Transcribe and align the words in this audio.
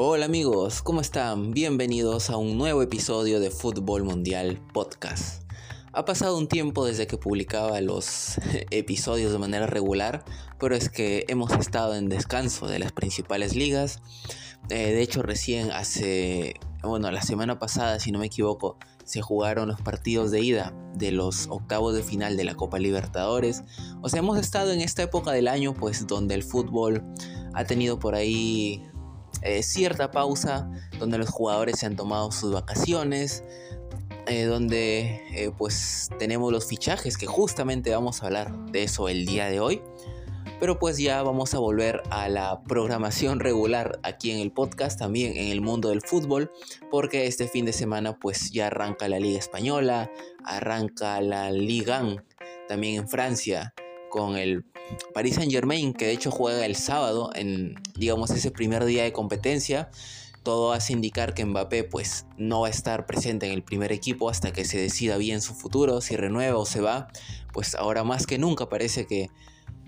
Hola 0.00 0.26
amigos, 0.26 0.80
¿cómo 0.80 1.00
están? 1.00 1.50
Bienvenidos 1.50 2.30
a 2.30 2.36
un 2.36 2.56
nuevo 2.56 2.82
episodio 2.82 3.40
de 3.40 3.50
Fútbol 3.50 4.04
Mundial 4.04 4.62
Podcast. 4.72 5.42
Ha 5.92 6.04
pasado 6.04 6.38
un 6.38 6.46
tiempo 6.46 6.86
desde 6.86 7.08
que 7.08 7.18
publicaba 7.18 7.80
los 7.80 8.38
episodios 8.70 9.32
de 9.32 9.38
manera 9.38 9.66
regular, 9.66 10.24
pero 10.60 10.76
es 10.76 10.88
que 10.88 11.24
hemos 11.26 11.50
estado 11.50 11.96
en 11.96 12.08
descanso 12.08 12.68
de 12.68 12.78
las 12.78 12.92
principales 12.92 13.56
ligas. 13.56 14.00
Eh, 14.70 14.92
de 14.92 15.02
hecho, 15.02 15.22
recién 15.22 15.72
hace, 15.72 16.54
bueno, 16.84 17.10
la 17.10 17.22
semana 17.22 17.58
pasada, 17.58 17.98
si 17.98 18.12
no 18.12 18.20
me 18.20 18.26
equivoco, 18.26 18.78
se 19.02 19.20
jugaron 19.20 19.66
los 19.66 19.80
partidos 19.80 20.30
de 20.30 20.40
ida 20.40 20.74
de 20.94 21.10
los 21.10 21.48
octavos 21.48 21.96
de 21.96 22.04
final 22.04 22.36
de 22.36 22.44
la 22.44 22.54
Copa 22.54 22.78
Libertadores. 22.78 23.64
O 24.00 24.08
sea, 24.08 24.20
hemos 24.20 24.38
estado 24.38 24.70
en 24.70 24.80
esta 24.80 25.02
época 25.02 25.32
del 25.32 25.48
año, 25.48 25.74
pues, 25.74 26.06
donde 26.06 26.36
el 26.36 26.44
fútbol 26.44 27.02
ha 27.52 27.64
tenido 27.64 27.98
por 27.98 28.14
ahí 28.14 28.88
eh, 29.42 29.62
cierta 29.62 30.10
pausa 30.10 30.70
donde 30.98 31.18
los 31.18 31.28
jugadores 31.28 31.78
se 31.78 31.86
han 31.86 31.96
tomado 31.96 32.32
sus 32.32 32.52
vacaciones, 32.52 33.44
eh, 34.26 34.44
donde 34.44 35.22
eh, 35.32 35.50
pues 35.56 36.10
tenemos 36.18 36.52
los 36.52 36.66
fichajes 36.66 37.16
que 37.16 37.26
justamente 37.26 37.90
vamos 37.90 38.22
a 38.22 38.26
hablar 38.26 38.66
de 38.66 38.82
eso 38.82 39.08
el 39.08 39.24
día 39.26 39.46
de 39.46 39.60
hoy. 39.60 39.82
Pero 40.60 40.78
pues 40.78 40.98
ya 40.98 41.22
vamos 41.22 41.54
a 41.54 41.58
volver 41.58 42.02
a 42.10 42.28
la 42.28 42.62
programación 42.64 43.40
regular 43.40 44.00
aquí 44.02 44.32
en 44.32 44.40
el 44.40 44.52
podcast, 44.52 44.98
también 44.98 45.36
en 45.36 45.50
el 45.52 45.60
mundo 45.60 45.90
del 45.90 46.02
fútbol, 46.02 46.50
porque 46.90 47.26
este 47.26 47.48
fin 47.48 47.64
de 47.64 47.72
semana 47.72 48.18
pues 48.18 48.50
ya 48.50 48.66
arranca 48.66 49.08
la 49.08 49.20
Liga 49.20 49.38
Española, 49.38 50.10
arranca 50.44 51.20
la 51.20 51.50
Liga 51.50 52.02
también 52.68 52.96
en 52.96 53.08
Francia, 53.08 53.72
con 54.10 54.36
el 54.36 54.64
Paris 55.14 55.36
Saint 55.36 55.50
Germain, 55.50 55.92
que 55.92 56.06
de 56.06 56.12
hecho 56.12 56.30
juega 56.30 56.64
el 56.64 56.76
sábado 56.76 57.30
en, 57.34 57.74
digamos, 57.96 58.30
ese 58.30 58.50
primer 58.50 58.84
día 58.84 59.04
de 59.04 59.12
competencia. 59.12 59.90
Todo 60.42 60.72
hace 60.72 60.92
indicar 60.92 61.34
que 61.34 61.44
Mbappé 61.44 61.84
pues 61.84 62.26
no 62.36 62.62
va 62.62 62.68
a 62.68 62.70
estar 62.70 63.06
presente 63.06 63.46
en 63.46 63.52
el 63.52 63.62
primer 63.62 63.92
equipo 63.92 64.30
hasta 64.30 64.52
que 64.52 64.64
se 64.64 64.78
decida 64.78 65.16
bien 65.16 65.42
su 65.42 65.54
futuro, 65.54 66.00
si 66.00 66.16
renueva 66.16 66.58
o 66.58 66.64
se 66.64 66.80
va. 66.80 67.08
Pues 67.52 67.74
ahora 67.74 68.04
más 68.04 68.26
que 68.26 68.38
nunca 68.38 68.68
parece 68.68 69.06
que 69.06 69.30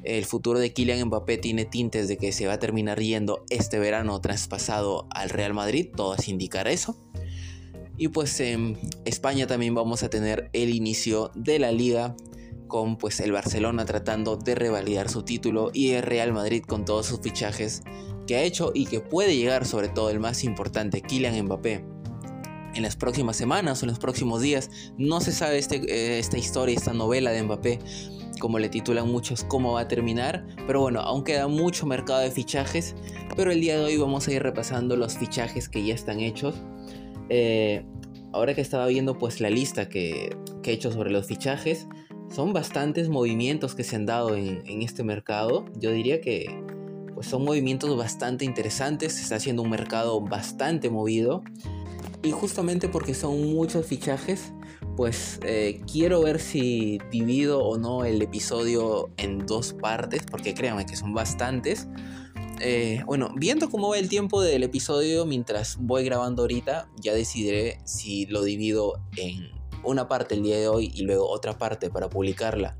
el 0.03 0.25
futuro 0.25 0.59
de 0.59 0.73
Kylian 0.73 1.06
Mbappé 1.06 1.39
tiene 1.39 1.65
tintes 1.65 2.09
de 2.09 2.17
que 2.17 2.33
se 2.33 2.47
va 2.47 2.55
a 2.55 2.59
terminar 2.59 2.98
yendo 3.01 3.45
este 3.51 3.78
verano 3.78 4.21
traspasado 4.21 5.06
al 5.11 5.31
Real 5.31 5.55
Madrid, 5.55 5.89
todo 5.95 6.12
hace 6.12 6.31
indicar 6.31 6.69
eso. 6.69 6.97
Y 7.97 8.09
pues 8.09 8.41
en 8.41 8.78
España 9.05 9.47
también 9.47 9.75
vamos 9.75 10.03
a 10.03 10.09
tener 10.09 10.48
el 10.55 10.75
inicio 10.75 11.31
de 11.34 11.59
la 11.59 11.71
liga 11.71 12.17
con 12.71 12.97
pues 12.97 13.21
el 13.21 13.33
Barcelona 13.33 13.85
tratando 13.85 14.37
de 14.37 14.55
revalidar 14.55 15.11
su 15.11 15.23
título 15.23 15.71
y 15.75 15.91
el 15.91 16.03
Real 16.03 16.33
Madrid 16.33 16.63
con 16.67 16.87
todos 16.87 17.05
sus 17.05 17.21
fichajes 17.21 17.83
que 18.27 18.37
ha 18.37 18.43
hecho 18.43 18.71
y 18.73 18.87
que 18.87 19.01
puede 19.01 19.37
llegar 19.37 19.67
sobre 19.67 19.89
todo 19.89 20.09
el 20.09 20.21
más 20.21 20.45
importante, 20.45 21.03
Kylian 21.03 21.45
Mbappé. 21.45 21.85
En 22.75 22.83
las 22.83 22.95
próximas 22.97 23.37
semanas 23.37 23.83
o 23.83 23.85
en 23.85 23.91
los 23.91 23.99
próximos 23.99 24.41
días 24.41 24.71
no 24.97 25.21
se 25.21 25.33
sabe 25.33 25.59
este, 25.59 25.77
eh, 25.77 26.19
esta 26.19 26.39
historia, 26.39 26.77
esta 26.77 26.95
novela 26.95 27.33
de 27.33 27.43
Mbappé, 27.43 27.81
como 28.41 28.59
le 28.61 28.69
titulan 28.69 29.11
muchos, 29.11 29.45
cómo 29.45 29.73
va 29.73 29.83
a 29.83 29.89
terminar. 29.89 30.47
Pero 30.67 30.81
bueno, 30.81 31.01
aún 31.01 31.25
queda 31.25 31.49
mucho 31.49 31.87
mercado 31.87 32.21
de 32.21 32.31
fichajes. 32.31 32.95
Pero 33.37 33.51
el 33.51 33.61
día 33.61 33.77
de 33.77 33.84
hoy 33.84 33.97
vamos 33.97 34.29
a 34.29 34.33
ir 34.33 34.43
repasando 34.43 34.97
los 34.97 35.19
fichajes 35.19 35.69
que 35.69 35.84
ya 35.84 35.95
están 35.95 36.21
hechos. 36.21 36.55
Eh, 37.29 37.84
ahora 38.33 38.55
que 38.55 38.61
estaba 38.61 38.87
viendo 38.87 39.19
pues 39.19 39.41
la 39.41 39.51
lista 39.51 39.89
que, 39.89 40.37
que 40.62 40.71
he 40.71 40.75
hecho 40.75 40.93
sobre 40.93 41.11
los 41.11 41.27
fichajes, 41.27 41.89
son 42.31 42.53
bastantes 42.53 43.09
movimientos 43.09 43.75
que 43.75 43.84
se 43.84 43.97
han 43.97 44.06
dado 44.06 44.36
en, 44.36 44.83
este 44.83 45.03
mercado. 45.03 45.64
Yo 45.77 45.91
diría 45.91 46.20
que 46.20 46.64
pues 47.14 47.27
son 47.27 47.45
movimientos 47.45 47.97
bastante 47.97 48.45
interesantes. 48.45 49.14
Se 49.14 49.22
está 49.22 49.37
haciendo 49.37 49.62
un 49.62 49.70
mercado 49.70 50.20
bastante 50.20 50.91
movido. 50.91 51.42
Y 52.22 52.31
justamente 52.31 52.88
porque 52.88 53.15
son 53.15 53.55
muchos 53.55 53.87
fichajes, 53.87 54.53
pues 54.94 55.41
eh, 55.43 55.81
quiero 55.91 56.21
ver 56.21 56.38
si 56.38 56.99
divido 57.10 57.65
o 57.65 57.78
no 57.78 58.05
el 58.05 58.21
episodio 58.21 59.10
en 59.16 59.47
dos 59.47 59.72
partes, 59.72 60.25
porque 60.31 60.53
créanme 60.53 60.84
que 60.84 60.97
son 60.97 61.15
bastantes. 61.15 61.88
Eh, 62.60 63.03
bueno, 63.06 63.32
viendo 63.37 63.71
cómo 63.71 63.88
va 63.88 63.99
el 63.99 64.10
tiempo 64.10 64.43
del 64.43 64.62
episodio 64.65 65.25
mientras 65.25 65.78
voy 65.81 66.05
grabando 66.05 66.43
ahorita, 66.43 66.91
ya 67.00 67.15
decidiré 67.15 67.78
si 67.84 68.26
lo 68.26 68.43
divido 68.43 69.00
en 69.16 69.59
una 69.85 70.09
parte 70.09 70.35
el 70.35 70.43
día 70.43 70.59
de 70.59 70.69
hoy 70.69 70.91
y 70.95 71.03
luego 71.03 71.29
otra 71.29 71.59
parte 71.59 71.91
para 71.91 72.09
publicarla 72.09 72.77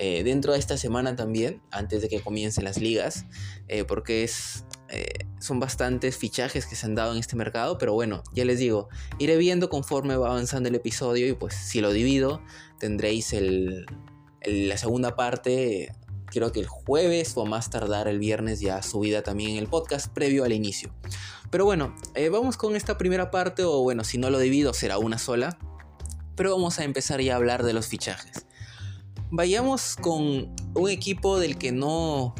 eh, 0.00 0.22
dentro 0.22 0.52
de 0.52 0.60
esta 0.60 0.76
semana 0.76 1.16
también, 1.16 1.60
antes 1.72 2.02
de 2.02 2.08
que 2.08 2.20
comiencen 2.20 2.62
las 2.62 2.78
ligas, 2.78 3.26
eh, 3.66 3.82
porque 3.82 4.22
es, 4.22 4.64
eh, 4.90 5.26
son 5.40 5.58
bastantes 5.58 6.16
fichajes 6.16 6.66
que 6.66 6.76
se 6.76 6.86
han 6.86 6.94
dado 6.94 7.10
en 7.10 7.18
este 7.18 7.34
mercado, 7.34 7.78
pero 7.78 7.94
bueno, 7.94 8.22
ya 8.32 8.44
les 8.44 8.60
digo, 8.60 8.88
iré 9.18 9.36
viendo 9.36 9.68
conforme 9.68 10.16
va 10.16 10.28
avanzando 10.28 10.68
el 10.68 10.76
episodio 10.76 11.26
y 11.26 11.32
pues 11.32 11.54
si 11.54 11.80
lo 11.80 11.90
divido, 11.90 12.40
tendréis 12.78 13.32
el, 13.32 13.86
la 14.46 14.76
segunda 14.76 15.16
parte, 15.16 15.92
creo 16.26 16.52
que 16.52 16.60
el 16.60 16.68
jueves 16.68 17.32
o 17.34 17.44
más 17.44 17.68
tardar 17.68 18.06
el 18.06 18.20
viernes 18.20 18.60
ya 18.60 18.82
subida 18.82 19.24
también 19.24 19.50
en 19.50 19.56
el 19.56 19.66
podcast 19.66 20.14
previo 20.14 20.44
al 20.44 20.52
inicio. 20.52 20.94
Pero 21.50 21.64
bueno, 21.64 21.96
vamos 22.30 22.56
con 22.56 22.76
esta 22.76 22.98
primera 22.98 23.32
parte, 23.32 23.64
o 23.64 23.82
bueno, 23.82 24.04
si 24.04 24.16
no 24.16 24.30
lo 24.30 24.38
divido 24.38 24.74
será 24.74 24.98
una 24.98 25.18
sola, 25.18 25.58
pero 26.38 26.52
vamos 26.52 26.78
a 26.78 26.84
empezar 26.84 27.20
ya 27.20 27.32
a 27.32 27.36
hablar 27.36 27.64
de 27.64 27.72
los 27.72 27.88
fichajes. 27.88 28.46
Vayamos 29.32 29.96
con 29.96 30.54
un 30.72 30.88
equipo 30.88 31.40
del 31.40 31.58
que 31.58 31.72
no 31.72 32.32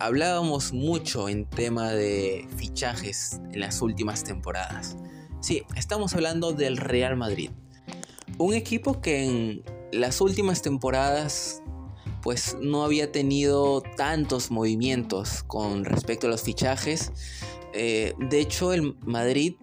hablábamos 0.00 0.72
mucho 0.72 1.28
en 1.28 1.44
tema 1.44 1.92
de 1.92 2.48
fichajes 2.56 3.38
en 3.52 3.60
las 3.60 3.82
últimas 3.82 4.24
temporadas. 4.24 4.96
Sí, 5.40 5.64
estamos 5.76 6.14
hablando 6.14 6.52
del 6.52 6.78
Real 6.78 7.16
Madrid. 7.16 7.50
Un 8.38 8.54
equipo 8.54 9.02
que 9.02 9.24
en 9.24 9.62
las 9.92 10.22
últimas 10.22 10.62
temporadas 10.62 11.62
pues 12.22 12.56
no 12.60 12.84
había 12.84 13.12
tenido 13.12 13.82
tantos 13.98 14.50
movimientos 14.50 15.42
con 15.42 15.84
respecto 15.84 16.26
a 16.26 16.30
los 16.30 16.42
fichajes. 16.42 17.12
Eh, 17.74 18.14
de 18.18 18.40
hecho, 18.40 18.72
el 18.72 18.96
Madrid 19.02 19.56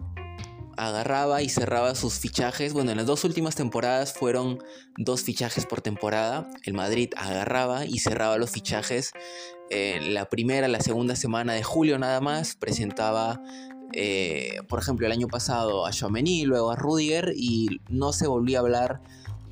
agarraba 0.76 1.42
y 1.42 1.48
cerraba 1.48 1.94
sus 1.94 2.18
fichajes. 2.18 2.72
Bueno, 2.72 2.90
en 2.90 2.98
las 2.98 3.06
dos 3.06 3.24
últimas 3.24 3.54
temporadas 3.54 4.12
fueron 4.12 4.62
dos 4.96 5.22
fichajes 5.22 5.66
por 5.66 5.80
temporada. 5.80 6.48
El 6.64 6.74
Madrid 6.74 7.10
agarraba 7.16 7.86
y 7.86 7.98
cerraba 7.98 8.38
los 8.38 8.50
fichajes. 8.50 9.12
la 9.70 10.26
primera, 10.26 10.68
la 10.68 10.80
segunda 10.80 11.16
semana 11.16 11.54
de 11.54 11.62
julio 11.62 11.98
nada 11.98 12.20
más 12.20 12.54
presentaba, 12.54 13.40
eh, 13.92 14.58
por 14.68 14.78
ejemplo, 14.78 15.06
el 15.06 15.12
año 15.12 15.28
pasado 15.28 15.86
a 15.86 15.90
Chouameni, 15.90 16.44
luego 16.44 16.70
a 16.70 16.76
Rudiger 16.76 17.32
y 17.36 17.80
no 17.88 18.12
se 18.12 18.26
volvía 18.26 18.58
a 18.58 18.60
hablar 18.60 19.00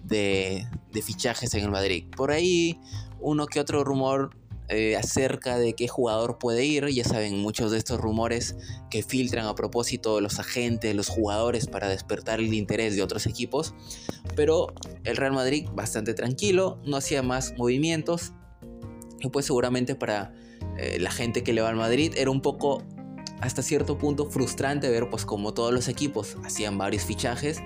de 0.04 0.66
fichajes 1.02 1.54
en 1.54 1.64
el 1.64 1.70
Madrid. 1.70 2.04
Por 2.16 2.30
ahí 2.30 2.78
uno 3.22 3.46
que 3.46 3.60
otro 3.60 3.84
rumor 3.84 4.36
eh, 4.72 4.96
acerca 4.96 5.58
de 5.58 5.74
qué 5.74 5.86
jugador 5.86 6.38
puede 6.38 6.64
ir. 6.64 6.86
Ya 6.88 7.04
saben, 7.04 7.38
muchos 7.38 7.70
de 7.70 7.78
estos 7.78 8.00
rumores 8.00 8.56
que 8.90 9.02
filtran 9.02 9.46
a 9.46 9.54
propósito 9.54 10.20
los 10.20 10.38
agentes, 10.38 10.94
los 10.94 11.08
jugadores 11.08 11.66
para 11.66 11.88
despertar 11.88 12.40
el 12.40 12.54
interés 12.54 12.96
de 12.96 13.02
otros 13.02 13.26
equipos. 13.26 13.74
Pero 14.34 14.72
el 15.04 15.16
Real 15.16 15.32
Madrid 15.32 15.68
bastante 15.74 16.14
tranquilo, 16.14 16.80
no 16.84 16.96
hacía 16.96 17.22
más 17.22 17.54
movimientos. 17.56 18.32
Y 19.20 19.28
pues 19.28 19.46
seguramente 19.46 19.94
para 19.94 20.34
eh, 20.78 20.98
la 20.98 21.10
gente 21.10 21.44
que 21.44 21.52
le 21.52 21.60
va 21.60 21.68
al 21.68 21.76
Madrid 21.76 22.14
era 22.16 22.30
un 22.30 22.40
poco 22.40 22.82
hasta 23.40 23.62
cierto 23.62 23.98
punto 23.98 24.30
frustrante 24.30 24.88
ver 24.88 25.10
pues 25.10 25.24
como 25.24 25.52
todos 25.52 25.72
los 25.72 25.88
equipos 25.88 26.36
hacían 26.44 26.78
varios 26.78 27.04
fichajes 27.04 27.60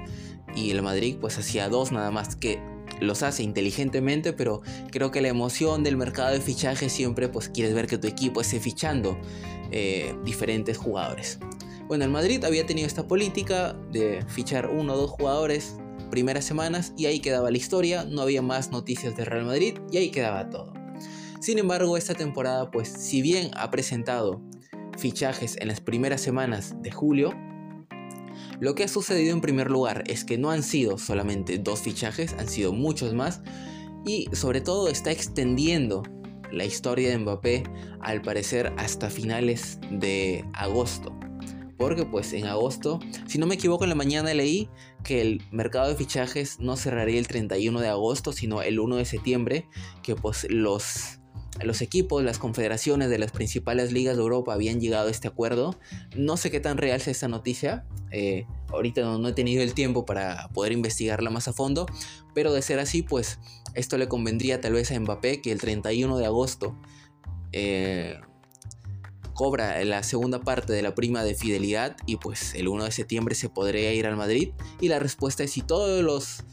y 0.54 0.70
el 0.70 0.82
Madrid 0.82 1.16
pues 1.20 1.38
hacía 1.38 1.68
dos 1.68 1.92
nada 1.92 2.10
más 2.10 2.34
que 2.34 2.60
los 3.00 3.22
hace 3.22 3.42
inteligentemente, 3.42 4.32
pero 4.32 4.62
creo 4.90 5.10
que 5.10 5.20
la 5.20 5.28
emoción 5.28 5.82
del 5.82 5.96
mercado 5.96 6.32
de 6.32 6.40
fichaje 6.40 6.88
siempre 6.88 7.28
pues 7.28 7.48
quieres 7.48 7.74
ver 7.74 7.86
que 7.86 7.98
tu 7.98 8.06
equipo 8.06 8.40
esté 8.40 8.60
fichando 8.60 9.18
eh, 9.70 10.14
diferentes 10.24 10.78
jugadores. 10.78 11.38
Bueno, 11.88 12.04
el 12.04 12.10
Madrid 12.10 12.44
había 12.44 12.66
tenido 12.66 12.86
esta 12.86 13.06
política 13.06 13.76
de 13.92 14.24
fichar 14.28 14.68
uno 14.68 14.94
o 14.94 14.96
dos 14.96 15.10
jugadores 15.10 15.76
primeras 16.10 16.44
semanas 16.44 16.92
y 16.96 17.06
ahí 17.06 17.20
quedaba 17.20 17.50
la 17.50 17.56
historia, 17.56 18.04
no 18.04 18.22
había 18.22 18.42
más 18.42 18.70
noticias 18.70 19.16
de 19.16 19.24
Real 19.24 19.44
Madrid 19.44 19.78
y 19.90 19.98
ahí 19.98 20.10
quedaba 20.10 20.48
todo. 20.50 20.72
Sin 21.40 21.58
embargo, 21.58 21.96
esta 21.96 22.14
temporada 22.14 22.70
pues 22.70 22.88
si 22.88 23.22
bien 23.22 23.50
ha 23.54 23.70
presentado 23.70 24.40
fichajes 24.98 25.56
en 25.60 25.68
las 25.68 25.80
primeras 25.80 26.20
semanas 26.20 26.74
de 26.80 26.90
julio, 26.90 27.32
lo 28.60 28.74
que 28.74 28.84
ha 28.84 28.88
sucedido 28.88 29.32
en 29.32 29.40
primer 29.40 29.70
lugar 29.70 30.04
es 30.06 30.24
que 30.24 30.38
no 30.38 30.50
han 30.50 30.62
sido 30.62 30.98
solamente 30.98 31.58
dos 31.58 31.80
fichajes, 31.80 32.34
han 32.38 32.48
sido 32.48 32.72
muchos 32.72 33.14
más 33.14 33.42
y 34.06 34.28
sobre 34.32 34.60
todo 34.60 34.88
está 34.88 35.10
extendiendo 35.10 36.02
la 36.50 36.64
historia 36.64 37.10
de 37.10 37.18
Mbappé 37.18 37.64
al 38.00 38.22
parecer 38.22 38.72
hasta 38.76 39.10
finales 39.10 39.78
de 39.90 40.44
agosto. 40.54 41.18
Porque 41.76 42.06
pues 42.06 42.32
en 42.32 42.46
agosto, 42.46 43.00
si 43.26 43.36
no 43.36 43.46
me 43.46 43.56
equivoco 43.56 43.84
en 43.84 43.90
la 43.90 43.96
mañana 43.96 44.32
leí 44.32 44.70
que 45.04 45.20
el 45.20 45.42
mercado 45.50 45.88
de 45.88 45.96
fichajes 45.96 46.58
no 46.58 46.76
cerraría 46.76 47.18
el 47.18 47.28
31 47.28 47.80
de 47.80 47.88
agosto, 47.88 48.32
sino 48.32 48.62
el 48.62 48.80
1 48.80 48.96
de 48.96 49.04
septiembre, 49.04 49.68
que 50.02 50.14
pues 50.16 50.46
los 50.48 51.20
los 51.62 51.80
equipos, 51.80 52.22
las 52.22 52.38
confederaciones 52.38 53.08
de 53.08 53.18
las 53.18 53.32
principales 53.32 53.92
ligas 53.92 54.16
de 54.16 54.22
Europa 54.22 54.52
habían 54.52 54.80
llegado 54.80 55.08
a 55.08 55.10
este 55.10 55.28
acuerdo. 55.28 55.78
No 56.14 56.36
sé 56.36 56.50
qué 56.50 56.60
tan 56.60 56.76
real 56.76 57.00
es 57.00 57.08
esta 57.08 57.28
noticia. 57.28 57.84
Eh, 58.10 58.46
ahorita 58.68 59.02
no, 59.02 59.28
he 59.28 59.32
tenido 59.32 59.62
el 59.62 59.74
tiempo 59.74 60.04
para 60.04 60.48
poder 60.48 60.72
investigarla 60.72 61.30
más 61.30 61.48
a 61.48 61.52
fondo. 61.52 61.86
Pero 62.34 62.52
de 62.52 62.62
ser 62.62 62.78
así, 62.78 63.02
pues 63.02 63.38
esto 63.74 63.96
le 63.98 64.08
convendría 64.08 64.60
tal 64.60 64.74
vez 64.74 64.90
a 64.90 65.00
Mbappé 65.00 65.40
que 65.40 65.52
el 65.52 65.60
31 65.60 66.18
de 66.18 66.26
agosto 66.26 66.76
eh, 67.52 68.20
cobra 69.34 69.82
la 69.84 70.02
segunda 70.02 70.40
parte 70.40 70.72
de 70.72 70.82
la 70.82 70.94
prima 70.94 71.24
de 71.24 71.34
fidelidad 71.34 71.96
y 72.06 72.16
pues 72.16 72.54
el 72.54 72.68
1 72.68 72.84
de 72.84 72.90
septiembre 72.90 73.34
se 73.34 73.48
podría 73.48 73.92
ir 73.92 74.06
al 74.06 74.16
Madrid. 74.16 74.50
Y 74.80 74.88
la 74.88 74.98
respuesta 74.98 75.44
es 75.44 75.52
si 75.52 75.62
todos 75.62 76.02
los, 76.02 76.44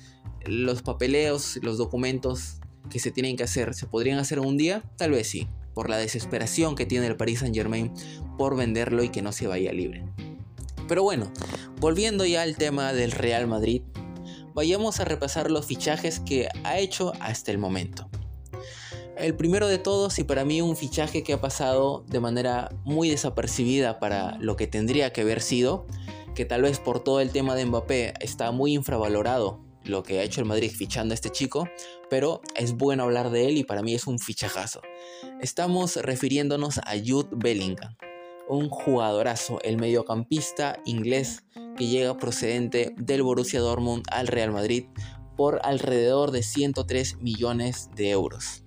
los 0.45 0.81
papeleos, 0.81 1.59
los 1.61 1.77
documentos 1.77 2.59
que 2.89 2.99
se 2.99 3.11
tienen 3.11 3.35
que 3.35 3.43
hacer 3.43 3.73
se 3.73 3.87
podrían 3.87 4.19
hacer 4.19 4.39
un 4.39 4.57
día, 4.57 4.83
tal 4.97 5.11
vez 5.11 5.27
sí, 5.27 5.47
por 5.73 5.89
la 5.89 5.97
desesperación 5.97 6.75
que 6.75 6.85
tiene 6.85 7.07
el 7.07 7.17
Paris 7.17 7.39
Saint 7.39 7.55
Germain 7.55 7.91
por 8.37 8.55
venderlo 8.55 9.03
y 9.03 9.09
que 9.09 9.21
no 9.21 9.31
se 9.31 9.47
vaya 9.47 9.71
libre. 9.71 10.03
Pero 10.87 11.03
bueno, 11.03 11.31
volviendo 11.79 12.25
ya 12.25 12.41
al 12.41 12.57
tema 12.57 12.93
del 12.93 13.11
Real 13.11 13.47
Madrid, 13.47 13.81
vayamos 14.53 14.99
a 14.99 15.05
repasar 15.05 15.49
los 15.49 15.65
fichajes 15.65 16.19
que 16.19 16.47
ha 16.63 16.77
hecho 16.79 17.13
hasta 17.19 17.51
el 17.51 17.57
momento. 17.57 18.09
El 19.17 19.35
primero 19.35 19.67
de 19.67 19.77
todos 19.77 20.17
y 20.19 20.23
para 20.23 20.43
mí 20.43 20.61
un 20.61 20.75
fichaje 20.75 21.23
que 21.23 21.33
ha 21.33 21.41
pasado 21.41 22.03
de 22.07 22.19
manera 22.19 22.69
muy 22.83 23.09
desapercibida 23.09 23.99
para 23.99 24.37
lo 24.39 24.55
que 24.55 24.67
tendría 24.67 25.13
que 25.13 25.21
haber 25.21 25.41
sido, 25.41 25.85
que 26.35 26.45
tal 26.45 26.63
vez 26.63 26.79
por 26.79 27.03
todo 27.03 27.19
el 27.21 27.29
tema 27.29 27.55
de 27.55 27.65
Mbappé 27.65 28.15
está 28.19 28.51
muy 28.51 28.73
infravalorado 28.73 29.62
lo 29.85 30.03
que 30.03 30.19
ha 30.19 30.23
hecho 30.23 30.41
el 30.41 30.47
Madrid 30.47 30.71
fichando 30.71 31.13
a 31.13 31.15
este 31.15 31.29
chico, 31.29 31.67
pero 32.09 32.41
es 32.55 32.73
bueno 32.73 33.03
hablar 33.03 33.29
de 33.29 33.47
él 33.47 33.57
y 33.57 33.63
para 33.63 33.81
mí 33.81 33.93
es 33.93 34.07
un 34.07 34.19
fichajazo. 34.19 34.81
Estamos 35.41 35.95
refiriéndonos 35.95 36.79
a 36.79 36.93
Jude 37.03 37.29
Bellingham, 37.31 37.95
un 38.47 38.69
jugadorazo, 38.69 39.61
el 39.63 39.77
mediocampista 39.77 40.79
inglés 40.85 41.43
que 41.77 41.87
llega 41.87 42.17
procedente 42.17 42.93
del 42.97 43.23
Borussia 43.23 43.59
Dortmund 43.59 44.05
al 44.11 44.27
Real 44.27 44.51
Madrid 44.51 44.85
por 45.35 45.59
alrededor 45.63 46.31
de 46.31 46.43
103 46.43 47.17
millones 47.17 47.89
de 47.95 48.11
euros. 48.11 48.63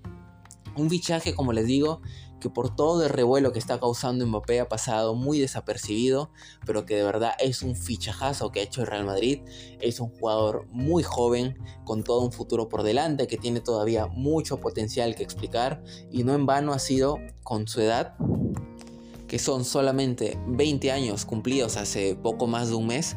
Un 0.76 0.90
fichaje, 0.90 1.34
como 1.34 1.52
les 1.52 1.66
digo, 1.66 2.02
que 2.46 2.50
por 2.50 2.76
todo 2.76 3.02
el 3.02 3.08
revuelo 3.08 3.50
que 3.52 3.58
está 3.58 3.81
causando 3.81 4.25
Mbappé 4.25 4.60
ha 4.60 4.69
pasado 4.69 5.16
muy 5.16 5.40
desapercibido, 5.40 6.31
pero 6.64 6.87
que 6.87 6.94
de 6.94 7.02
verdad 7.02 7.32
es 7.40 7.62
un 7.62 7.75
fichajazo 7.75 8.52
que 8.52 8.60
ha 8.60 8.62
hecho 8.62 8.82
el 8.82 8.87
Real 8.87 9.04
Madrid. 9.04 9.40
Es 9.81 9.98
un 9.98 10.10
jugador 10.10 10.69
muy 10.70 11.02
joven, 11.02 11.58
con 11.84 12.04
todo 12.04 12.20
un 12.20 12.31
futuro 12.31 12.69
por 12.69 12.84
delante, 12.84 13.26
que 13.26 13.37
tiene 13.37 13.60
todavía 13.60 14.06
mucho 14.06 14.60
potencial 14.60 15.16
que 15.16 15.25
explicar 15.25 15.82
y 16.12 16.22
no 16.22 16.37
en 16.37 16.46
vano 16.46 16.72
ha 16.72 16.78
sido 16.78 17.19
con 17.43 17.66
su 17.66 17.81
edad 17.81 18.14
que 19.26 19.40
son 19.40 19.64
solamente 19.64 20.38
20 20.46 20.92
años 20.92 21.25
cumplidos 21.25 21.76
hace 21.76 22.14
poco 22.14 22.46
más 22.46 22.69
de 22.69 22.76
un 22.76 22.87
mes, 22.87 23.16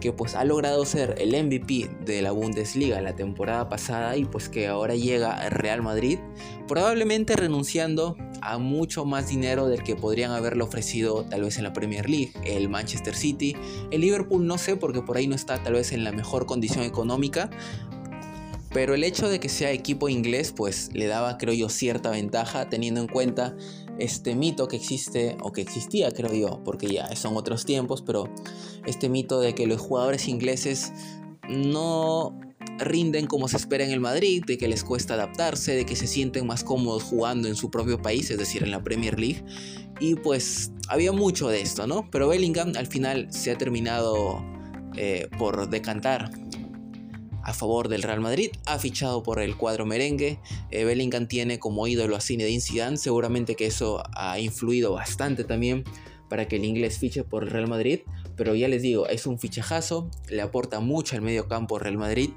que 0.00 0.12
pues 0.12 0.34
ha 0.34 0.44
logrado 0.44 0.84
ser 0.84 1.14
el 1.18 1.30
MVP 1.30 1.90
de 2.04 2.22
la 2.22 2.32
Bundesliga 2.32 3.00
la 3.00 3.14
temporada 3.14 3.68
pasada 3.68 4.16
y 4.16 4.24
pues 4.24 4.48
que 4.48 4.66
ahora 4.66 4.94
llega 4.94 5.32
al 5.32 5.50
Real 5.50 5.82
Madrid, 5.82 6.18
probablemente 6.66 7.36
renunciando 7.36 8.16
a 8.42 8.58
mucho 8.58 9.04
más 9.04 9.28
dinero 9.28 9.68
del 9.68 9.82
que 9.82 9.96
podrían 9.96 10.32
haberle 10.32 10.62
ofrecido 10.62 11.24
tal 11.24 11.42
vez 11.42 11.58
en 11.58 11.64
la 11.64 11.72
Premier 11.72 12.08
League, 12.08 12.32
el 12.44 12.68
Manchester 12.68 13.14
City, 13.14 13.54
el 13.90 14.00
Liverpool 14.00 14.46
no 14.46 14.58
sé 14.58 14.76
porque 14.76 15.02
por 15.02 15.16
ahí 15.16 15.26
no 15.26 15.34
está 15.34 15.62
tal 15.62 15.74
vez 15.74 15.92
en 15.92 16.04
la 16.04 16.12
mejor 16.12 16.46
condición 16.46 16.84
económica, 16.84 17.50
pero 18.72 18.94
el 18.94 19.04
hecho 19.04 19.28
de 19.28 19.40
que 19.40 19.48
sea 19.48 19.72
equipo 19.72 20.08
inglés 20.08 20.52
pues 20.52 20.90
le 20.92 21.06
daba 21.06 21.38
creo 21.38 21.54
yo 21.54 21.68
cierta 21.68 22.10
ventaja 22.10 22.68
teniendo 22.68 23.00
en 23.00 23.08
cuenta 23.08 23.56
este 24.00 24.34
mito 24.34 24.66
que 24.68 24.76
existe 24.76 25.36
o 25.42 25.52
que 25.52 25.60
existía 25.60 26.10
creo 26.10 26.32
yo 26.32 26.64
porque 26.64 26.88
ya 26.88 27.14
son 27.14 27.36
otros 27.36 27.64
tiempos 27.64 28.02
pero 28.02 28.28
este 28.86 29.08
mito 29.08 29.40
de 29.40 29.54
que 29.54 29.66
los 29.66 29.80
jugadores 29.80 30.28
ingleses 30.28 30.92
no 31.48 32.38
rinden 32.78 33.26
como 33.26 33.48
se 33.48 33.56
espera 33.56 33.84
en 33.84 33.90
el 33.90 34.00
Madrid, 34.00 34.42
de 34.46 34.58
que 34.58 34.68
les 34.68 34.84
cuesta 34.84 35.14
adaptarse, 35.14 35.74
de 35.74 35.86
que 35.86 35.96
se 35.96 36.06
sienten 36.06 36.46
más 36.46 36.64
cómodos 36.64 37.02
jugando 37.02 37.48
en 37.48 37.56
su 37.56 37.70
propio 37.70 38.00
país, 38.00 38.30
es 38.30 38.38
decir, 38.38 38.62
en 38.62 38.70
la 38.70 38.82
Premier 38.82 39.18
League. 39.18 39.44
Y 40.00 40.14
pues 40.14 40.72
había 40.88 41.12
mucho 41.12 41.48
de 41.48 41.60
esto, 41.60 41.86
¿no? 41.86 42.08
Pero 42.10 42.28
Bellingham 42.28 42.72
al 42.76 42.86
final 42.86 43.28
se 43.30 43.50
ha 43.50 43.58
terminado 43.58 44.42
eh, 44.96 45.28
por 45.38 45.68
decantar 45.68 46.30
a 47.50 47.54
favor 47.54 47.88
del 47.88 48.02
Real 48.02 48.20
Madrid, 48.20 48.50
ha 48.66 48.78
fichado 48.78 49.22
por 49.22 49.40
el 49.40 49.56
cuadro 49.56 49.84
merengue. 49.84 50.38
Eh, 50.70 50.84
Bellingham 50.84 51.26
tiene 51.26 51.58
como 51.58 51.86
ídolo 51.86 52.16
a 52.16 52.20
Zinedine 52.20 52.60
Zidane, 52.60 52.96
seguramente 52.96 53.56
que 53.56 53.66
eso 53.66 54.02
ha 54.14 54.38
influido 54.38 54.92
bastante 54.92 55.44
también 55.44 55.84
para 56.28 56.46
que 56.46 56.56
el 56.56 56.64
inglés 56.64 56.98
fiche 56.98 57.24
por 57.24 57.42
el 57.42 57.50
Real 57.50 57.66
Madrid, 57.66 58.00
pero 58.36 58.54
ya 58.54 58.68
les 58.68 58.82
digo, 58.82 59.08
es 59.08 59.26
un 59.26 59.38
fichajazo, 59.38 60.08
le 60.28 60.40
aporta 60.40 60.78
mucho 60.78 61.16
al 61.16 61.22
medio 61.22 61.48
campo 61.48 61.78
Real 61.78 61.98
Madrid, 61.98 62.30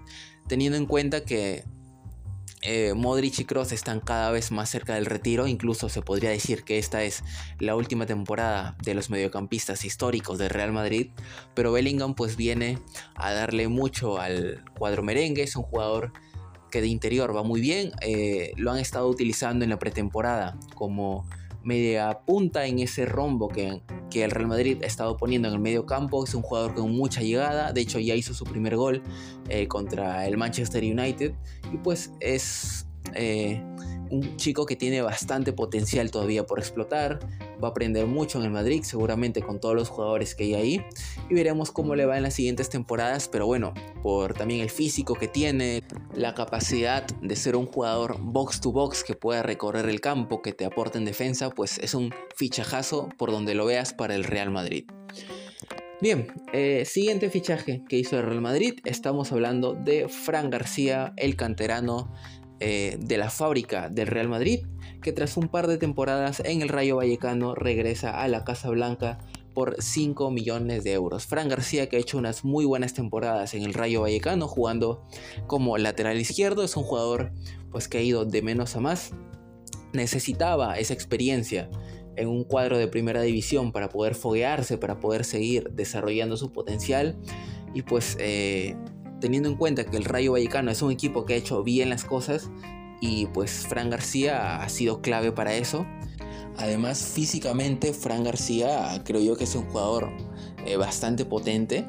teniendo 0.48 0.78
en 0.78 0.88
cuenta 0.88 1.24
que 1.24 1.64
eh, 2.64 2.94
Modric 2.96 3.40
y 3.40 3.46
Kroos 3.46 3.72
están 3.72 4.00
cada 4.00 4.32
vez 4.32 4.52
más 4.52 4.70
cerca 4.70 4.96
del 4.96 5.06
retiro, 5.06 5.48
incluso 5.48 5.90
se 5.90 6.02
podría 6.02 6.30
decir 6.30 6.64
que 6.64 6.80
esta 6.80 7.04
es 7.04 7.24
la 7.60 7.76
última 7.76 8.06
temporada 8.06 8.78
de 8.84 8.94
los 8.94 9.10
mediocampistas 9.10 9.84
históricos 9.84 10.38
del 10.38 10.50
Real 10.50 10.72
Madrid, 10.72 11.12
pero 11.54 11.74
Bellingham 11.74 12.16
pues 12.16 12.38
viene 12.38 12.80
a 13.16 13.34
darle 13.34 13.68
mucho 13.68 14.20
al 14.20 14.64
cuadro 14.78 15.04
merengue, 15.04 15.44
es 15.44 15.56
un 15.56 15.64
jugador 15.64 16.14
que 16.72 16.82
de 16.82 16.88
interior 16.88 17.36
va 17.36 17.44
muy 17.44 17.62
bien, 17.62 17.92
eh, 18.02 18.54
lo 18.56 18.72
han 18.72 18.80
estado 18.80 19.08
utilizando 19.08 19.64
en 19.64 19.70
la 19.70 19.78
pretemporada 19.78 20.58
como 20.74 21.28
media 21.64 22.20
punta 22.26 22.66
en 22.66 22.80
ese 22.80 23.06
rombo 23.06 23.48
que, 23.48 23.82
que, 24.10 24.24
el 24.24 24.32
Real 24.32 24.48
Madrid 24.48 24.78
ha 24.84 24.86
estado 24.86 25.18
poniendo 25.18 25.48
en 25.48 25.56
el 25.56 25.60
medio 25.60 25.86
campo. 25.86 26.24
Es 26.24 26.34
un 26.34 26.42
jugador 26.42 26.74
con 26.74 26.92
mucha 26.92 27.22
llegada. 27.22 27.74
De 27.74 27.82
hecho, 27.82 28.00
ya 28.00 28.16
hizo 28.16 28.34
su 28.34 28.44
primer 28.46 28.76
gol 28.76 29.02
eh, 29.50 29.68
contra 29.68 30.28
el 30.28 30.38
Manchester 30.38 30.84
United. 30.84 31.34
Y 31.72 31.78
pues 31.78 32.12
es 32.20 32.88
eh, 33.16 33.62
un 34.10 34.38
chico 34.38 34.66
que 34.66 34.76
tiene 34.76 35.02
bastante 35.02 35.54
potencial 35.54 36.12
todavía 36.12 36.46
por 36.46 36.60
explotar. 36.60 37.20
Va 37.64 37.70
a 37.70 37.72
aprender 37.72 38.06
mucho 38.06 38.40
en 38.40 38.46
el 38.46 38.52
Madrid, 38.52 38.84
seguramente 38.84 39.42
con 39.42 39.60
todos 39.60 39.76
los 39.76 39.90
jugadores 39.90 40.36
que 40.36 40.44
hay 40.44 40.54
ahí. 40.56 40.86
Y 41.30 41.34
veremos 41.34 41.72
cómo 41.72 41.96
le 41.96 42.06
va 42.06 42.18
en 42.18 42.24
las 42.24 42.34
siguientes 42.34 42.70
temporadas. 42.70 43.28
Pero 43.30 43.46
bueno, 43.46 43.74
por 44.02 44.34
también 44.34 44.62
el 44.62 44.70
físico 44.70 45.16
que 45.16 45.28
tiene, 45.28 45.84
la 46.16 46.34
capacidad 46.36 47.06
de 47.22 47.36
ser 47.36 47.56
un 47.56 47.66
jugador 47.66 48.18
box 48.20 48.62
to 48.62 48.72
box 48.72 49.04
que 49.04 49.16
pueda 49.16 49.44
recorrer 49.44 49.88
el 49.90 50.02
campo, 50.02 50.42
que 50.42 50.54
te 50.54 50.66
aporte 50.66 50.98
en 50.98 51.06
defensa, 51.06 51.50
pues 51.50 51.78
es 51.80 51.94
un 51.94 52.14
fichajazo 52.36 53.10
por 53.18 53.32
donde 53.32 53.56
lo 53.56 53.66
veas 53.66 53.94
para 53.94 54.16
el 54.16 54.24
Real 54.24 54.52
Madrid. 54.52 54.86
Bien, 56.04 56.28
eh, 56.52 56.84
siguiente 56.86 57.30
fichaje 57.30 57.82
que 57.88 57.98
hizo 57.98 58.18
el 58.18 58.26
Real 58.26 58.42
Madrid, 58.42 58.74
estamos 58.84 59.32
hablando 59.32 59.74
de 59.74 60.10
Fran 60.10 60.50
García, 60.50 61.14
el 61.16 61.38
canterano 61.38 62.14
eh, 62.66 62.96
de 62.98 63.18
la 63.18 63.30
fábrica 63.30 63.90
del 63.90 64.08
Real 64.08 64.30
Madrid, 64.30 64.62
que 65.02 65.12
tras 65.12 65.36
un 65.36 65.50
par 65.50 65.68
de 65.68 65.78
temporadas 65.78 66.42
en 66.46 66.62
el 66.62 66.70
Rayo 66.70 66.96
Vallecano 66.96 67.56
regresa 67.56 68.22
a 68.22 68.28
la 68.30 68.46
Casa 68.46 68.70
Blanca 68.70 69.18
por 69.54 69.76
5 69.82 70.32
millones 70.32 70.86
de 70.86 70.94
euros. 70.94 71.26
Fran 71.26 71.50
García 71.50 71.90
que 71.90 71.98
ha 71.98 72.00
hecho 72.00 72.18
unas 72.18 72.46
muy 72.46 72.64
buenas 72.64 72.94
temporadas 72.94 73.54
en 73.54 73.64
el 73.64 73.74
Rayo 73.74 74.00
Vallecano 74.00 74.48
jugando 74.48 75.06
como 75.46 75.78
lateral 75.78 76.22
izquierdo, 76.22 76.64
es 76.64 76.78
un 76.78 76.84
jugador 76.84 77.34
pues 77.70 77.90
que 77.90 77.98
ha 77.98 78.02
ido 78.02 78.24
de 78.24 78.42
menos 78.42 78.78
a 78.78 78.80
más. 78.80 79.12
Necesitaba 79.92 80.80
esa 80.80 80.94
experiencia 80.94 81.70
en 82.16 82.30
un 82.30 82.46
cuadro 82.46 82.78
de 82.78 82.88
primera 82.88 83.24
división 83.24 83.74
para 83.74 83.90
poder 83.90 84.16
foguearse, 84.16 84.78
para 84.78 85.02
poder 85.02 85.26
seguir 85.26 85.70
desarrollando 85.72 86.38
su 86.38 86.54
potencial 86.54 87.18
y 87.74 87.82
pues 87.82 88.16
eh, 88.22 88.78
teniendo 89.24 89.48
en 89.48 89.56
cuenta 89.56 89.86
que 89.86 89.96
el 89.96 90.04
Rayo 90.04 90.34
Vallecano 90.34 90.70
es 90.70 90.82
un 90.82 90.92
equipo 90.92 91.24
que 91.24 91.36
ha 91.36 91.38
hecho 91.38 91.64
bien 91.64 91.90
las 91.90 92.04
cosas 92.04 92.50
y 93.00 93.28
pues 93.28 93.66
Fran 93.70 93.90
García 93.90 94.62
ha 94.62 94.68
sido 94.68 95.02
clave 95.02 95.32
para 95.32 95.56
eso. 95.56 95.86
Además, 96.58 97.02
físicamente, 97.06 97.94
Fran 97.94 98.26
García 98.26 99.02
creo 99.06 99.22
yo 99.22 99.38
que 99.38 99.46
es 99.46 99.56
un 99.56 99.64
jugador 99.70 100.12
eh, 100.66 100.76
bastante 100.76 101.24
potente. 101.24 101.86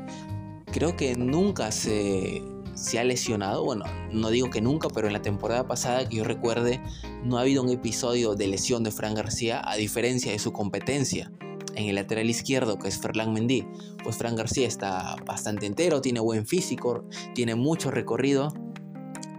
Creo 0.71 0.95
que 0.95 1.17
nunca 1.17 1.73
se, 1.73 2.41
se 2.77 3.01
ha 3.01 3.05
lesionado. 3.05 3.65
Bueno, 3.65 3.85
no 4.13 4.31
digo 4.31 4.49
que 4.49 4.61
nunca, 4.61 4.87
pero 4.89 5.09
en 5.09 5.13
la 5.13 5.23
temporada 5.23 5.67
pasada 5.67 6.09
que 6.09 6.19
yo 6.19 6.23
recuerde, 6.23 6.81
no 7.25 7.39
ha 7.39 7.41
habido 7.41 7.65
un 7.65 7.71
episodio 7.71 8.37
de 8.37 8.47
lesión 8.47 8.85
de 8.85 8.93
Fran 8.93 9.17
García, 9.17 9.61
a 9.65 9.75
diferencia 9.75 10.31
de 10.31 10.39
su 10.39 10.53
competencia 10.53 11.33
en 11.77 11.89
el 11.89 11.95
lateral 11.97 12.29
izquierdo, 12.29 12.79
que 12.79 12.89
es 12.89 12.99
Ferland 12.99 13.33
Mendy, 13.33 13.67
pues 14.03 14.17
Fran 14.17 14.37
García 14.37 14.67
está 14.67 15.17
bastante 15.27 15.67
entero, 15.67 16.01
tiene 16.01 16.21
buen 16.21 16.47
físico, 16.47 17.05
tiene 17.35 17.55
mucho 17.55 17.91
recorrido. 17.91 18.53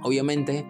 Obviamente, 0.03 0.65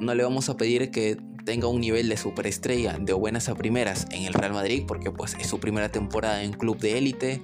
no 0.00 0.14
le 0.14 0.22
vamos 0.22 0.48
a 0.48 0.56
pedir 0.56 0.90
que 0.90 1.16
tenga 1.44 1.68
un 1.68 1.80
nivel 1.80 2.08
de 2.08 2.16
superestrella 2.16 2.98
de 2.98 3.12
buenas 3.14 3.48
a 3.48 3.54
primeras 3.54 4.06
en 4.10 4.24
el 4.24 4.34
Real 4.34 4.52
Madrid, 4.52 4.84
porque 4.86 5.10
pues 5.10 5.34
es 5.40 5.46
su 5.46 5.58
primera 5.60 5.90
temporada 5.90 6.42
en 6.42 6.52
club 6.52 6.78
de 6.78 6.98
élite. 6.98 7.42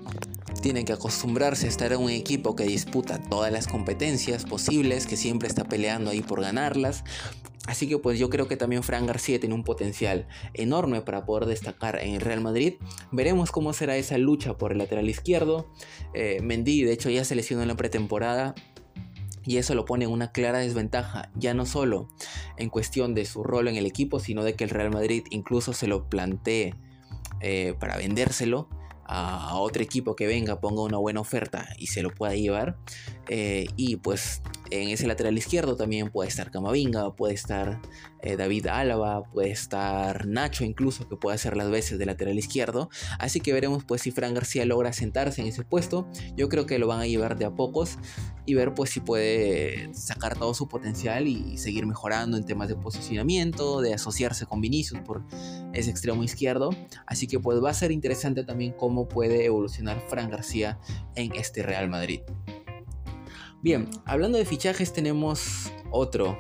Tienen 0.65 0.87
que 0.87 0.95
acostumbrarse 0.95 1.67
a 1.67 1.69
estar 1.69 1.93
en 1.93 2.01
un 2.01 2.09
equipo 2.09 2.57
que 2.57 2.65
disputa 2.65 3.23
todas 3.23 3.53
las 3.53 3.69
competencias 3.69 4.47
posibles, 4.47 5.07
que 5.07 5.15
siempre 5.15 5.47
está 5.47 5.65
peleando 5.65 6.11
ahí 6.11 6.23
por 6.23 6.41
ganarlas. 6.41 7.05
Así 7.67 7.87
que 7.87 7.99
pues 7.99 8.19
yo 8.19 8.31
creo 8.31 8.49
que 8.49 8.57
también 8.57 8.83
Fran 8.83 9.05
García 9.05 9.39
tiene 9.39 9.55
un 9.55 9.63
potencial 9.63 10.27
enorme 10.55 11.03
para 11.03 11.27
poder 11.27 11.45
destacar 11.45 12.01
en 12.01 12.15
el 12.15 12.23
Real 12.23 12.41
Madrid. 12.41 12.77
Veremos 13.13 13.51
cómo 13.51 13.75
será 13.75 13.99
esa 13.99 14.17
lucha 14.17 14.57
por 14.57 14.73
el 14.73 14.79
lateral 14.79 15.07
izquierdo. 15.07 15.71
Eh, 16.15 16.41
Mendy 16.43 16.83
de 16.83 16.95
hecho 16.95 17.11
ya 17.11 17.27
se 17.27 17.35
lesionó 17.35 17.61
en 17.61 17.69
la 17.69 17.77
pretemporada 17.77 18.55
y 19.45 19.59
eso 19.59 19.75
lo 19.75 19.85
pone 19.85 20.07
en 20.07 20.13
una 20.13 20.33
clara 20.33 20.61
desventaja, 20.61 21.31
ya 21.35 21.53
no 21.53 21.67
solo 21.67 22.09
en 22.57 22.71
cuestión 22.71 23.15
de 23.15 23.27
su 23.27 23.45
rol 23.45 23.69
en 23.69 23.77
el 23.77 23.85
equipo, 23.85 24.19
sino 24.19 24.43
de 24.45 24.55
que 24.55 24.65
el 24.65 24.71
Real 24.71 24.91
Madrid 24.91 25.25
incluso 25.29 25.75
se 25.75 25.89
lo 25.89 26.09
plantee 26.09 26.75
eh, 27.43 27.75
para 27.79 27.99
vendérselo 27.99 28.71
a 29.07 29.57
otro 29.57 29.83
equipo 29.83 30.17
que 30.17 30.27
venga, 30.27 30.61
ponga 30.61 30.83
una 30.83 30.99
buena 30.99 31.21
oferta 31.21 31.69
y 31.79 31.89
se 31.89 32.03
lo 32.03 32.15
pueda 32.15 32.35
llevar. 32.35 32.77
Eh, 33.29 33.67
y 33.77 33.97
pues 33.97 34.43
en 34.71 34.89
ese 34.89 35.07
lateral 35.07 35.37
izquierdo 35.37 35.77
también 35.77 36.11
puede 36.11 36.29
estar 36.29 36.51
Camavinga, 36.51 37.15
puede 37.15 37.35
estar 37.35 37.81
eh, 38.23 38.37
David 38.37 38.67
Álava, 38.69 39.25
puede 39.25 39.51
estar 39.51 40.27
Nacho 40.27 40.65
incluso, 40.65 41.09
que 41.09 41.17
puede 41.17 41.35
hacer 41.35 41.57
las 41.57 41.71
veces 41.71 41.99
de 41.99 42.07
lateral 42.07 42.39
izquierdo. 42.39 42.89
Así 43.19 43.41
que 43.41 43.53
veremos 43.53 43.85
pues 43.85 44.03
si 44.03 44.11
Fran 44.11 44.35
García 44.35 44.65
logra 44.65 44.93
sentarse 44.93 45.43
en 45.43 45.49
ese 45.49 45.65
puesto. 45.65 46.09
Yo 46.37 46.49
creo 46.49 46.67
que 46.67 46.79
lo 46.79 46.87
van 46.87 47.01
a 47.01 47.07
llevar 47.07 47.37
de 47.39 47.45
a 47.45 47.51
pocos 47.55 47.99
y 48.47 48.55
ver 48.55 48.75
pues 48.75 48.91
si 48.91 49.01
puede 49.01 49.93
sacar 49.95 50.39
todo 50.39 50.55
su 50.55 50.69
potencial 50.69 51.27
y 51.27 51.59
seguir 51.59 51.87
mejorando 51.87 52.37
en 52.37 52.45
temas 52.45 52.69
de 52.69 52.77
posicionamiento, 52.77 53.81
de 53.81 53.95
asociarse 53.95 54.47
con 54.47 54.61
Vinicius 54.61 55.01
por 55.01 55.23
ese 55.73 55.91
extremo 55.91 56.23
izquierdo. 56.25 56.71
Así 57.07 57.27
que 57.27 57.39
pues 57.39 57.63
va 57.63 57.71
a 57.71 57.75
ser 57.75 57.93
interesante 57.93 58.45
también 58.45 58.73
cómo 58.73 59.09
puede 59.09 59.45
evolucionar 59.45 60.01
Fran 60.09 60.31
García 60.31 60.79
en 61.15 61.35
este 61.35 61.63
Real 61.63 61.89
Madrid. 61.89 62.21
Bien, 63.65 63.89
hablando 64.05 64.37
de 64.37 64.45
fichajes 64.45 64.93
tenemos 64.93 65.73
otro. 65.91 66.39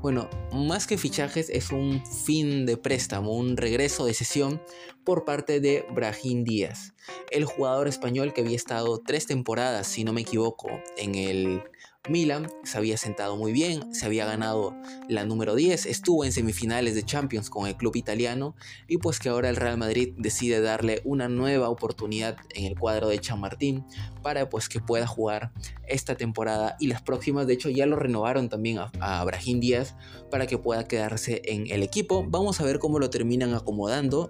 Bueno, 0.00 0.30
más 0.54 0.86
que 0.86 0.96
fichajes 0.96 1.50
es 1.50 1.70
un 1.70 2.02
fin 2.06 2.64
de 2.64 2.78
préstamo, 2.78 3.36
un 3.36 3.58
regreso 3.58 4.06
de 4.06 4.14
sesión 4.14 4.62
por 5.04 5.26
parte 5.26 5.60
de 5.60 5.84
Brahim 5.94 6.44
Díaz, 6.44 6.94
el 7.30 7.44
jugador 7.44 7.88
español 7.88 8.32
que 8.32 8.40
había 8.40 8.56
estado 8.56 9.02
tres 9.04 9.26
temporadas, 9.26 9.86
si 9.86 10.02
no 10.02 10.14
me 10.14 10.22
equivoco, 10.22 10.70
en 10.96 11.14
el 11.14 11.62
Milan 12.08 12.48
se 12.64 12.78
había 12.78 12.96
sentado 12.96 13.36
muy 13.36 13.52
bien, 13.52 13.94
se 13.94 14.06
había 14.06 14.26
ganado 14.26 14.74
la 15.08 15.24
número 15.24 15.54
10, 15.54 15.86
estuvo 15.86 16.24
en 16.24 16.32
semifinales 16.32 16.96
de 16.96 17.04
Champions 17.04 17.48
con 17.48 17.68
el 17.68 17.76
club 17.76 17.94
italiano 17.94 18.56
y 18.88 18.98
pues 18.98 19.20
que 19.20 19.28
ahora 19.28 19.48
el 19.48 19.54
Real 19.54 19.78
Madrid 19.78 20.12
decide 20.18 20.60
darle 20.60 21.00
una 21.04 21.28
nueva 21.28 21.68
oportunidad 21.68 22.38
en 22.56 22.64
el 22.64 22.76
cuadro 22.76 23.06
de 23.06 23.20
Chamartín 23.20 23.86
para 24.20 24.48
pues 24.48 24.68
que 24.68 24.80
pueda 24.80 25.06
jugar 25.06 25.52
esta 25.86 26.16
temporada 26.16 26.76
y 26.80 26.88
las 26.88 27.02
próximas, 27.02 27.46
de 27.46 27.54
hecho 27.54 27.70
ya 27.70 27.86
lo 27.86 27.94
renovaron 27.94 28.48
también 28.48 28.78
a, 28.78 28.90
a 28.98 29.22
Brahim 29.22 29.60
Díaz 29.60 29.94
para 30.28 30.48
que 30.48 30.58
pueda 30.58 30.88
quedarse 30.88 31.40
en 31.44 31.70
el 31.70 31.84
equipo. 31.84 32.26
Vamos 32.28 32.60
a 32.60 32.64
ver 32.64 32.80
cómo 32.80 32.98
lo 32.98 33.10
terminan 33.10 33.54
acomodando 33.54 34.28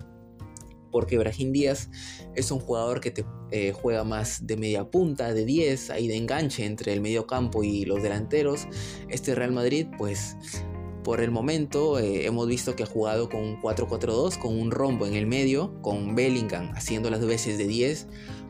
porque 0.92 1.18
Brahim 1.18 1.50
Díaz 1.50 1.90
es 2.36 2.52
un 2.52 2.60
jugador 2.60 3.00
que 3.00 3.10
te 3.10 3.24
eh, 3.50 3.72
juega 3.72 4.04
más 4.04 4.46
de 4.46 4.56
media 4.56 4.88
punta, 4.88 5.34
de 5.34 5.44
10, 5.44 5.90
ahí 5.90 6.06
de 6.06 6.16
enganche 6.16 6.64
entre 6.64 6.92
el 6.92 7.00
medio 7.00 7.26
campo 7.26 7.64
y 7.64 7.84
los 7.84 8.02
delanteros. 8.02 8.68
Este 9.08 9.34
Real 9.34 9.50
Madrid, 9.50 9.88
pues 9.98 10.36
por 11.02 11.20
el 11.20 11.30
momento 11.32 11.98
eh, 11.98 12.26
hemos 12.26 12.46
visto 12.46 12.76
que 12.76 12.84
ha 12.84 12.86
jugado 12.86 13.28
con 13.28 13.42
un 13.42 13.60
4-4-2, 13.60 14.38
con 14.38 14.56
un 14.56 14.70
rombo 14.70 15.06
en 15.06 15.14
el 15.14 15.26
medio, 15.26 15.80
con 15.82 16.14
Bellingham 16.14 16.70
haciendo 16.74 17.10
las 17.10 17.24
veces 17.24 17.58
de 17.58 17.66
10. 17.66 18.06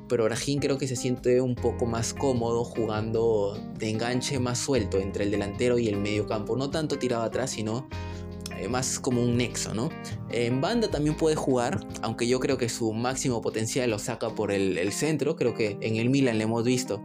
Pero 0.08 0.24
Brahim 0.24 0.60
creo 0.60 0.76
que 0.76 0.86
se 0.86 0.96
siente 0.96 1.40
un 1.40 1.54
poco 1.54 1.86
más 1.86 2.12
cómodo 2.12 2.64
jugando 2.64 3.58
de 3.78 3.88
enganche 3.88 4.38
más 4.38 4.58
suelto 4.58 4.98
entre 4.98 5.24
el 5.24 5.30
delantero 5.30 5.78
y 5.78 5.88
el 5.88 5.96
medio 5.96 6.26
campo. 6.26 6.54
No 6.54 6.68
tanto 6.68 6.98
tirado 6.98 7.22
atrás, 7.22 7.52
sino 7.52 7.88
eh, 8.62 8.68
más 8.68 9.00
como 9.00 9.22
un 9.22 9.36
nexo, 9.36 9.74
¿no? 9.74 9.90
En 10.30 10.60
banda 10.60 10.88
también 10.88 11.16
puede 11.16 11.34
jugar, 11.34 11.84
aunque 12.00 12.28
yo 12.28 12.38
creo 12.38 12.58
que 12.58 12.68
su 12.68 12.92
máximo 12.92 13.40
potencial 13.42 13.90
lo 13.90 13.98
saca 13.98 14.30
por 14.30 14.52
el, 14.52 14.92
centro, 14.92 15.34
creo 15.36 15.54
que 15.54 15.78
en 15.80 15.96
el 15.96 16.10
Milan 16.10 16.38
le 16.38 16.44
hemos 16.44 16.64
visto 16.64 17.02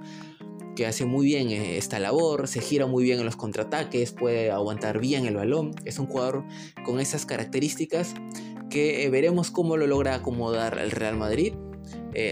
que 0.75 0.85
hace 0.85 1.05
muy 1.05 1.25
bien 1.25 1.49
eh, 1.49 1.77
esta 1.77 1.97
labor, 1.97 2.47
se 2.47 2.61
gira 2.61 2.85
muy 2.85 3.03
bien 3.03 3.17
en 3.17 3.25
los 3.25 3.35
contraataques, 3.35 4.11
puede 4.11 4.51
aguantar 4.51 4.99
bien 4.99 5.25
el 5.25 5.35
balón, 5.35 5.71
es 5.85 5.97
un 5.97 6.05
jugador 6.05 6.45
con 6.85 6.99
esas 6.99 7.25
características 7.25 8.13
que 8.69 9.03
eh, 9.03 9.09
veremos 9.09 9.49
cómo 9.49 9.77
lo 9.77 9.87
logra 9.87 10.13
acomodar 10.13 10.77
el 10.77 10.91
Real 10.91 11.17
Madrid. 11.17 11.53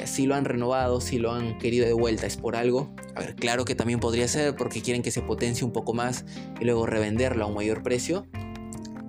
si 0.05 0.25
lo 0.25 0.35
han 0.35 0.45
renovado, 0.45 1.01
si 1.01 1.17
lo 1.17 1.31
han 1.31 1.57
querido 1.57 1.87
de 1.87 1.93
vuelta, 1.93 2.27
es 2.27 2.37
por 2.37 2.55
algo. 2.55 2.93
A 3.15 3.21
ver, 3.21 3.35
claro 3.35 3.65
que 3.65 3.75
también 3.75 3.99
podría 3.99 4.27
ser 4.27 4.55
porque 4.55 4.81
quieren 4.81 5.01
que 5.01 5.11
se 5.11 5.21
potencie 5.21 5.65
un 5.65 5.71
poco 5.71 5.93
más 5.93 6.25
y 6.59 6.65
luego 6.65 6.85
revenderlo 6.85 7.45
a 7.45 7.47
un 7.47 7.55
mayor 7.55 7.81
precio. 7.81 8.27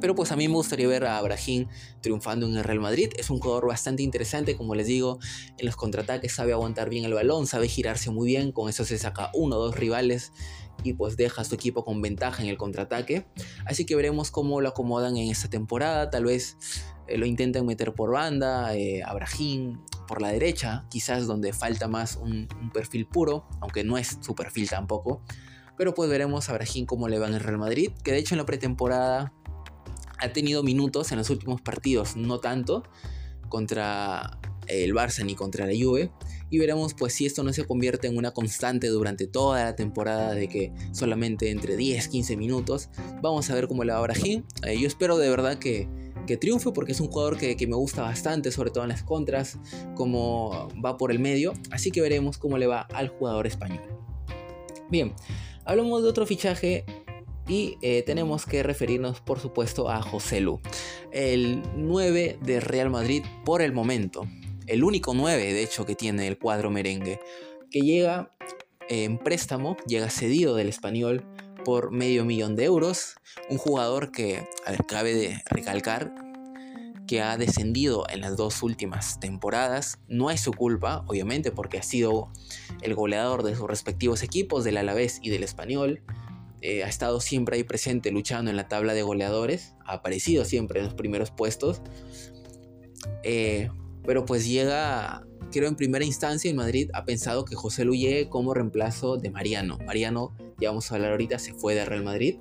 Pero 0.06 0.14
pues 0.14 0.30
a 0.30 0.36
mí 0.36 0.46
me 0.46 0.54
gustaría 0.54 0.86
ver 0.86 1.04
a 1.04 1.20
Brahim 1.20 1.66
triunfando 2.00 2.46
en 2.46 2.56
el 2.56 2.62
Real 2.62 2.78
Madrid. 2.78 3.10
Es 3.18 3.28
un 3.28 3.40
jugador 3.40 3.66
bastante 3.66 4.04
interesante, 4.04 4.56
como 4.56 4.76
les 4.76 4.86
digo, 4.86 5.18
en 5.58 5.66
los 5.66 5.74
contraataques 5.74 6.32
sabe 6.32 6.52
aguantar 6.52 6.90
bien 6.90 7.04
el 7.04 7.12
balón, 7.12 7.48
sabe 7.48 7.66
girarse 7.66 8.12
muy 8.12 8.28
bien, 8.28 8.52
con 8.52 8.68
eso 8.68 8.84
se 8.84 8.98
saca 8.98 9.32
uno 9.34 9.56
o 9.56 9.58
dos 9.58 9.74
rivales 9.74 10.32
y 10.84 10.92
pues 10.92 11.16
deja 11.16 11.42
a 11.42 11.44
su 11.44 11.56
equipo 11.56 11.84
con 11.84 12.00
ventaja 12.02 12.40
en 12.40 12.48
el 12.48 12.56
contraataque. 12.56 13.26
Así 13.64 13.84
que 13.84 13.96
veremos 13.96 14.30
cómo 14.30 14.60
lo 14.60 14.68
acomodan 14.68 15.16
en 15.16 15.28
esta 15.28 15.50
temporada. 15.50 16.08
Tal 16.08 16.26
vez 16.26 16.56
eh, 17.08 17.18
lo 17.18 17.26
intenten 17.26 17.66
meter 17.66 17.92
por 17.92 18.12
banda, 18.12 18.76
eh, 18.76 19.02
a 19.02 19.12
Brahim 19.12 19.80
por 20.06 20.22
la 20.22 20.28
derecha, 20.28 20.86
quizás 20.88 21.26
donde 21.26 21.52
falta 21.52 21.88
más 21.88 22.14
un, 22.14 22.46
perfil 22.72 23.08
puro, 23.08 23.48
aunque 23.60 23.82
no 23.82 23.98
es 23.98 24.18
su 24.20 24.36
perfil 24.36 24.70
tampoco. 24.70 25.24
Pero 25.76 25.94
pues 25.94 26.08
veremos 26.08 26.48
a 26.48 26.52
Brahim 26.52 26.86
cómo 26.86 27.08
le 27.08 27.18
va 27.18 27.26
en 27.26 27.34
el 27.34 27.40
Real 27.40 27.58
Madrid, 27.58 27.90
que 28.04 28.12
de 28.12 28.18
hecho 28.18 28.34
en 28.34 28.38
la 28.38 28.46
pretemporada 28.46 29.32
ha 30.18 30.32
tenido 30.32 30.62
minutos 30.62 31.12
en 31.12 31.18
los 31.18 31.30
últimos 31.30 31.60
partidos, 31.60 32.16
no 32.16 32.38
tanto 32.38 32.82
contra 33.48 34.38
el 34.68 34.94
Barça 34.94 35.24
ni 35.24 35.34
contra 35.34 35.66
la 35.66 35.72
Juve. 35.72 36.10
Y 36.50 36.58
veremos 36.58 36.94
pues 36.94 37.14
si 37.14 37.26
esto 37.26 37.42
no 37.42 37.52
se 37.52 37.64
convierte 37.64 38.06
en 38.06 38.16
una 38.16 38.32
constante 38.32 38.88
durante 38.88 39.26
toda 39.26 39.64
la 39.64 39.76
temporada 39.76 40.32
de 40.34 40.48
que 40.48 40.72
solamente 40.92 41.50
entre 41.50 41.76
10, 41.76 42.08
15 42.08 42.36
minutos. 42.36 42.88
Vamos 43.20 43.50
a 43.50 43.54
ver 43.54 43.66
cómo 43.66 43.84
le 43.84 43.92
va 43.92 43.98
a 43.98 44.02
Brahim. 44.02 44.44
Eh, 44.62 44.78
yo 44.78 44.86
espero 44.86 45.18
de 45.18 45.28
verdad 45.28 45.58
que, 45.58 45.88
que 46.26 46.36
triunfe 46.36 46.70
porque 46.70 46.92
es 46.92 47.00
un 47.00 47.08
jugador 47.08 47.36
que, 47.36 47.56
que, 47.56 47.66
me 47.66 47.74
gusta 47.74 48.02
bastante, 48.02 48.52
sobre 48.52 48.70
todo 48.70 48.84
en 48.84 48.90
las 48.90 49.02
contras, 49.02 49.58
como 49.96 50.68
va 50.84 50.96
por 50.96 51.10
el 51.10 51.18
medio. 51.18 51.52
Así 51.70 51.90
que 51.90 52.00
veremos 52.00 52.38
cómo 52.38 52.58
le 52.58 52.66
va 52.66 52.82
al 52.82 53.08
jugador 53.08 53.46
español. 53.46 53.82
Bien, 54.88 55.14
hablamos 55.64 56.04
de 56.04 56.08
otro 56.08 56.26
fichaje 56.26 56.84
y 57.48 57.78
eh, 57.82 58.02
tenemos 58.04 58.46
que 58.46 58.62
referirnos, 58.62 59.20
por 59.20 59.38
supuesto, 59.38 59.88
a 59.88 60.02
José 60.02 60.40
Lu, 60.40 60.60
el 61.12 61.62
9 61.76 62.38
de 62.42 62.60
Real 62.60 62.90
Madrid 62.90 63.24
por 63.44 63.62
el 63.62 63.72
momento. 63.72 64.26
El 64.66 64.82
único 64.82 65.14
9, 65.14 65.52
de 65.52 65.62
hecho, 65.62 65.86
que 65.86 65.94
tiene 65.94 66.26
el 66.26 66.38
cuadro 66.38 66.70
merengue. 66.70 67.20
Que 67.70 67.80
llega 67.80 68.32
en 68.88 69.18
préstamo, 69.18 69.76
llega 69.86 70.10
cedido 70.10 70.56
del 70.56 70.68
español 70.68 71.24
por 71.64 71.92
medio 71.92 72.24
millón 72.24 72.56
de 72.56 72.64
euros. 72.64 73.14
Un 73.48 73.58
jugador 73.58 74.10
que, 74.10 74.48
cabe 74.88 75.14
de 75.14 75.40
recalcar, 75.48 76.14
que 77.06 77.22
ha 77.22 77.36
descendido 77.36 78.06
en 78.08 78.20
las 78.20 78.36
dos 78.36 78.62
últimas 78.64 79.20
temporadas. 79.20 80.00
No 80.08 80.30
es 80.30 80.40
su 80.40 80.52
culpa, 80.52 81.04
obviamente, 81.06 81.52
porque 81.52 81.78
ha 81.78 81.82
sido 81.82 82.28
el 82.82 82.94
goleador 82.96 83.44
de 83.44 83.54
sus 83.54 83.68
respectivos 83.68 84.24
equipos, 84.24 84.64
del 84.64 84.78
Alavés 84.78 85.20
y 85.22 85.30
del 85.30 85.44
Español. 85.44 86.02
Eh, 86.68 86.82
ha 86.82 86.88
estado 86.88 87.20
siempre 87.20 87.56
ahí 87.56 87.62
presente 87.62 88.10
luchando 88.10 88.50
en 88.50 88.56
la 88.56 88.66
tabla 88.66 88.92
de 88.92 89.02
goleadores, 89.02 89.76
ha 89.84 89.92
aparecido 89.92 90.44
siempre 90.44 90.80
en 90.80 90.86
los 90.86 90.94
primeros 90.94 91.30
puestos, 91.30 91.80
eh, 93.22 93.70
pero 94.04 94.24
pues 94.24 94.48
llega, 94.48 95.24
creo 95.52 95.68
en 95.68 95.76
primera 95.76 96.04
instancia 96.04 96.50
en 96.50 96.56
Madrid 96.56 96.90
ha 96.92 97.04
pensado 97.04 97.44
que 97.44 97.54
José 97.54 97.84
Lu 97.84 97.94
llegue 97.94 98.28
como 98.28 98.52
reemplazo 98.52 99.16
de 99.16 99.30
Mariano. 99.30 99.78
Mariano, 99.86 100.34
ya 100.58 100.70
vamos 100.70 100.90
a 100.90 100.96
hablar 100.96 101.12
ahorita, 101.12 101.38
se 101.38 101.54
fue 101.54 101.76
de 101.76 101.84
Real 101.84 102.02
Madrid, 102.02 102.38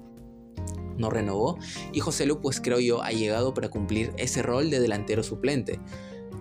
no 0.97 1.11
renovó, 1.11 1.59
y 1.93 1.99
José 1.99 2.25
Lu 2.25 2.41
pues 2.41 2.59
creo 2.59 2.79
yo 2.79 3.03
ha 3.03 3.11
llegado 3.11 3.53
para 3.53 3.69
cumplir 3.69 4.11
ese 4.17 4.41
rol 4.41 4.71
de 4.71 4.79
delantero 4.79 5.21
suplente. 5.21 5.79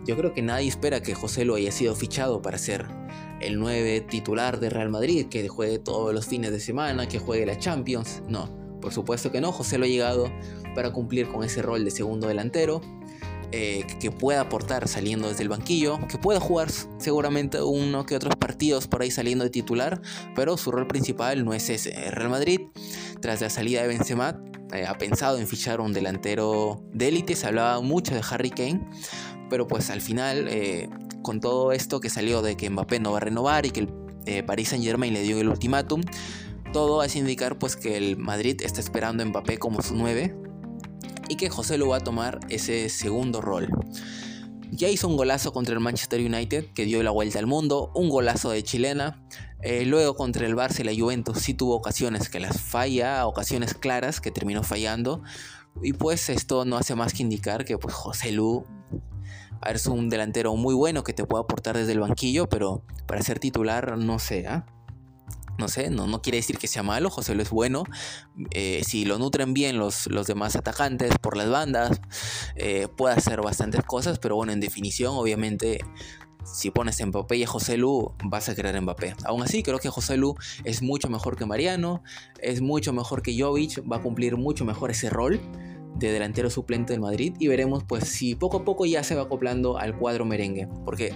Yo 0.07 0.17
creo 0.17 0.33
que 0.33 0.41
nadie 0.41 0.69
espera 0.69 1.03
que 1.03 1.14
José 1.14 1.45
Lu 1.45 1.55
haya 1.55 1.71
sido 1.71 1.95
fichado 1.95 2.41
para 2.41 2.57
ser 2.57 2.87
el 3.47 3.59
9 3.59 4.03
titular 4.03 4.61
de 4.61 4.71
Real 4.71 4.91
Madrid, 4.91 5.27
que 5.27 5.49
juegue 5.49 5.79
todos 5.79 6.15
los 6.15 6.27
fines 6.27 6.51
de 6.51 6.61
semana, 6.61 7.09
que 7.09 7.19
juegue 7.19 7.47
la 7.47 7.59
Champions. 7.59 8.23
No, 8.29 8.49
por 8.81 8.93
supuesto 8.93 9.31
que 9.31 9.41
no. 9.41 9.53
José 9.53 9.79
lo 9.79 9.85
ha 9.85 9.89
llegado 9.89 10.31
para 10.75 10.93
cumplir 10.93 11.29
con 11.29 11.45
ese 11.45 11.63
rol 11.63 11.85
de 11.85 11.91
segundo 11.91 12.29
delantero, 12.29 12.81
eh, 13.53 13.87
que 14.01 14.11
pueda 14.11 14.41
aportar 14.41 14.89
saliendo 14.89 15.29
desde 15.29 15.43
el 15.43 15.49
banquillo, 15.49 15.99
que 16.09 16.19
pueda 16.19 16.41
jugar 16.41 16.69
seguramente 16.99 17.63
uno 17.63 18.05
que 18.05 18.17
otros 18.17 18.35
partidos 18.37 18.89
por 18.89 19.03
ahí 19.03 19.11
saliendo 19.11 19.45
de 19.45 19.51
titular, 19.51 20.01
pero 20.35 20.57
su 20.57 20.71
rol 20.73 20.87
principal 20.87 21.45
no 21.45 21.55
es 21.55 21.71
ese. 21.71 21.93
Real 22.11 22.31
Madrid, 22.31 22.61
tras 23.21 23.41
la 23.41 23.51
salida 23.51 23.83
de 23.83 23.89
Benzema, 23.89 24.43
eh, 24.73 24.87
ha 24.87 24.99
pensado 24.99 25.39
en 25.39 25.47
fichar 25.47 25.81
un 25.81 25.93
delantero 25.93 26.83
de 26.93 27.09
élite, 27.09 27.37
se 27.37 27.47
hablaba 27.47 27.81
mucho 27.81 28.15
de 28.15 28.23
Harry 28.29 28.51
Kane, 28.51 28.81
pero 29.49 29.69
pues 29.69 29.91
al 29.91 30.01
final... 30.01 30.49
Eh, 30.49 30.89
con 31.25 31.40
todo 31.40 31.73
esto 31.73 31.99
que 31.99 32.11
salió 32.11 32.43
de 32.43 32.57
que 32.57 32.71
Mbappé 32.71 33.00
no 33.00 33.11
va 33.11 33.16
a 33.16 33.21
renovar 33.21 33.66
y 33.66 33.71
que 33.71 33.81
el 33.81 33.88
eh, 34.26 34.45
Paris 34.45 34.69
Saint 34.69 34.85
Germain 34.85 35.12
le 35.12 35.23
dio 35.23 35.38
el 35.40 35.49
ultimátum, 35.49 36.02
todo 36.73 37.00
hace 37.00 37.19
indicar 37.19 37.59
pues 37.59 37.75
que 37.75 37.97
el 37.97 38.16
Madrid 38.16 38.61
está 38.62 38.81
esperando 38.81 39.23
a 39.23 39.26
Mbappé 39.26 39.59
como 39.59 39.83
su 39.83 39.97
9 39.97 40.37
y 41.28 41.37
que 41.37 41.49
José 41.49 41.78
lo 41.78 41.88
va 41.88 41.97
a 41.97 42.00
tomar 42.00 42.40
ese 42.49 42.88
segundo 42.88 43.40
rol. 43.40 43.69
Ya 44.71 44.88
hizo 44.88 45.09
un 45.09 45.16
golazo 45.16 45.52
contra 45.52 45.75
el 45.75 45.81
Manchester 45.81 46.21
United 46.21 46.66
que 46.75 46.85
dio 46.85 47.02
la 47.02 47.11
vuelta 47.11 47.38
al 47.38 47.47
mundo, 47.47 47.90
un 47.95 48.09
golazo 48.09 48.50
de 48.50 48.62
chilena. 48.62 49.23
Eh, 49.62 49.87
luego 49.87 50.14
contra 50.14 50.47
el 50.47 50.54
Barça 50.54 50.81
y 50.81 50.85
la 50.85 50.93
Juventus 50.95 51.38
sí 51.38 51.54
tuvo 51.54 51.76
ocasiones 51.76 52.28
que 52.28 52.38
las 52.38 52.61
falla, 52.61 53.26
ocasiones 53.26 53.73
claras 53.75 54.21
que 54.21 54.31
terminó 54.31 54.62
fallando. 54.62 55.23
Y 55.83 55.93
pues 55.93 56.28
esto 56.28 56.64
no 56.64 56.76
hace 56.76 56.95
más 56.95 57.14
que 57.14 57.23
indicar 57.23 57.64
que 57.64 57.78
pues 57.78 57.95
José 57.95 58.33
Lu 58.33 58.66
es 59.66 59.87
un 59.87 60.08
delantero 60.08 60.54
muy 60.56 60.75
bueno 60.75 61.04
que 61.04 61.12
te 61.12 61.25
puede 61.25 61.44
aportar 61.44 61.76
desde 61.76 61.92
el 61.92 62.00
banquillo, 62.00 62.49
pero 62.49 62.82
para 63.06 63.23
ser 63.23 63.38
titular 63.38 63.96
no 63.99 64.18
sé. 64.18 64.46
¿ah? 64.46 64.66
No 65.58 65.68
sé, 65.68 65.88
no, 65.90 66.06
no 66.06 66.20
quiere 66.20 66.38
decir 66.38 66.58
que 66.58 66.66
sea 66.66 66.82
malo, 66.82 67.11
José 67.11 67.34
Lu 67.34 67.42
es 67.42 67.50
bueno. 67.50 67.84
Eh, 68.50 68.82
si 68.84 69.04
lo 69.04 69.18
nutren 69.18 69.54
bien 69.54 69.78
los, 69.78 70.08
los 70.08 70.26
demás 70.26 70.56
atacantes 70.56 71.16
por 71.18 71.37
las 71.37 71.49
bandas, 71.49 72.00
eh, 72.56 72.88
puede 72.96 73.14
hacer 73.14 73.40
bastantes 73.40 73.82
cosas, 73.84 74.18
pero 74.18 74.34
bueno, 74.37 74.52
en 74.52 74.61
definición, 74.61 75.14
obviamente, 75.14 75.80
si 76.44 76.70
pones 76.70 77.00
a 77.00 77.06
Mbappé 77.06 77.37
y 77.37 77.44
a 77.44 77.46
José 77.46 77.76
Lu, 77.76 78.12
vas 78.25 78.49
a 78.49 78.54
querer 78.56 78.80
Mbappé. 78.80 79.14
Aún 79.25 79.42
así, 79.42 79.62
creo 79.62 79.78
que 79.78 79.88
José 79.88 80.16
Lu 80.16 80.34
es 80.64 80.82
mucho 80.82 81.08
mejor 81.08 81.37
que 81.37 81.46
Mariano, 81.46 82.02
es 82.40 82.61
mucho 82.61 82.92
mejor 82.92 83.23
que 83.23 83.38
Jovic, 83.38 83.80
va 83.90 83.99
a 83.99 84.02
cumplir 84.02 84.37
mucho 84.37 84.64
mejor 84.64 84.90
ese 84.90 85.08
rol 85.08 85.40
de 85.95 86.13
delantero 86.13 86.51
suplente 86.51 86.93
del 86.93 87.01
Madrid 87.01 87.35
y 87.39 87.49
veremos 87.49 87.85
pues 87.85 88.05
si 88.05 88.35
poco 88.35 88.59
a 88.59 88.65
poco 88.65 88.85
ya 88.87 89.03
se 89.03 89.15
va 89.15 89.23
acoplando 89.23 89.79
al 89.79 89.97
cuadro 89.97 90.25
merengue, 90.25 90.69
porque 90.85 91.15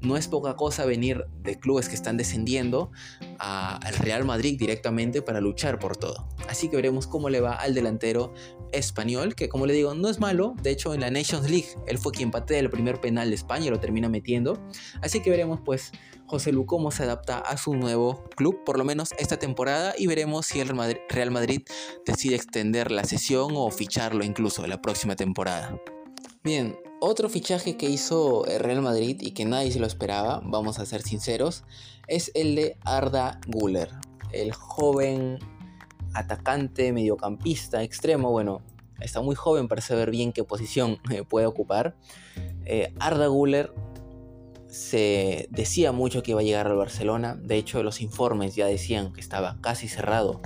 no 0.00 0.16
es 0.16 0.28
poca 0.28 0.54
cosa 0.56 0.84
venir 0.84 1.24
de 1.42 1.58
clubes 1.58 1.88
que 1.88 1.94
están 1.94 2.16
descendiendo 2.16 2.90
al 3.38 3.94
Real 3.94 4.24
Madrid 4.24 4.58
directamente 4.58 5.22
para 5.22 5.40
luchar 5.40 5.78
por 5.78 5.96
todo. 5.96 6.28
Así 6.48 6.68
que 6.68 6.76
veremos 6.76 7.06
cómo 7.06 7.30
le 7.30 7.40
va 7.40 7.54
al 7.54 7.74
delantero 7.74 8.32
español, 8.72 9.34
que 9.34 9.48
como 9.48 9.66
le 9.66 9.72
digo, 9.72 9.94
no 9.94 10.08
es 10.08 10.20
malo. 10.20 10.54
De 10.62 10.70
hecho, 10.70 10.94
en 10.94 11.00
la 11.00 11.10
Nations 11.10 11.50
League, 11.50 11.68
él 11.86 11.98
fue 11.98 12.12
quien 12.12 12.30
patea 12.30 12.58
el 12.58 12.70
primer 12.70 13.00
penal 13.00 13.30
de 13.30 13.34
España 13.34 13.66
y 13.66 13.70
lo 13.70 13.80
termina 13.80 14.08
metiendo. 14.08 14.62
Así 15.02 15.20
que 15.20 15.30
veremos 15.30 15.60
pues 15.64 15.92
José 16.28 16.52
Lu 16.52 16.66
cómo 16.66 16.90
se 16.90 17.04
adapta 17.04 17.38
a 17.38 17.56
su 17.56 17.74
nuevo 17.74 18.22
club, 18.36 18.62
por 18.64 18.78
lo 18.78 18.84
menos 18.84 19.12
esta 19.18 19.38
temporada, 19.38 19.94
y 19.96 20.06
veremos 20.06 20.46
si 20.46 20.60
el 20.60 20.68
Real 21.08 21.30
Madrid 21.30 21.62
decide 22.06 22.36
extender 22.36 22.90
la 22.90 23.04
sesión 23.04 23.52
o 23.54 23.70
ficharlo 23.70 24.24
incluso 24.24 24.66
la 24.66 24.80
próxima 24.80 25.16
temporada. 25.16 25.80
Bien, 26.44 26.76
otro 27.00 27.28
fichaje 27.28 27.76
que 27.76 27.88
hizo 27.88 28.44
el 28.46 28.60
Real 28.60 28.82
Madrid 28.82 29.18
y 29.20 29.32
que 29.32 29.44
nadie 29.44 29.72
se 29.72 29.80
lo 29.80 29.86
esperaba, 29.86 30.40
vamos 30.44 30.78
a 30.78 30.86
ser 30.86 31.02
sinceros, 31.02 31.64
es 32.06 32.30
el 32.34 32.54
de 32.54 32.76
Arda 32.84 33.40
Guller, 33.46 33.90
el 34.32 34.52
joven 34.52 35.38
atacante, 36.12 36.92
mediocampista, 36.92 37.82
extremo, 37.82 38.30
bueno, 38.30 38.62
está 39.00 39.20
muy 39.20 39.34
joven 39.34 39.68
para 39.68 39.80
saber 39.80 40.10
bien 40.10 40.32
qué 40.32 40.44
posición 40.44 40.98
eh, 41.10 41.22
puede 41.22 41.46
ocupar. 41.46 41.96
Eh, 42.64 42.92
Arda 42.98 43.28
Guller 43.28 43.72
se 44.68 45.48
decía 45.50 45.92
mucho 45.92 46.22
que 46.22 46.32
iba 46.32 46.40
a 46.40 46.44
llegar 46.44 46.66
al 46.66 46.76
Barcelona, 46.76 47.36
de 47.36 47.56
hecho 47.56 47.82
los 47.82 48.00
informes 48.00 48.54
ya 48.54 48.66
decían 48.66 49.12
que 49.12 49.20
estaba 49.20 49.58
casi 49.60 49.88
cerrado 49.88 50.40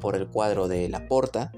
por 0.00 0.16
el 0.16 0.28
cuadro 0.28 0.68
de 0.68 0.88
la 0.88 1.08
Porta. 1.08 1.52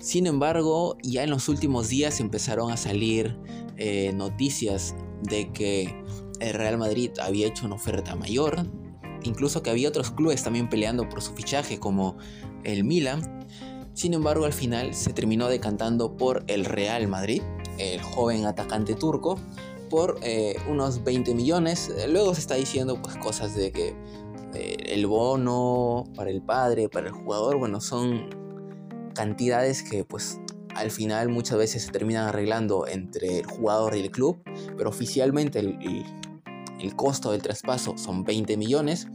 Sin 0.00 0.26
embargo, 0.26 0.96
ya 1.02 1.24
en 1.24 1.30
los 1.30 1.48
últimos 1.48 1.88
días 1.88 2.20
empezaron 2.20 2.70
a 2.70 2.76
salir 2.76 3.36
eh, 3.76 4.12
noticias 4.14 4.94
de 5.22 5.52
que 5.52 5.94
el 6.40 6.54
Real 6.54 6.78
Madrid 6.78 7.10
había 7.20 7.46
hecho 7.46 7.66
una 7.66 7.74
oferta 7.74 8.16
mayor, 8.16 8.66
incluso 9.22 9.62
que 9.62 9.70
había 9.70 9.88
otros 9.88 10.10
clubes 10.10 10.42
también 10.42 10.68
peleando 10.68 11.08
por 11.08 11.22
su 11.22 11.34
fichaje 11.34 11.78
como 11.78 12.16
el 12.64 12.84
Milan. 12.84 13.46
Sin 13.92 14.14
embargo, 14.14 14.46
al 14.46 14.52
final 14.52 14.94
se 14.94 15.12
terminó 15.12 15.48
decantando 15.48 16.16
por 16.16 16.44
el 16.46 16.64
Real 16.64 17.08
Madrid, 17.08 17.42
el 17.78 18.00
joven 18.00 18.46
atacante 18.46 18.94
turco, 18.94 19.38
por 19.90 20.18
eh, 20.22 20.56
unos 20.68 21.04
20 21.04 21.34
millones. 21.34 21.92
Luego 22.08 22.34
se 22.34 22.40
está 22.40 22.54
diciendo 22.54 23.00
pues 23.02 23.16
cosas 23.16 23.54
de 23.54 23.72
que 23.72 23.94
eh, 24.54 24.76
el 24.86 25.06
bono 25.06 26.04
para 26.16 26.30
el 26.30 26.40
padre, 26.40 26.88
para 26.88 27.08
el 27.08 27.12
jugador, 27.12 27.58
bueno, 27.58 27.80
son 27.80 28.30
cantidades 29.14 29.82
que 29.82 30.04
pues 30.04 30.40
al 30.74 30.90
final 30.90 31.28
muchas 31.28 31.58
veces 31.58 31.82
se 31.84 31.90
terminan 31.90 32.28
arreglando 32.28 32.86
entre 32.86 33.40
el 33.40 33.46
jugador 33.46 33.96
y 33.96 34.00
el 34.00 34.10
club, 34.10 34.40
pero 34.76 34.88
oficialmente 34.88 35.58
el, 35.58 35.78
el, 36.80 36.96
costo 36.96 37.32
del 37.32 37.42
traspaso 37.42 37.98
son 37.98 38.24
20 38.24 38.56
millones. 38.56 39.08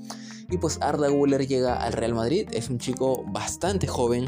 Y 0.49 0.57
pues 0.57 0.77
Arda 0.81 1.09
Güler 1.09 1.47
llega 1.47 1.75
al 1.75 1.93
Real 1.93 2.13
Madrid, 2.13 2.47
es 2.51 2.69
un 2.69 2.77
chico 2.77 3.23
bastante 3.27 3.87
joven, 3.87 4.27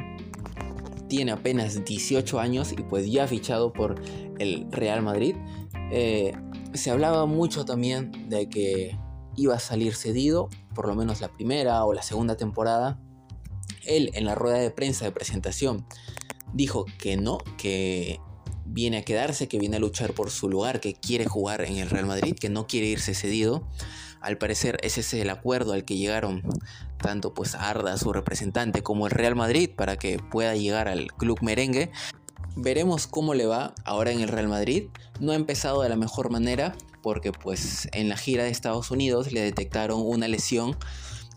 tiene 1.08 1.32
apenas 1.32 1.86
18 1.86 2.40
años 2.40 2.72
y 2.72 2.78
pues 2.78 3.10
ya 3.10 3.28
fichado 3.28 3.72
por 3.72 3.96
el 4.40 4.66
Real 4.72 5.02
Madrid. 5.04 5.36
Eh, 5.92 6.34
se 6.74 6.92
hablaba 6.92 7.26
mucho 7.26 7.66
también 7.66 8.30
de 8.30 8.50
que 8.50 8.98
iba 9.36 9.56
a 9.56 9.60
salir 9.60 9.96
cedido, 9.96 10.50
por 10.76 10.88
lo 10.88 10.96
menos 10.96 11.22
la 11.22 11.30
primera 11.30 11.86
o 11.86 11.94
la 11.94 12.02
segunda 12.02 12.36
temporada, 12.36 13.00
él 13.86 14.12
en 14.14 14.26
la 14.26 14.36
rueda 14.36 14.58
de 14.58 14.72
prensa 14.72 15.06
de 15.06 15.12
presentación 15.12 15.86
dijo 16.54 16.86
que 16.98 17.18
no, 17.18 17.38
que 17.58 18.20
viene 18.66 18.98
a 18.98 19.02
quedarse, 19.04 19.48
que 19.48 19.60
viene 19.60 19.78
a 19.78 19.80
luchar 19.80 20.14
por 20.14 20.30
su 20.30 20.50
lugar, 20.50 20.80
que 20.80 20.94
quiere 20.94 21.26
jugar 21.26 21.62
en 21.62 21.78
el 21.78 21.90
Real 21.90 22.06
Madrid, 22.06 22.36
que 22.40 22.50
no 22.50 22.68
quiere 22.68 22.88
irse 22.88 23.14
cedido. 23.14 23.68
Al 24.20 24.38
parecer 24.38 24.78
ese 24.82 25.02
es 25.02 25.14
el 25.14 25.30
acuerdo 25.30 25.74
al 25.74 25.86
que 25.86 25.96
llegaron 25.96 26.42
tanto 26.98 27.34
pues 27.34 27.56
Arda, 27.56 27.98
su 27.98 28.12
representante, 28.12 28.84
como 28.84 29.08
el 29.08 29.12
Real 29.12 29.36
Madrid 29.36 29.70
para 29.76 29.98
que 29.98 30.20
pueda 30.20 30.56
llegar 30.56 30.88
al 30.88 31.08
club 31.14 31.40
merengue. 31.42 31.92
Veremos 32.60 33.06
cómo 33.06 33.36
le 33.36 33.46
va 33.46 33.76
ahora 33.86 34.12
en 34.12 34.20
el 34.20 34.30
Real 34.30 34.48
Madrid. 34.48 34.86
No 35.20 35.32
ha 35.32 35.36
empezado 35.36 35.84
de 35.84 35.90
la 35.90 35.96
mejor 35.96 36.32
manera 36.32 36.76
porque 37.04 37.32
pues 37.32 37.88
en 37.94 38.10
la 38.10 38.18
gira 38.18 38.44
de 38.44 38.50
Estados 38.50 38.90
Unidos 38.90 39.32
le 39.32 39.42
detectaron 39.42 40.02
una 40.04 40.28
lesión 40.28 40.76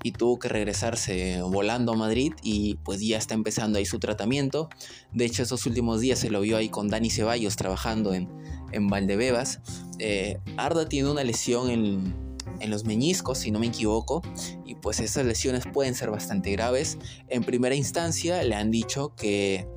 y 0.03 0.13
tuvo 0.13 0.39
que 0.39 0.49
regresarse 0.49 1.43
volando 1.43 1.93
a 1.93 1.97
Madrid 1.97 2.33
y 2.43 2.77
pues 2.77 3.01
ya 3.01 3.19
está 3.19 3.35
empezando 3.35 3.79
ahí 3.79 3.85
su 3.85 3.99
tratamiento. 3.99 4.71
De 5.13 5.27
hecho, 5.27 5.43
esos 5.43 5.67
últimos 5.67 6.01
días 6.01 6.19
se 6.19 6.31
lo 6.31 6.41
vio 6.41 6.57
ahí 6.57 6.71
con 6.71 6.89
Dani 6.89 7.11
Ceballos 7.11 7.57
trabajando 7.57 8.15
en, 8.15 8.29
en 8.73 8.89
Valdebebas. 8.89 9.61
Eh, 9.99 10.39
Arda 10.57 10.89
tiene 10.89 11.11
una 11.11 11.23
lesión 11.23 11.69
en, 11.69 12.15
en 12.61 12.71
los 12.71 12.87
meñiscos, 12.87 13.39
si 13.39 13.51
no 13.51 13.59
me 13.59 13.67
equivoco, 13.67 14.23
y 14.65 14.77
pues 14.77 15.01
esas 15.01 15.27
lesiones 15.27 15.65
pueden 15.71 15.95
ser 15.95 16.11
bastante 16.11 16.51
graves. 16.53 16.97
En 17.29 17.45
primera 17.45 17.75
instancia 17.75 18.43
le 18.43 18.55
han 18.55 18.71
dicho 18.71 19.15
que 19.15 19.69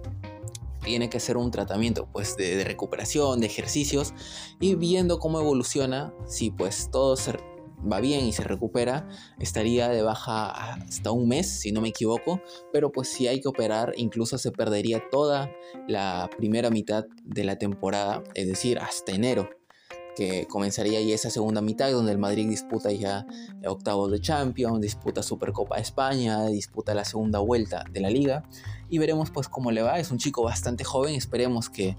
tiene 0.84 1.10
que 1.10 1.18
hacer 1.18 1.38
un 1.38 1.52
tratamiento 1.52 2.08
pues 2.12 2.38
de, 2.38 2.56
de 2.56 2.64
recuperación, 2.64 3.40
de 3.40 3.48
ejercicios 3.48 4.14
y 4.60 4.76
viendo 4.76 5.20
cómo 5.20 5.40
evoluciona, 5.40 6.14
si 6.28 6.52
pues 6.52 6.90
todo 6.92 7.16
se 7.16 7.34
va 7.92 8.00
bien 8.00 8.26
y 8.26 8.34
se 8.34 8.44
recupera, 8.44 9.08
estaría 9.40 9.90
de 9.90 10.02
baja 10.02 10.74
hasta 10.74 11.12
un 11.12 11.28
mes, 11.28 11.48
si 11.48 11.72
no 11.72 11.82
me 11.82 11.90
equivoco, 11.90 12.42
pero 12.72 12.92
pues 12.92 13.10
si 13.10 13.28
hay 13.28 13.42
que 13.42 13.48
operar, 13.48 13.94
incluso 13.98 14.38
se 14.38 14.52
perdería 14.52 15.04
toda 15.10 15.52
la 15.88 16.30
primera 16.38 16.70
mitad 16.70 17.06
de 17.24 17.44
la 17.44 17.58
temporada, 17.58 18.24
es 18.36 18.48
decir, 18.48 18.80
hasta 18.80 19.12
enero 19.12 19.50
que 20.16 20.48
comenzaría 20.48 21.02
ya 21.02 21.16
esa 21.16 21.30
segunda 21.30 21.62
mitad 21.62 21.92
donde 21.92 22.12
el 22.12 22.18
Madrid 22.18 22.48
disputa 22.48 22.92
ya 22.92 23.26
octavos 23.66 24.12
de 24.12 24.20
Champions, 24.20 24.82
disputa 24.82 25.24
Supercopa 25.24 25.76
de 25.76 25.82
España, 25.82 26.46
disputa 26.48 26.94
la 26.94 27.06
segunda 27.06 27.40
vuelta 27.40 27.84
de 27.92 28.00
la 28.00 28.10
liga 28.10 28.44
y 28.90 28.98
veremos 28.98 29.32
pues 29.32 29.48
cómo 29.48 29.72
le 29.72 29.82
va. 29.82 30.00
Es 30.00 30.12
un 30.12 30.18
chico 30.18 30.44
bastante 30.44 30.84
joven, 30.84 31.16
esperemos 31.16 31.70
que 31.70 31.98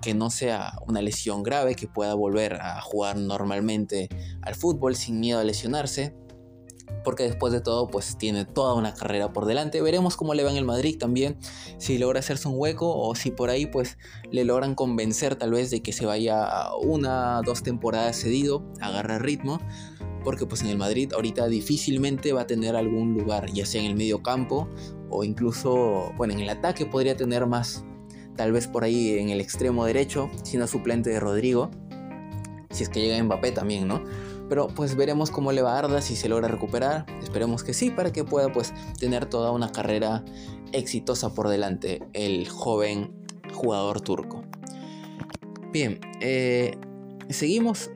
que 0.00 0.14
no 0.14 0.30
sea 0.30 0.78
una 0.86 1.02
lesión 1.02 1.42
grave, 1.42 1.76
que 1.76 1.86
pueda 1.86 2.14
volver 2.14 2.54
a 2.54 2.80
jugar 2.80 3.16
normalmente 3.16 4.08
al 4.42 4.54
fútbol 4.54 4.96
sin 4.96 5.20
miedo 5.20 5.38
a 5.38 5.44
lesionarse. 5.44 6.14
Porque 7.02 7.24
después 7.24 7.52
de 7.52 7.60
todo, 7.60 7.88
pues 7.88 8.16
tiene 8.16 8.44
toda 8.44 8.74
una 8.74 8.94
carrera 8.94 9.32
por 9.32 9.44
delante. 9.44 9.82
Veremos 9.82 10.16
cómo 10.16 10.34
le 10.34 10.42
va 10.42 10.50
en 10.50 10.56
el 10.56 10.64
Madrid 10.64 10.96
también. 10.98 11.36
Si 11.78 11.98
logra 11.98 12.20
hacerse 12.20 12.48
un 12.48 12.54
hueco 12.56 12.96
o 12.96 13.14
si 13.14 13.30
por 13.30 13.50
ahí, 13.50 13.66
pues 13.66 13.98
le 14.30 14.44
logran 14.44 14.74
convencer 14.74 15.36
tal 15.36 15.52
vez 15.52 15.70
de 15.70 15.82
que 15.82 15.92
se 15.92 16.06
vaya 16.06 16.48
una, 16.82 17.42
dos 17.42 17.62
temporadas 17.62 18.16
cedido, 18.16 18.64
agarra 18.80 19.18
ritmo 19.18 19.60
porque 20.24 20.46
pues 20.46 20.62
en 20.62 20.68
el 20.68 20.78
Madrid 20.78 21.12
ahorita 21.12 21.46
difícilmente 21.48 22.32
va 22.32 22.42
a 22.42 22.46
tener 22.46 22.74
algún 22.74 23.12
lugar, 23.12 23.52
ya 23.52 23.66
sea 23.66 23.82
en 23.82 23.86
el 23.88 23.94
medio 23.94 24.22
campo 24.22 24.68
o 25.10 25.22
incluso, 25.22 26.12
bueno, 26.16 26.32
en 26.32 26.40
el 26.40 26.48
ataque 26.48 26.86
podría 26.86 27.16
tener 27.16 27.46
más, 27.46 27.84
tal 28.34 28.50
vez 28.50 28.66
por 28.66 28.82
ahí 28.82 29.18
en 29.18 29.28
el 29.28 29.40
extremo 29.40 29.84
derecho, 29.84 30.30
siendo 30.42 30.66
suplente 30.66 31.10
de 31.10 31.20
Rodrigo, 31.20 31.70
si 32.70 32.82
es 32.82 32.88
que 32.88 33.00
llega 33.00 33.22
Mbappé 33.22 33.52
también, 33.52 33.86
¿no? 33.86 34.02
Pero 34.48 34.68
pues 34.68 34.94
veremos 34.94 35.30
cómo 35.30 35.52
le 35.52 35.62
va 35.62 35.74
a 35.74 35.78
Arda, 35.78 36.02
si 36.02 36.16
se 36.16 36.28
logra 36.28 36.48
recuperar, 36.48 37.06
esperemos 37.22 37.64
que 37.64 37.72
sí, 37.74 37.90
para 37.90 38.12
que 38.12 38.24
pueda 38.24 38.52
pues 38.52 38.72
tener 38.98 39.26
toda 39.26 39.50
una 39.50 39.72
carrera 39.72 40.24
exitosa 40.72 41.34
por 41.34 41.48
delante 41.48 42.02
el 42.12 42.48
joven 42.48 43.14
jugador 43.54 44.00
turco. 44.00 44.44
Bien, 45.72 46.00
eh, 46.20 46.76
seguimos 47.30 47.90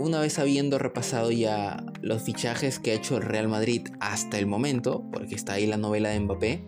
una 0.00 0.18
vez 0.20 0.38
habiendo 0.38 0.78
repasado 0.78 1.30
ya 1.30 1.84
los 2.00 2.22
fichajes 2.22 2.78
que 2.78 2.92
ha 2.92 2.94
hecho 2.94 3.18
el 3.18 3.22
Real 3.22 3.48
Madrid 3.48 3.86
hasta 4.00 4.38
el 4.38 4.46
momento, 4.46 5.04
porque 5.12 5.34
está 5.34 5.54
ahí 5.54 5.66
la 5.66 5.76
novela 5.76 6.08
de 6.08 6.20
Mbappé, 6.20 6.64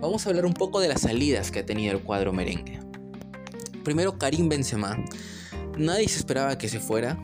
vamos 0.00 0.26
a 0.26 0.30
hablar 0.30 0.46
un 0.46 0.54
poco 0.54 0.80
de 0.80 0.88
las 0.88 1.02
salidas 1.02 1.50
que 1.50 1.60
ha 1.60 1.66
tenido 1.66 1.92
el 1.92 2.02
cuadro 2.02 2.32
merengue. 2.32 2.80
Primero 3.84 4.18
Karim 4.18 4.48
Benzema. 4.48 4.98
Nadie 5.78 6.08
se 6.08 6.18
esperaba 6.18 6.58
que 6.58 6.68
se 6.68 6.80
fuera. 6.80 7.18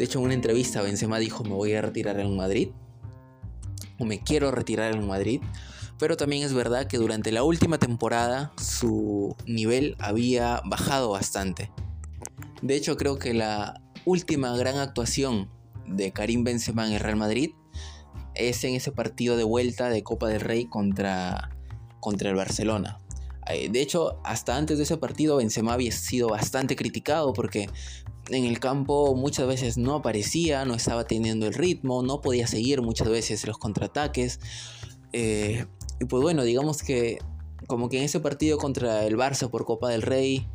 De 0.00 0.06
hecho, 0.06 0.18
en 0.18 0.24
una 0.24 0.32
entrevista 0.32 0.80
Benzema 0.80 1.18
dijo 1.18 1.44
me 1.44 1.50
voy 1.50 1.74
a 1.74 1.82
retirar 1.82 2.18
en 2.20 2.34
Madrid. 2.34 2.70
O 3.98 4.06
me 4.06 4.22
quiero 4.22 4.50
retirar 4.50 4.94
en 4.94 5.06
Madrid. 5.06 5.42
Pero 5.98 6.16
también 6.16 6.42
es 6.42 6.54
verdad 6.54 6.86
que 6.86 6.96
durante 6.96 7.32
la 7.32 7.42
última 7.42 7.76
temporada 7.76 8.50
su 8.56 9.36
nivel 9.44 9.96
había 9.98 10.62
bajado 10.64 11.10
bastante. 11.10 11.70
De 12.62 12.76
hecho, 12.76 12.96
creo 12.96 13.18
que 13.18 13.34
la 13.34 13.82
última 14.06 14.56
gran 14.56 14.78
actuación 14.78 15.50
de 15.86 16.12
Karim 16.12 16.44
Benzema 16.44 16.86
en 16.86 16.94
el 16.94 17.00
Real 17.00 17.16
Madrid 17.16 17.50
es 18.34 18.64
en 18.64 18.76
ese 18.76 18.92
partido 18.92 19.36
de 19.36 19.44
vuelta 19.44 19.90
de 19.90 20.02
Copa 20.02 20.28
del 20.28 20.40
Rey 20.40 20.64
contra, 20.64 21.50
contra 22.00 22.30
el 22.30 22.36
Barcelona. 22.36 23.00
Eh, 23.48 23.68
de 23.68 23.82
hecho, 23.82 24.18
hasta 24.24 24.56
antes 24.56 24.78
de 24.78 24.84
ese 24.84 24.96
partido 24.96 25.36
Benzema 25.36 25.74
había 25.74 25.92
sido 25.92 26.28
bastante 26.28 26.74
criticado 26.74 27.34
porque 27.34 27.68
en 28.30 28.44
el 28.44 28.60
campo 28.60 29.14
muchas 29.14 29.46
veces 29.46 29.76
no 29.76 29.94
aparecía, 29.94 30.64
no 30.64 30.74
estaba 30.74 31.04
teniendo 31.04 31.46
el 31.46 31.54
ritmo, 31.54 32.02
no 32.02 32.20
podía 32.20 32.46
seguir 32.46 32.82
muchas 32.82 33.08
veces 33.08 33.46
los 33.46 33.58
contraataques. 33.58 34.40
Eh, 35.12 35.66
y 36.00 36.04
pues 36.04 36.22
bueno, 36.22 36.44
digamos 36.44 36.82
que 36.82 37.18
como 37.66 37.88
que 37.88 37.98
en 37.98 38.04
ese 38.04 38.20
partido 38.20 38.58
contra 38.58 39.04
el 39.04 39.16
Barça 39.16 39.48
por 39.48 39.64
Copa 39.64 39.90
del 39.90 40.02
Rey, 40.02 40.46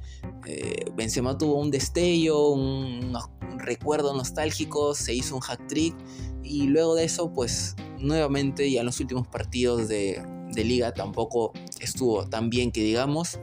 eh, 0.45 0.85
Benzema 0.95 1.37
tuvo 1.37 1.59
un 1.59 1.71
destello, 1.71 2.49
un, 2.49 3.15
recuerdo 3.57 4.13
nostálgico, 4.13 4.95
se 4.95 5.13
hizo 5.13 5.35
un 5.35 5.41
hack 5.41 5.67
trick 5.67 5.95
y 6.43 6.63
luego 6.63 6.95
de 6.95 7.05
eso 7.05 7.31
pues 7.31 7.75
nuevamente 7.99 8.69
ya 8.69 8.81
en 8.81 8.87
los 8.87 8.99
últimos 8.99 9.27
partidos 9.27 9.87
de, 9.87 10.21
de 10.51 10.63
liga 10.63 10.93
tampoco 10.93 11.53
estuvo 11.79 12.27
tan 12.27 12.49
bien 12.49 12.71
que 12.71 12.81
digamos. 12.81 13.39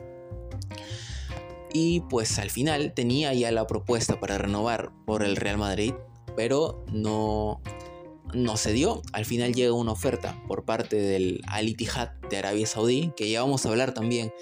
Y 1.73 2.01
pues 2.11 2.39
al 2.39 2.51
final 2.51 2.93
tenía 2.95 3.33
ya 3.35 3.51
la 3.51 3.67
propuesta 3.67 4.21
para 4.21 4.39
renovar 4.39 4.93
por 5.07 5.23
el 5.23 5.37
Real 5.37 5.59
Madrid, 5.59 5.95
pero 6.37 6.85
no, 6.93 7.61
no 8.35 8.57
se 8.57 8.73
dio. 8.73 9.03
Al 9.13 9.25
final 9.25 9.55
llega 9.55 9.73
una 9.73 9.93
oferta 9.93 10.43
por 10.47 10.65
parte 10.65 10.97
del 10.97 11.41
Al 11.49 11.69
Ittihad 11.69 12.11
de 12.29 12.37
Arabia 12.37 12.67
Saudí, 12.67 13.13
que 13.17 13.31
ya 13.31 13.43
vamos 13.43 13.65
a 13.65 13.71
hablar 13.71 13.95
también 13.95 14.33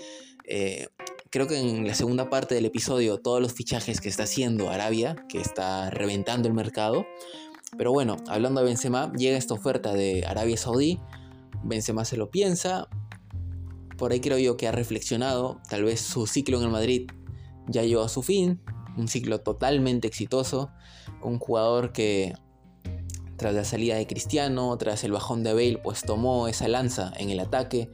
eh, 0.52 0.88
creo 1.30 1.46
que 1.46 1.60
en 1.60 1.86
la 1.86 1.94
segunda 1.94 2.28
parte 2.28 2.56
del 2.56 2.66
episodio 2.66 3.18
todos 3.18 3.40
los 3.40 3.52
fichajes 3.52 4.00
que 4.00 4.08
está 4.08 4.24
haciendo 4.24 4.68
Arabia, 4.68 5.14
que 5.28 5.40
está 5.40 5.90
reventando 5.90 6.48
el 6.48 6.54
mercado. 6.54 7.06
Pero 7.78 7.92
bueno, 7.92 8.16
hablando 8.26 8.60
de 8.60 8.66
Benzema, 8.66 9.12
llega 9.12 9.38
esta 9.38 9.54
oferta 9.54 9.94
de 9.94 10.26
Arabia 10.26 10.56
Saudí. 10.56 10.98
Benzema 11.62 12.04
se 12.04 12.16
lo 12.16 12.30
piensa. 12.30 12.88
Por 13.96 14.10
ahí 14.10 14.20
creo 14.20 14.38
yo 14.38 14.56
que 14.56 14.66
ha 14.66 14.72
reflexionado. 14.72 15.60
Tal 15.68 15.84
vez 15.84 16.00
su 16.00 16.26
ciclo 16.26 16.58
en 16.58 16.64
el 16.64 16.70
Madrid 16.70 17.08
ya 17.68 17.82
llegó 17.82 18.02
a 18.02 18.08
su 18.08 18.22
fin. 18.22 18.60
Un 18.96 19.08
ciclo 19.08 19.40
totalmente 19.40 20.08
exitoso. 20.08 20.70
Un 21.22 21.38
jugador 21.38 21.92
que 21.92 22.34
tras 23.40 23.54
la 23.54 23.64
salida 23.64 23.96
de 23.96 24.06
Cristiano, 24.06 24.76
tras 24.76 25.02
el 25.02 25.12
bajón 25.12 25.42
de 25.42 25.54
Bale, 25.54 25.80
pues 25.82 26.02
tomó 26.02 26.46
esa 26.46 26.68
lanza 26.68 27.10
en 27.16 27.30
el 27.30 27.40
ataque 27.40 27.88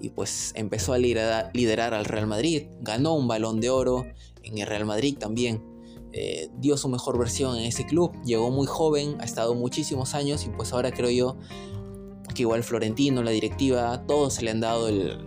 y 0.00 0.10
pues 0.10 0.52
empezó 0.56 0.92
a 0.92 0.98
liderar, 0.98 1.94
al 1.94 2.04
Real 2.04 2.26
Madrid, 2.26 2.64
ganó 2.80 3.14
un 3.14 3.28
balón 3.28 3.60
de 3.60 3.70
oro 3.70 4.06
en 4.42 4.58
el 4.58 4.66
Real 4.66 4.86
Madrid 4.86 5.16
también, 5.16 5.62
eh, 6.12 6.50
dio 6.58 6.76
su 6.76 6.88
mejor 6.88 7.16
versión 7.16 7.56
en 7.56 7.64
ese 7.64 7.86
club, 7.86 8.12
llegó 8.24 8.50
muy 8.50 8.66
joven, 8.66 9.16
ha 9.20 9.24
estado 9.24 9.54
muchísimos 9.54 10.14
años 10.14 10.44
y 10.44 10.50
pues 10.50 10.72
ahora 10.72 10.90
creo 10.90 11.10
yo 11.10 11.36
que 12.34 12.42
igual 12.42 12.64
Florentino, 12.64 13.22
la 13.22 13.30
directiva, 13.30 14.04
todos 14.06 14.34
se 14.34 14.42
le 14.42 14.50
han 14.50 14.60
dado 14.60 14.88
el, 14.88 15.18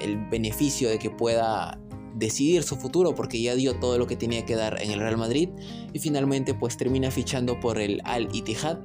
el 0.00 0.28
beneficio 0.28 0.88
de 0.88 0.98
que 0.98 1.10
pueda 1.10 1.78
decidir 2.14 2.62
su 2.62 2.76
futuro 2.76 3.14
porque 3.14 3.40
ya 3.40 3.54
dio 3.54 3.78
todo 3.78 3.98
lo 3.98 4.06
que 4.06 4.16
tenía 4.16 4.44
que 4.44 4.56
dar 4.56 4.80
en 4.82 4.90
el 4.90 5.00
Real 5.00 5.16
Madrid 5.16 5.48
y 5.92 5.98
finalmente 5.98 6.54
pues 6.54 6.76
termina 6.76 7.10
fichando 7.10 7.58
por 7.60 7.78
el 7.78 8.00
Al 8.04 8.28
Ittihad 8.34 8.78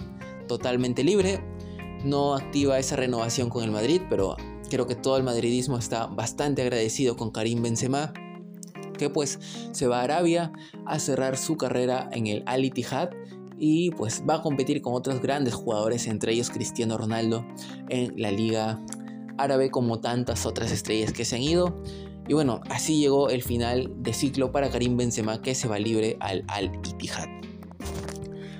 totalmente 0.47 1.03
libre 1.03 1.41
no 2.05 2.35
activa 2.35 2.79
esa 2.79 2.95
renovación 2.95 3.49
con 3.49 3.63
el 3.63 3.71
Madrid 3.71 4.01
pero 4.09 4.37
Creo 4.69 4.85
que 4.85 4.95
todo 4.95 5.17
el 5.17 5.23
madridismo 5.23 5.77
está 5.77 6.07
bastante 6.07 6.61
agradecido 6.61 7.15
con 7.15 7.31
Karim 7.31 7.61
Benzema, 7.61 8.13
que 8.97 9.09
pues 9.09 9.39
se 9.71 9.87
va 9.87 10.01
a 10.01 10.03
Arabia 10.03 10.51
a 10.85 10.99
cerrar 10.99 11.37
su 11.37 11.55
carrera 11.55 12.09
en 12.11 12.27
el 12.27 12.43
Al 12.45 12.65
Ittihad 12.65 13.09
y 13.57 13.91
pues 13.91 14.23
va 14.29 14.35
a 14.35 14.41
competir 14.41 14.81
con 14.81 14.93
otros 14.93 15.21
grandes 15.21 15.53
jugadores, 15.53 16.07
entre 16.07 16.33
ellos 16.33 16.49
Cristiano 16.49 16.97
Ronaldo, 16.97 17.45
en 17.89 18.13
la 18.21 18.31
liga 18.31 18.81
árabe 19.37 19.71
como 19.71 19.99
tantas 19.99 20.45
otras 20.45 20.71
estrellas 20.71 21.13
que 21.13 21.23
se 21.23 21.37
han 21.37 21.43
ido. 21.43 21.81
Y 22.27 22.33
bueno, 22.33 22.61
así 22.69 22.99
llegó 22.99 23.29
el 23.29 23.41
final 23.41 23.91
de 23.97 24.13
ciclo 24.13 24.51
para 24.51 24.69
Karim 24.69 24.97
Benzema 24.97 25.41
que 25.41 25.55
se 25.55 25.67
va 25.67 25.79
libre 25.79 26.17
al 26.19 26.43
Al 26.47 26.71
Ittihad. 26.83 27.27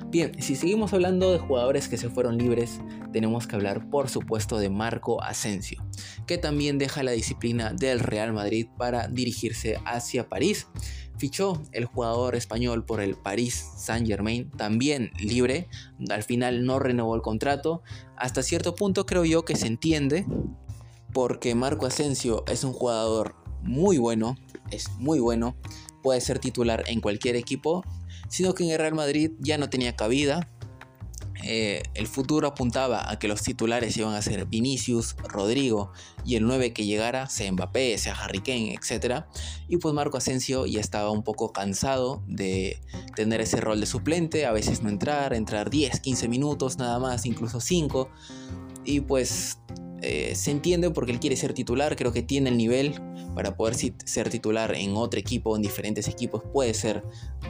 Bien, 0.10 0.42
si 0.42 0.56
seguimos 0.56 0.94
hablando 0.94 1.34
de 1.34 1.40
jugadores 1.40 1.90
que 1.90 1.98
se 1.98 2.10
fueron 2.10 2.38
libres, 2.38 2.80
tenemos 3.12 3.46
que 3.46 3.58
hablar 3.58 3.90
por 3.90 4.08
supuesto 4.08 4.58
de 4.58 4.70
Marco 4.70 5.22
Asensio, 5.22 5.84
que 6.26 6.38
también 6.38 6.78
deja 6.78 7.04
la 7.04 7.12
disciplina 7.12 7.74
del 7.74 8.00
Real 8.00 8.32
Madrid 8.32 8.68
para 8.78 9.10
dirigirse 9.10 9.78
hacia 9.86 10.30
París. 10.30 10.68
Fichó 11.18 11.62
el 11.74 11.86
jugador 11.86 12.36
español 12.36 12.86
por 12.86 13.02
el 13.02 13.16
Paris 13.16 13.66
Saint 13.76 14.08
Germain, 14.08 14.50
también 14.52 15.12
libre, 15.20 15.68
al 16.10 16.24
final 16.24 16.64
no 16.64 16.80
renovó 16.80 17.14
el 17.16 17.22
contrato. 17.22 17.82
Hasta 18.16 18.44
cierto 18.44 18.76
punto 18.76 19.06
creo 19.06 19.26
yo 19.26 19.44
que 19.44 19.58
se 19.58 19.68
entiende, 19.68 20.26
porque 21.12 21.54
Marco 21.54 21.86
Asensio 21.86 22.46
es 22.48 22.64
un 22.64 22.72
jugador 22.72 23.36
muy 23.62 23.98
bueno, 23.98 24.38
es 24.72 24.90
muy 24.98 25.20
bueno, 25.20 25.56
puede 26.04 26.22
ser 26.22 26.40
titular 26.40 26.84
en 26.88 27.02
cualquier 27.02 27.36
equipo 27.36 27.84
sino 28.30 28.54
que 28.54 28.64
en 28.64 28.72
el 28.72 28.80
Real 28.80 28.96
Madrid 28.96 29.32
ya 29.40 29.58
no 29.58 29.70
tenía 29.70 29.96
cabida. 29.96 30.50
Eh, 31.44 31.84
el 31.94 32.08
futuro 32.08 32.48
apuntaba 32.48 33.10
a 33.10 33.20
que 33.20 33.28
los 33.28 33.42
titulares 33.42 33.96
iban 33.96 34.16
a 34.16 34.22
ser 34.22 34.48
Vinicius, 34.48 35.16
Rodrigo 35.30 35.92
y 36.26 36.36
el 36.36 36.46
9 36.46 36.74
que 36.74 36.86
llegara, 36.86 37.30
sea 37.30 37.52
Mbappé, 37.52 37.98
sea 37.98 38.16
Harry 38.16 38.40
Kane, 38.40 38.74
etc. 38.74 39.26
Y 39.68 39.78
pues 39.78 39.94
Marco 39.94 40.18
Asensio 40.18 40.66
ya 40.66 40.82
estaba 40.82 41.12
un 41.12 41.24
poco 41.24 41.54
cansado 41.54 42.24
de 42.28 42.82
tener 43.16 43.40
ese 43.40 43.62
rol 43.62 43.80
de 43.80 43.86
suplente, 43.86 44.46
a 44.46 44.52
veces 44.52 44.82
no 44.82 44.90
entrar, 44.90 45.34
entrar 45.34 45.70
10, 45.70 46.00
15 46.00 46.28
minutos 46.28 46.78
nada 46.80 47.00
más, 47.00 47.26
incluso 47.26 47.62
5. 47.62 48.10
Y 48.84 49.02
pues 49.02 49.60
eh, 50.02 50.36
se 50.36 50.52
entiende 50.52 50.92
porque 50.92 51.12
él 51.12 51.20
quiere 51.20 51.36
ser 51.36 51.54
titular, 51.54 51.96
creo 51.96 52.12
que 52.12 52.22
tiene 52.22 52.50
el 52.50 52.58
nivel 52.58 53.02
para 53.34 53.56
poder 53.56 53.76
ser 53.76 54.30
titular 54.30 54.76
en 54.76 54.96
otro 54.96 55.20
equipo, 55.20 55.56
en 55.56 55.62
diferentes 55.62 56.08
equipos, 56.08 56.44
puede 56.54 56.74
ser 56.74 57.04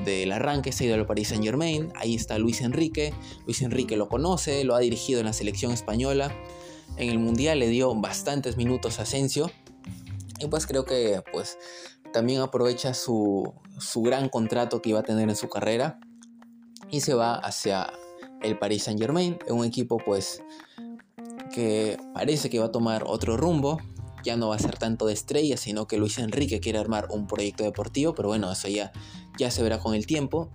del 0.05 0.31
arranque, 0.31 0.71
se 0.71 0.83
ha 0.83 0.87
ido 0.87 0.95
al 0.95 1.05
Paris 1.05 1.29
Saint 1.29 1.43
Germain, 1.43 1.91
ahí 1.95 2.15
está 2.15 2.37
Luis 2.37 2.61
Enrique, 2.61 3.13
Luis 3.45 3.61
Enrique 3.61 3.97
lo 3.97 4.07
conoce, 4.07 4.63
lo 4.63 4.75
ha 4.75 4.79
dirigido 4.79 5.19
en 5.19 5.25
la 5.25 5.33
selección 5.33 5.71
española, 5.71 6.33
en 6.97 7.09
el 7.09 7.19
Mundial 7.19 7.59
le 7.59 7.67
dio 7.67 7.93
bastantes 7.95 8.55
minutos 8.57 8.99
a 8.99 9.03
Asensio, 9.03 9.51
y 10.39 10.47
pues 10.47 10.67
creo 10.67 10.85
que 10.85 11.21
pues 11.31 11.57
también 12.13 12.41
aprovecha 12.41 12.93
su, 12.93 13.53
su 13.79 14.01
gran 14.01 14.29
contrato 14.29 14.81
que 14.81 14.89
iba 14.89 14.99
a 14.99 15.03
tener 15.03 15.29
en 15.29 15.35
su 15.35 15.49
carrera 15.49 15.99
y 16.89 17.01
se 17.01 17.13
va 17.13 17.35
hacia 17.35 17.91
el 18.41 18.57
Paris 18.57 18.83
Saint 18.83 18.99
Germain, 18.99 19.37
un 19.49 19.65
equipo 19.65 19.97
pues 19.97 20.41
que 21.49 21.97
parece 22.13 22.49
que 22.49 22.59
va 22.59 22.65
a 22.65 22.71
tomar 22.71 23.03
otro 23.05 23.37
rumbo. 23.37 23.79
Ya 24.23 24.35
no 24.35 24.49
va 24.49 24.55
a 24.55 24.59
ser 24.59 24.77
tanto 24.77 25.05
de 25.05 25.13
estrella, 25.13 25.57
sino 25.57 25.87
que 25.87 25.97
Luis 25.97 26.17
Enrique 26.17 26.59
quiere 26.59 26.79
armar 26.79 27.07
un 27.11 27.27
proyecto 27.27 27.63
deportivo, 27.63 28.13
pero 28.13 28.27
bueno, 28.27 28.51
eso 28.51 28.67
ya, 28.67 28.91
ya 29.37 29.51
se 29.51 29.63
verá 29.63 29.79
con 29.79 29.93
el 29.95 30.05
tiempo. 30.05 30.49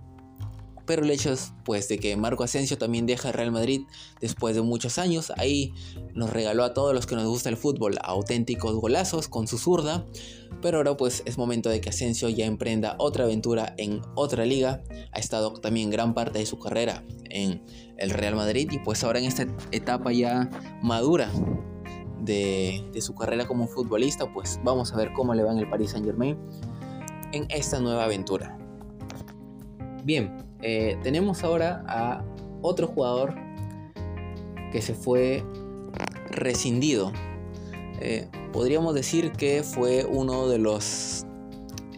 Pero 0.85 1.03
el 1.03 1.11
hecho 1.11 1.31
es 1.31 1.53
pues 1.63 1.87
de 1.87 1.97
que 1.97 2.15
Marco 2.17 2.43
Asensio 2.43 2.77
también 2.77 3.05
deja 3.05 3.29
el 3.29 3.33
Real 3.33 3.51
Madrid 3.51 3.81
después 4.19 4.55
de 4.55 4.61
muchos 4.61 4.97
años. 4.97 5.31
Ahí 5.37 5.73
nos 6.13 6.31
regaló 6.31 6.63
a 6.63 6.73
todos 6.73 6.93
los 6.93 7.05
que 7.05 7.15
nos 7.15 7.25
gusta 7.25 7.49
el 7.49 7.57
fútbol 7.57 7.97
auténticos 8.03 8.75
golazos 8.75 9.27
con 9.27 9.47
su 9.47 9.57
zurda. 9.57 10.05
Pero 10.61 10.77
ahora 10.77 10.97
pues 10.97 11.23
es 11.25 11.37
momento 11.37 11.69
de 11.69 11.81
que 11.81 11.89
Asensio 11.89 12.29
ya 12.29 12.45
emprenda 12.45 12.95
otra 12.97 13.23
aventura 13.23 13.73
en 13.77 14.01
otra 14.15 14.45
liga. 14.45 14.83
Ha 15.11 15.19
estado 15.19 15.53
también 15.53 15.89
gran 15.89 16.13
parte 16.13 16.39
de 16.39 16.45
su 16.45 16.59
carrera 16.59 17.03
en 17.29 17.63
el 17.97 18.09
Real 18.09 18.35
Madrid 18.35 18.69
y 18.71 18.79
pues 18.79 19.03
ahora 19.03 19.19
en 19.19 19.25
esta 19.25 19.47
etapa 19.71 20.11
ya 20.11 20.49
madura 20.81 21.31
de, 22.21 22.83
de 22.91 23.01
su 23.01 23.15
carrera 23.15 23.47
como 23.47 23.67
futbolista 23.67 24.31
pues 24.33 24.59
vamos 24.63 24.93
a 24.93 24.97
ver 24.97 25.11
cómo 25.13 25.33
le 25.33 25.43
va 25.43 25.51
en 25.51 25.59
el 25.59 25.69
Paris 25.69 25.91
Saint 25.91 26.05
Germain 26.05 26.37
en 27.33 27.47
esta 27.49 27.79
nueva 27.79 28.05
aventura. 28.05 28.57
Bien, 30.03 30.37
eh, 30.65 30.97
tenemos 31.03 31.43
ahora 31.43 31.83
a 31.87 32.23
otro 32.61 32.87
jugador 32.87 33.35
que 34.71 34.81
se 34.81 34.93
fue 34.93 35.43
rescindido. 36.31 37.11
Eh, 37.99 38.29
podríamos 38.53 38.95
decir 38.95 39.33
que 39.33 39.61
fue 39.61 40.05
uno 40.05 40.47
de 40.47 40.59
los 40.59 41.25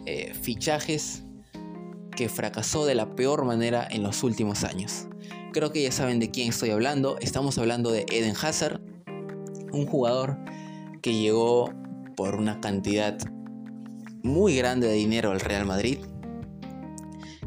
eh, 0.04 0.34
fichajes 0.34 1.22
que 2.16 2.28
fracasó 2.28 2.86
de 2.86 2.96
la 2.96 3.14
peor 3.14 3.44
manera 3.44 3.86
en 3.88 4.02
los 4.02 4.24
últimos 4.24 4.64
años. 4.64 5.06
Creo 5.52 5.70
que 5.70 5.82
ya 5.82 5.92
saben 5.92 6.18
de 6.18 6.32
quién 6.32 6.48
estoy 6.48 6.70
hablando. 6.70 7.18
Estamos 7.20 7.58
hablando 7.58 7.92
de 7.92 8.04
Eden 8.10 8.34
Hazard, 8.40 8.80
un 9.72 9.86
jugador 9.86 10.38
que 11.02 11.14
llegó 11.14 11.72
por 12.16 12.34
una 12.34 12.60
cantidad 12.60 13.16
muy 14.24 14.56
grande 14.56 14.88
de 14.88 14.94
dinero 14.94 15.30
al 15.30 15.38
Real 15.38 15.66
Madrid, 15.66 15.98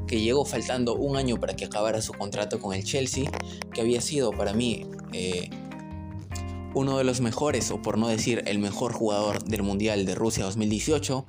que 0.10 0.19
llegó 0.19 0.43
faltando 0.43 0.95
un 0.95 1.17
año 1.17 1.39
para 1.39 1.56
que 1.56 1.65
acabara 1.65 2.02
su 2.02 2.13
contrato 2.13 2.60
con 2.60 2.74
el 2.74 2.84
Chelsea, 2.84 3.30
que 3.72 3.82
había 3.82 4.02
sido 4.02 4.32
para 4.32 4.54
mí 4.54 4.88
eh, 5.13 5.52
uno 6.74 6.98
de 6.98 7.04
los 7.04 7.22
mejores, 7.22 7.69
o 7.69 7.80
por 7.80 8.00
no 8.00 8.08
decir 8.08 8.41
el 8.48 8.58
mejor 8.58 8.91
jugador 8.91 9.43
del 9.43 9.62
Mundial 9.62 10.08
de 10.08 10.15
Rusia 10.15 10.45
2018. 10.45 11.28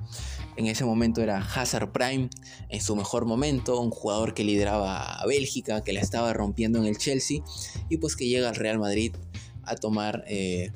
En 0.57 0.65
ese 0.65 0.83
momento 0.83 1.21
era 1.21 1.37
Hazard 1.37 1.91
Prime, 1.91 2.31
en 2.69 2.81
su 2.81 2.95
mejor 2.95 3.25
momento, 3.25 3.79
un 3.79 3.91
jugador 3.91 4.33
que 4.33 4.43
lideraba 4.43 5.13
a 5.13 5.27
Bélgica, 5.27 5.83
que 5.83 5.93
la 5.93 6.01
estaba 6.01 6.33
rompiendo 6.33 6.79
en 6.79 6.87
el 6.87 6.97
Chelsea, 6.97 7.43
y 7.87 7.97
pues 7.97 8.15
que 8.15 8.27
llega 8.27 8.49
al 8.49 8.55
Real 8.55 8.79
Madrid 8.79 9.13
a 9.63 9.75
tomar 9.75 10.23
eh, 10.27 10.71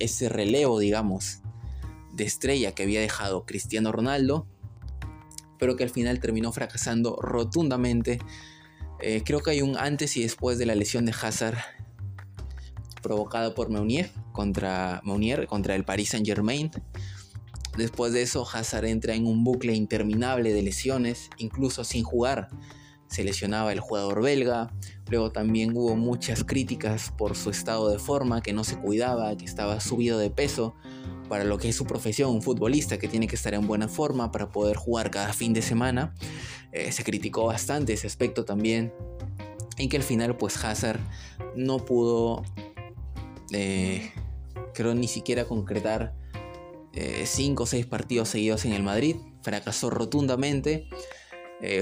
ese 0.00 0.28
relevo, 0.28 0.80
digamos, 0.80 1.38
de 2.12 2.24
estrella 2.24 2.72
que 2.72 2.82
había 2.82 3.00
dejado 3.00 3.46
Cristiano 3.46 3.92
Ronaldo, 3.92 4.48
pero 5.58 5.76
que 5.76 5.84
al 5.84 5.90
final 5.90 6.20
terminó 6.20 6.52
fracasando 6.52 7.16
rotundamente. 7.20 8.18
Eh, 9.00 9.22
creo 9.24 9.40
que 9.40 9.50
hay 9.50 9.62
un 9.62 9.76
antes 9.76 10.16
y 10.16 10.22
después 10.22 10.58
de 10.58 10.66
la 10.66 10.74
lesión 10.74 11.04
de 11.04 11.12
Hazard 11.12 11.58
provocada 13.02 13.54
por 13.54 13.68
Meunier 13.68 14.10
contra, 14.32 15.02
Meunier 15.04 15.46
contra 15.46 15.74
el 15.74 15.84
Paris 15.84 16.10
Saint 16.10 16.26
Germain. 16.26 16.70
Después 17.76 18.12
de 18.12 18.22
eso, 18.22 18.46
Hazard 18.50 18.86
entra 18.86 19.14
en 19.14 19.26
un 19.26 19.44
bucle 19.44 19.74
interminable 19.74 20.52
de 20.52 20.62
lesiones, 20.62 21.28
incluso 21.36 21.84
sin 21.84 22.02
jugar. 22.02 22.48
Se 23.08 23.22
lesionaba 23.22 23.72
el 23.72 23.80
jugador 23.80 24.22
belga, 24.22 24.72
luego 25.10 25.32
también 25.32 25.76
hubo 25.76 25.96
muchas 25.96 26.44
críticas 26.44 27.12
por 27.16 27.36
su 27.36 27.50
estado 27.50 27.90
de 27.90 27.98
forma, 27.98 28.40
que 28.40 28.52
no 28.52 28.64
se 28.64 28.78
cuidaba, 28.78 29.36
que 29.36 29.44
estaba 29.44 29.80
subido 29.80 30.18
de 30.18 30.30
peso, 30.30 30.74
para 31.28 31.44
lo 31.44 31.58
que 31.58 31.68
es 31.68 31.76
su 31.76 31.84
profesión, 31.84 32.30
un 32.30 32.42
futbolista 32.42 32.98
que 32.98 33.08
tiene 33.08 33.26
que 33.26 33.36
estar 33.36 33.54
en 33.54 33.66
buena 33.66 33.88
forma 33.88 34.30
para 34.30 34.50
poder 34.50 34.76
jugar 34.76 35.10
cada 35.10 35.32
fin 35.32 35.52
de 35.52 35.62
semana. 35.62 36.14
Eh, 36.72 36.92
se 36.92 37.04
criticó 37.04 37.46
bastante 37.46 37.92
ese 37.92 38.06
aspecto 38.06 38.44
también. 38.44 38.92
En 39.76 39.88
que 39.88 39.96
al 39.96 40.02
final 40.02 40.36
pues 40.36 40.62
Hazard 40.62 41.00
no 41.56 41.78
pudo, 41.84 42.44
eh, 43.52 44.12
creo 44.72 44.94
ni 44.94 45.08
siquiera 45.08 45.46
concretar 45.46 46.14
5 46.92 46.94
eh, 46.94 47.64
o 47.64 47.66
6 47.66 47.86
partidos 47.86 48.28
seguidos 48.28 48.64
en 48.64 48.72
el 48.72 48.82
Madrid. 48.82 49.16
Fracasó 49.42 49.90
rotundamente. 49.90 50.88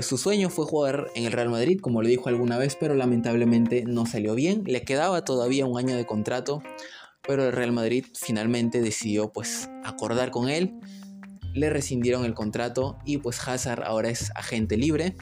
su 0.01 0.17
sueño 0.17 0.49
fue 0.49 0.65
jugar 0.65 1.11
en 1.15 1.25
el 1.25 1.33
Real 1.33 1.51
Madrid, 1.51 1.81
como 1.81 2.03
lo 2.03 2.09
dijo 2.09 2.29
alguna 2.29 2.57
vez, 2.57 2.77
pero 2.79 2.95
lamentablemente 2.95 3.85
no 3.85 4.07
salió 4.07 4.35
bien. 4.35 4.63
Le 4.65 4.83
quedaba 4.83 5.25
todavía 5.25 5.67
un 5.67 5.77
año 5.77 5.97
de 5.97 6.07
contrato 6.07 6.63
pero 7.27 7.47
el 7.47 7.53
Real 7.53 7.73
Madrid 7.73 8.05
finalmente 8.15 8.81
decidió 8.81 9.33
pues 9.33 9.71
acordar 9.85 10.31
con 10.31 10.49
él, 10.49 10.75
le 11.55 11.71
rescindieron 11.71 12.25
el 12.25 12.35
contrato 12.35 12.99
y 13.05 13.19
pues 13.19 13.47
Hazard 13.47 13.85
ahora 13.85 14.09
es 14.11 14.31
agente 14.35 14.77
libre, 14.77 15.17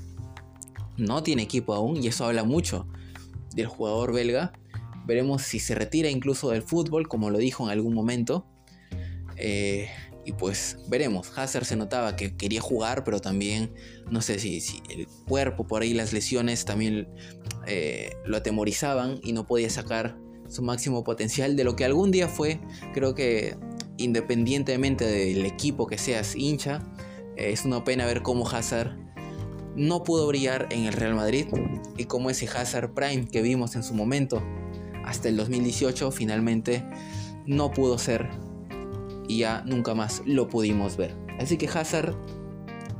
no 0.96 1.22
tiene 1.22 1.42
equipo 1.42 1.74
aún 1.74 1.96
y 2.02 2.08
eso 2.08 2.24
habla 2.24 2.44
mucho 2.44 2.86
del 3.54 3.66
jugador 3.66 4.12
belga. 4.12 4.52
Veremos 5.06 5.42
si 5.42 5.58
se 5.58 5.74
retira 5.74 6.08
incluso 6.08 6.50
del 6.50 6.62
fútbol, 6.62 7.08
como 7.08 7.30
lo 7.30 7.38
dijo 7.38 7.64
en 7.64 7.70
algún 7.70 7.94
momento. 7.94 8.46
Eh, 9.36 9.88
y 10.24 10.32
pues 10.32 10.78
veremos. 10.88 11.36
Hazard 11.36 11.64
se 11.64 11.76
notaba 11.76 12.14
que 12.16 12.36
quería 12.36 12.60
jugar, 12.60 13.02
pero 13.02 13.20
también 13.20 13.72
no 14.10 14.20
sé 14.20 14.38
si, 14.38 14.60
el 14.90 15.06
cuerpo, 15.26 15.66
por 15.66 15.82
ahí 15.82 15.94
las 15.94 16.12
lesiones 16.12 16.64
también 16.64 17.08
eh, 17.66 18.12
lo 18.24 18.36
atemorizaban 18.36 19.18
y 19.22 19.32
no 19.32 19.46
podía 19.46 19.70
sacar 19.70 20.16
su 20.50 20.62
máximo 20.62 21.04
potencial 21.04 21.56
de 21.56 21.64
lo 21.64 21.76
que 21.76 21.84
algún 21.84 22.10
día 22.10 22.28
fue. 22.28 22.60
Creo 22.92 23.14
que 23.14 23.56
independientemente 23.96 25.06
del 25.06 25.46
equipo 25.46 25.86
que 25.86 25.96
seas 25.96 26.34
hincha, 26.34 26.82
eh, 27.36 27.52
es 27.52 27.64
una 27.64 27.84
pena 27.84 28.06
ver 28.06 28.22
cómo 28.22 28.48
Hazard 28.48 28.96
no 29.76 30.02
pudo 30.02 30.26
brillar 30.26 30.68
en 30.70 30.84
el 30.84 30.92
Real 30.92 31.14
Madrid 31.14 31.46
y 31.96 32.04
cómo 32.04 32.30
ese 32.30 32.48
Hazard 32.48 32.92
Prime 32.92 33.28
que 33.28 33.40
vimos 33.40 33.76
en 33.76 33.82
su 33.82 33.94
momento 33.94 34.42
hasta 35.04 35.28
el 35.28 35.36
2018 35.36 36.10
finalmente 36.10 36.84
no 37.46 37.70
pudo 37.70 37.98
ser 37.98 38.28
y 39.28 39.38
ya 39.38 39.62
nunca 39.64 39.94
más 39.94 40.22
lo 40.26 40.48
pudimos 40.48 40.96
ver. 40.96 41.14
Así 41.38 41.56
que 41.56 41.68
Hazard 41.68 42.16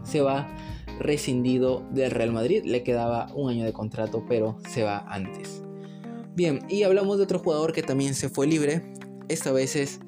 se 0.04 0.20
va 0.20 0.48
rescindido 0.98 1.86
del 1.90 2.10
Real 2.10 2.32
Madrid, 2.32 2.62
le 2.64 2.82
quedaba 2.82 3.32
un 3.34 3.50
año 3.50 3.64
de 3.64 3.72
contrato 3.72 4.24
pero 4.28 4.58
se 4.68 4.84
va 4.84 4.98
antes. 5.08 5.62
Bien, 6.40 6.60
y 6.70 6.84
hablamos 6.84 7.18
de 7.18 7.24
otro 7.24 7.38
jugador 7.38 7.74
que 7.74 7.82
también 7.82 8.14
se 8.14 8.30
fue 8.30 8.46
libre. 8.46 8.80
Esta 9.28 9.52
vez 9.52 9.76
es 9.76 10.00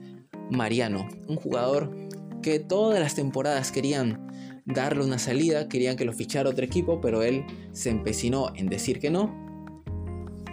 Mariano, 0.51 1.07
un 1.29 1.37
jugador 1.37 1.95
que 2.41 2.59
todas 2.59 2.99
las 2.99 3.15
temporadas 3.15 3.71
querían 3.71 4.63
darle 4.65 5.05
una 5.05 5.19
salida, 5.19 5.69
querían 5.69 5.95
que 5.95 6.07
lo 6.07 6.15
fichara 6.15 6.49
otro 6.49 6.65
equipo, 6.65 7.03
pero 7.03 7.23
él 7.23 7.45
se 7.73 7.91
empecinó 7.91 8.51
en 8.57 8.71
decir 8.71 8.99
que 8.99 9.11
no. 9.11 9.31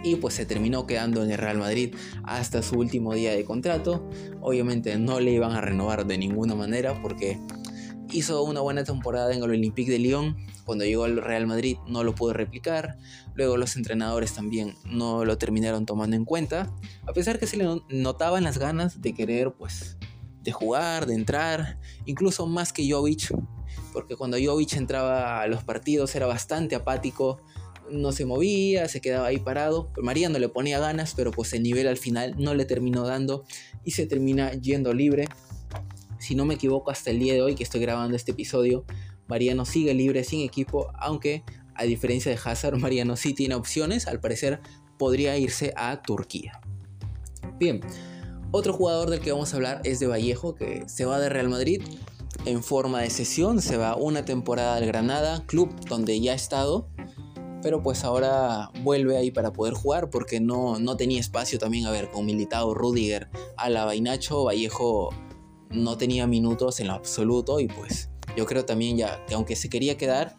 Y 0.04 0.16
pues 0.16 0.34
se 0.34 0.44
terminó 0.44 0.86
quedando 0.86 1.24
en 1.24 1.30
el 1.30 1.38
Real 1.38 1.56
Madrid 1.56 1.94
hasta 2.24 2.62
su 2.62 2.78
último 2.78 3.14
día 3.14 3.34
de 3.34 3.44
contrato. 3.44 4.06
Obviamente 4.42 4.98
no 4.98 5.18
le 5.18 5.30
iban 5.30 5.52
a 5.52 5.62
renovar 5.62 6.06
de 6.06 6.18
ninguna 6.18 6.54
manera 6.54 7.00
porque 7.00 7.40
hizo 8.12 8.42
una 8.42 8.60
buena 8.60 8.84
temporada 8.84 9.32
en 9.32 9.38
el 9.42 9.48
Olympique 9.48 9.90
de 9.90 9.98
Lyon. 9.98 10.36
Cuando 10.70 10.84
llegó 10.84 11.02
al 11.02 11.20
Real 11.20 11.48
Madrid 11.48 11.78
no 11.88 12.04
lo 12.04 12.14
pudo 12.14 12.32
replicar. 12.32 12.96
Luego 13.34 13.56
los 13.56 13.74
entrenadores 13.74 14.34
también 14.34 14.76
no 14.84 15.24
lo 15.24 15.36
terminaron 15.36 15.84
tomando 15.84 16.14
en 16.14 16.24
cuenta. 16.24 16.72
A 17.08 17.12
pesar 17.12 17.40
que 17.40 17.48
se 17.48 17.56
le 17.56 17.66
notaban 17.88 18.44
las 18.44 18.56
ganas 18.56 19.02
de 19.02 19.12
querer, 19.12 19.50
pues, 19.50 19.96
de 20.44 20.52
jugar, 20.52 21.06
de 21.06 21.14
entrar. 21.14 21.80
Incluso 22.06 22.46
más 22.46 22.72
que 22.72 22.88
Jovic. 22.88 23.34
Porque 23.92 24.14
cuando 24.14 24.36
Jovic 24.40 24.74
entraba 24.74 25.42
a 25.42 25.48
los 25.48 25.64
partidos 25.64 26.14
era 26.14 26.26
bastante 26.26 26.76
apático. 26.76 27.40
No 27.90 28.12
se 28.12 28.24
movía, 28.24 28.86
se 28.86 29.00
quedaba 29.00 29.26
ahí 29.26 29.40
parado. 29.40 29.90
Mariano 30.00 30.38
le 30.38 30.50
ponía 30.50 30.78
ganas, 30.78 31.14
pero 31.16 31.32
pues 31.32 31.52
el 31.52 31.64
nivel 31.64 31.88
al 31.88 31.96
final 31.96 32.36
no 32.38 32.54
le 32.54 32.64
terminó 32.64 33.04
dando. 33.04 33.44
Y 33.82 33.90
se 33.90 34.06
termina 34.06 34.52
yendo 34.52 34.94
libre 34.94 35.26
si 36.20 36.34
no 36.34 36.44
me 36.44 36.54
equivoco, 36.54 36.90
hasta 36.90 37.10
el 37.10 37.18
día 37.18 37.32
de 37.32 37.42
hoy 37.42 37.54
que 37.54 37.64
estoy 37.64 37.80
grabando 37.80 38.14
este 38.14 38.32
episodio, 38.32 38.84
Mariano 39.30 39.64
sigue 39.64 39.94
libre 39.94 40.24
sin 40.24 40.40
equipo, 40.40 40.88
aunque 40.98 41.44
a 41.74 41.84
diferencia 41.84 42.30
de 42.30 42.38
Hazard, 42.44 42.76
Mariano 42.78 43.16
sí 43.16 43.32
tiene 43.32 43.54
opciones, 43.54 44.06
al 44.06 44.20
parecer 44.20 44.60
podría 44.98 45.38
irse 45.38 45.72
a 45.76 46.02
Turquía. 46.02 46.60
Bien, 47.58 47.80
otro 48.50 48.72
jugador 48.74 49.08
del 49.08 49.20
que 49.20 49.32
vamos 49.32 49.52
a 49.52 49.56
hablar 49.56 49.80
es 49.84 50.00
de 50.00 50.06
Vallejo, 50.06 50.54
que 50.54 50.86
se 50.88 51.04
va 51.04 51.20
de 51.20 51.28
Real 51.28 51.48
Madrid 51.48 51.80
en 52.44 52.62
forma 52.62 53.00
de 53.00 53.10
sesión, 53.10 53.62
se 53.62 53.76
va 53.76 53.96
una 53.96 54.24
temporada 54.24 54.76
al 54.76 54.86
Granada, 54.86 55.44
club 55.46 55.74
donde 55.88 56.20
ya 56.20 56.32
ha 56.32 56.34
estado, 56.34 56.88
pero 57.62 57.82
pues 57.82 58.04
ahora 58.04 58.70
vuelve 58.82 59.16
ahí 59.16 59.30
para 59.30 59.52
poder 59.52 59.74
jugar 59.74 60.10
porque 60.10 60.40
no, 60.40 60.78
no 60.78 60.96
tenía 60.96 61.20
espacio 61.20 61.58
también, 61.58 61.86
a 61.86 61.90
ver, 61.90 62.10
con 62.10 62.26
Militao, 62.26 62.74
Rudiger, 62.74 63.28
Alaba 63.56 63.94
y 63.94 64.00
Nacho, 64.00 64.44
Vallejo 64.44 65.10
no 65.70 65.96
tenía 65.96 66.26
minutos 66.26 66.80
en 66.80 66.88
lo 66.88 66.94
absoluto 66.94 67.60
y 67.60 67.68
pues 67.68 68.09
yo 68.40 68.46
creo 68.46 68.64
también 68.64 68.96
ya 68.96 69.22
que 69.26 69.34
aunque 69.34 69.54
se 69.54 69.68
quería 69.68 69.98
quedar, 69.98 70.38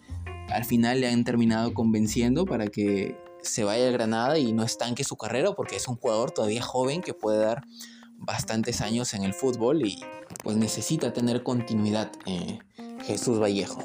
al 0.50 0.66
final 0.66 1.02
le 1.02 1.08
han 1.08 1.24
terminado 1.24 1.72
convenciendo 1.76 2.46
para 2.46 2.66
que 2.66 3.16
se 3.44 3.64
vaya 3.64 3.88
a 3.88 3.92
Granada 3.92 4.40
y 4.40 4.54
no 4.54 4.64
estanque 4.64 5.04
su 5.04 5.18
carrera 5.18 5.52
porque 5.52 5.76
es 5.76 5.88
un 5.88 5.98
jugador 5.98 6.32
todavía 6.32 6.64
joven 6.64 7.02
que 7.02 7.14
puede 7.14 7.38
dar 7.38 7.62
bastantes 8.18 8.82
años 8.82 9.14
en 9.14 9.24
el 9.24 9.36
fútbol 9.36 9.86
y 9.86 10.00
pues 10.42 10.58
necesita 10.58 11.14
tener 11.14 11.44
continuidad 11.44 12.12
eh, 12.26 12.58
Jesús 13.04 13.40
Vallejo. 13.40 13.84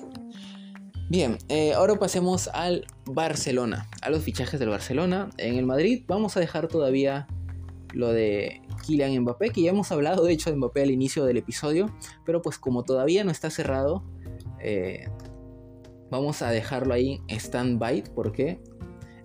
Bien, 1.11 1.37
eh, 1.51 1.75
ahora 1.75 1.97
pasemos 1.97 2.49
al 2.49 2.87
Barcelona, 3.05 3.87
a 4.01 4.09
los 4.09 4.23
fichajes 4.23 4.59
del 4.59 4.71
Barcelona. 4.71 5.29
En 5.37 5.57
el 5.57 5.67
Madrid 5.67 6.05
vamos 6.07 6.39
a 6.39 6.41
dejar 6.41 6.69
todavía 6.69 7.27
lo 7.93 8.09
de 8.15 8.63
Kylian 8.87 9.21
Mbappé, 9.23 9.51
que 9.51 9.63
ya 9.63 9.71
hemos 9.71 9.91
hablado 9.93 10.25
de 10.25 10.33
hecho 10.33 10.51
de 10.51 10.57
Mbappé 10.57 10.83
al 10.83 10.91
inicio 10.91 11.25
del 11.25 11.37
episodio, 11.37 11.91
pero 12.25 12.43
pues 12.43 12.59
como 12.59 12.85
todavía 12.85 13.25
no 13.25 13.31
está 13.31 13.51
cerrado, 13.51 14.05
eh, 14.61 15.09
vamos 16.11 16.43
a 16.43 16.51
dejarlo 16.51 16.95
ahí 16.95 17.21
en 17.29 17.41
stand-by 17.41 18.05
porque 18.15 18.61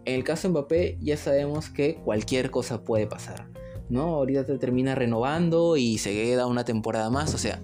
en 0.05 0.15
el 0.15 0.23
caso 0.23 0.47
de 0.47 0.51
Mbappé 0.53 0.97
ya 0.99 1.17
sabemos 1.17 1.69
que 1.69 1.95
cualquier 1.95 2.49
cosa 2.49 2.83
puede 2.83 3.07
pasar, 3.07 3.47
¿no? 3.89 4.03
Ahorita 4.15 4.45
te 4.45 4.57
termina 4.57 4.95
renovando 4.95 5.77
y 5.77 5.97
se 5.99 6.11
queda 6.11 6.47
una 6.47 6.65
temporada 6.65 7.09
más, 7.09 7.33
o 7.35 7.37
sea, 7.37 7.61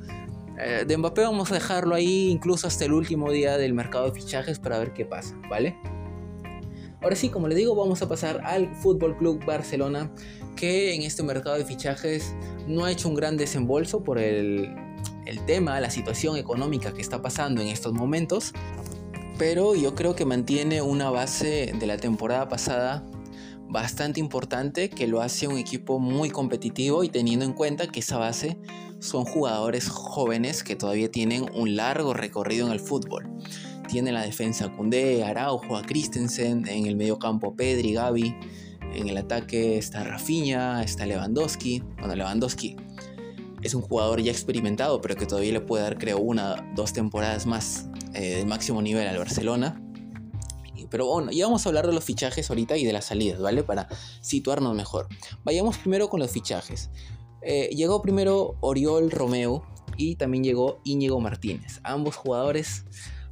eh, 0.59 0.85
de 0.87 0.97
Mbappé 0.97 1.21
vamos 1.21 1.51
a 1.51 1.55
dejarlo 1.55 1.95
ahí 1.95 2.29
incluso 2.29 2.67
hasta 2.67 2.85
el 2.85 2.93
último 2.93 3.31
día 3.31 3.57
del 3.57 3.73
mercado 3.73 4.05
de 4.05 4.11
fichajes 4.11 4.59
para 4.59 4.79
ver 4.79 4.93
qué 4.93 5.05
pasa, 5.05 5.35
¿vale? 5.49 5.75
Ahora 7.01 7.15
sí, 7.15 7.29
como 7.29 7.47
le 7.47 7.55
digo, 7.55 7.75
vamos 7.75 8.01
a 8.01 8.09
pasar 8.09 8.41
al 8.43 8.73
Fútbol 8.75 9.15
Club 9.17 9.45
Barcelona, 9.45 10.11
que 10.57 10.93
en 10.93 11.03
este 11.03 11.23
mercado 11.23 11.55
de 11.55 11.63
fichajes 11.63 12.33
no 12.67 12.83
ha 12.83 12.91
hecho 12.91 13.07
un 13.07 13.15
gran 13.15 13.37
desembolso 13.37 14.03
por 14.03 14.19
el, 14.19 14.75
tema, 15.45 15.79
la 15.79 15.89
situación 15.89 16.35
económica 16.35 16.93
que 16.93 17.01
está 17.01 17.21
pasando 17.21 17.61
en 17.61 17.69
estos 17.69 17.93
momentos. 17.93 18.51
pero 19.37 19.75
yo 19.75 19.95
creo 19.95 20.15
que 20.15 20.25
mantiene 20.25 20.81
una 20.81 21.09
base 21.11 21.71
de 21.79 21.87
la 21.87 21.97
temporada 21.97 22.49
pasada 22.49 23.05
bastante 23.69 24.19
importante 24.19 24.89
que 24.89 25.07
lo 25.07 25.21
hace 25.21 25.47
un 25.47 25.57
equipo 25.57 25.99
muy 25.99 26.29
competitivo 26.29 27.03
y 27.03 27.09
teniendo 27.09 27.45
en 27.45 27.53
cuenta 27.53 27.87
que 27.87 27.99
esa 27.99 28.17
base 28.17 28.57
son 28.99 29.25
jugadores 29.25 29.89
jóvenes 29.89 30.63
que 30.63 30.75
todavía 30.75 31.11
tienen 31.11 31.45
un 31.53 31.75
largo 31.75 32.13
recorrido 32.13 32.65
en 32.65 32.73
el 32.73 32.79
fútbol. 32.79 33.29
Tiene 33.87 34.11
la 34.11 34.21
defensa 34.21 34.69
Cundé, 34.75 35.23
Araujo, 35.23 35.77
a 35.77 35.83
Christensen, 35.83 36.67
en 36.67 36.87
el 36.87 36.95
medio 36.95 37.19
campo 37.19 37.55
Pedri, 37.55 37.93
Gaby, 37.93 38.35
en 38.93 39.09
el 39.09 39.17
ataque 39.17 39.77
está 39.77 40.03
Rafinha, 40.03 40.83
está 40.83 41.05
Lewandowski. 41.05 41.83
Bueno, 41.99 42.15
Lewandowski 42.15 42.75
es 43.61 43.73
un 43.73 43.81
jugador 43.81 44.21
ya 44.21 44.31
experimentado, 44.31 45.01
pero 45.01 45.15
que 45.15 45.25
todavía 45.25 45.53
le 45.53 45.61
puede 45.61 45.83
dar, 45.83 45.97
creo, 45.97 46.19
una, 46.19 46.71
dos 46.75 46.93
temporadas 46.93 47.45
más 47.45 47.89
eh, 48.13 48.37
de 48.37 48.45
máximo 48.45 48.81
nivel 48.81 49.07
al 49.07 49.17
Barcelona. 49.17 49.81
Pero 50.89 51.05
bueno, 51.07 51.31
ya 51.31 51.45
vamos 51.45 51.65
a 51.65 51.69
hablar 51.69 51.85
de 51.85 51.93
los 51.93 52.03
fichajes 52.03 52.49
ahorita 52.49 52.77
y 52.77 52.85
de 52.85 52.93
las 52.93 53.05
salidas, 53.05 53.41
¿vale? 53.41 53.63
Para 53.63 53.89
situarnos 54.21 54.75
mejor. 54.75 55.07
Vayamos 55.43 55.77
primero 55.77 56.09
con 56.09 56.19
los 56.19 56.31
fichajes. 56.31 56.89
Eh, 57.41 57.69
llegó 57.75 58.01
primero 58.01 58.55
Oriol 58.61 59.11
Romeo 59.11 59.63
y 59.97 60.15
también 60.15 60.43
llegó 60.43 60.79
Íñigo 60.83 61.19
Martínez. 61.19 61.79
Ambos 61.83 62.15
jugadores, 62.15 62.85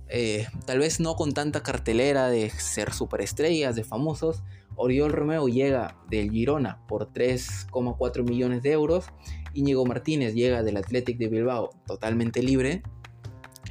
eh, 0.10 0.48
tal 0.66 0.80
vez 0.80 1.00
no 1.00 1.16
con 1.16 1.34
tanta 1.34 1.64
cartelera 1.64 2.30
de 2.30 2.50
ser 2.50 2.94
superestrellas, 2.94 3.76
de 3.76 3.84
famosos. 3.84 4.44
Oriol 4.76 5.12
Romeo 5.12 5.48
llega 5.48 5.98
del 6.10 6.32
Girona 6.32 6.86
por 6.88 7.12
3,4 7.14 8.24
millones 8.24 8.62
de 8.62 8.72
euros. 8.72 9.06
Íñigo 9.54 9.86
Martínez 9.86 10.34
llega 10.34 10.64
del 10.64 10.78
Athletic 10.78 11.18
de 11.18 11.28
Bilbao 11.28 11.70
totalmente 11.86 12.44
libre. 12.44 12.84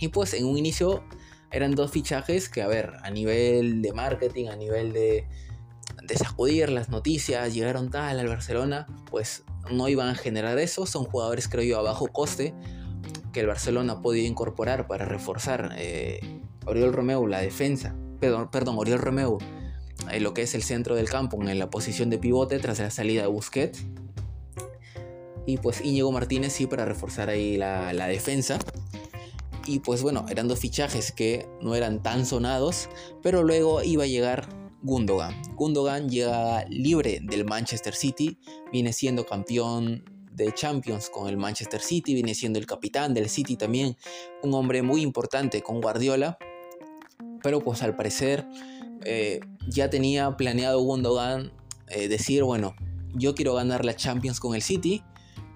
Y 0.01 0.09
pues 0.09 0.35
en 0.35 0.47
un 0.47 0.57
inicio 0.57 1.05
eran 1.51 1.75
dos 1.75 1.91
fichajes 1.91 2.49
que, 2.49 2.63
a 2.63 2.67
ver, 2.67 2.95
a 3.03 3.11
nivel 3.11 3.81
de 3.81 3.93
marketing, 3.93 4.49
a 4.49 4.57
nivel 4.57 4.93
de, 4.93 5.27
sacudir 6.17 6.69
las 6.69 6.89
noticias, 6.89 7.55
llegaron 7.55 7.91
tal 7.91 8.19
al 8.19 8.29
Barcelona, 8.29 8.87
pues 9.11 9.45
no 9.71 9.89
iban 9.89 10.09
a 10.09 10.15
generar 10.15 10.59
eso. 10.59 10.85
Son 10.87 11.05
jugadores, 11.05 11.49
creo 11.49 11.65
yo, 11.65 11.79
a 11.79 11.83
bajo 11.83 12.09
coste 12.09 12.55
que 13.33 13.41
el 13.41 13.47
Barcelona 13.47 13.95
ha 13.95 14.03
podido 14.03 14.27
incorporar 14.27 14.87
para 14.87 15.05
reforzar 15.05 15.75
eh, 15.77 16.21
Oriol 16.67 16.93
Romeo, 16.93 17.27
la 17.27 17.41
defensa. 17.41 17.95
Perdón, 18.21 18.51
perdón 18.51 18.77
Oriol 18.79 18.99
Romeo, 18.99 19.39
eh, 20.11 20.21
lo 20.21 20.35
que 20.35 20.43
es 20.43 20.55
el 20.55 20.63
centro 20.63 20.95
del 20.95 21.09
campo, 21.09 21.41
en 21.43 21.59
la 21.59 21.71
posición 21.71 22.11
de 22.11 22.19
pivote 22.19 22.59
tras 22.59 22.79
la 22.79 22.91
salida 22.91 23.23
de 23.23 23.29
Busquets. 23.29 23.85
Y 25.47 25.59
pues 25.59 25.81
Íñigo 25.85 26.11
Martínez 26.11 26.53
sí 26.55 26.67
para 26.67 26.85
reforzar 26.85 27.29
ahí 27.29 27.57
la, 27.57 27.93
la 27.93 28.07
defensa. 28.07 28.59
Y 29.67 29.81
pues 29.81 30.03
bueno, 30.03 30.27
eran 30.29 30.49
dos 30.49 30.59
fichajes 30.59 31.13
que 31.13 31.47
no 31.61 31.75
eran 31.75 32.03
tan 32.03 32.27
sonados, 32.27 32.89
pero 33.23 33.43
luego 33.43 33.83
iba 33.83 34.05
a 34.05 34.07
llegar 34.07 34.49
Gundogan. 34.83 35.35
Gundogan 35.57 36.11
llega 36.11 36.67
libre 36.69 37.21
del 37.23 37.47
Manchester 37.47 37.95
City, 37.95 38.39
viene 38.71 38.93
siendo 38.93 39.25
campeón 39.25 40.05
de 40.31 40.53
Champions 40.53 41.09
con 41.09 41.29
el 41.29 41.39
Manchester 41.39 41.81
City, 41.81 42.13
viene 42.13 42.35
siendo 42.35 42.59
el 42.59 42.67
capitán 42.67 43.15
del 43.15 43.31
City 43.31 43.57
también, 43.57 43.97
un 44.43 44.53
hombre 44.53 44.83
muy 44.83 45.01
importante 45.01 45.63
con 45.63 45.81
Guardiola, 45.81 46.37
pero 47.43 47.61
pues 47.61 47.83
al 47.83 47.97
parecer 47.97 48.47
eh, 49.05 49.41
ya 49.69 49.91
tenía 49.91 50.37
planeado 50.37 50.81
Gundogan 50.81 51.53
eh, 51.89 52.09
decir, 52.09 52.43
bueno, 52.45 52.75
yo 53.15 53.35
quiero 53.35 53.55
ganar 53.55 53.85
la 53.85 53.95
Champions 53.95 54.41
con 54.41 54.55
el 54.55 54.63
City, 54.63 55.03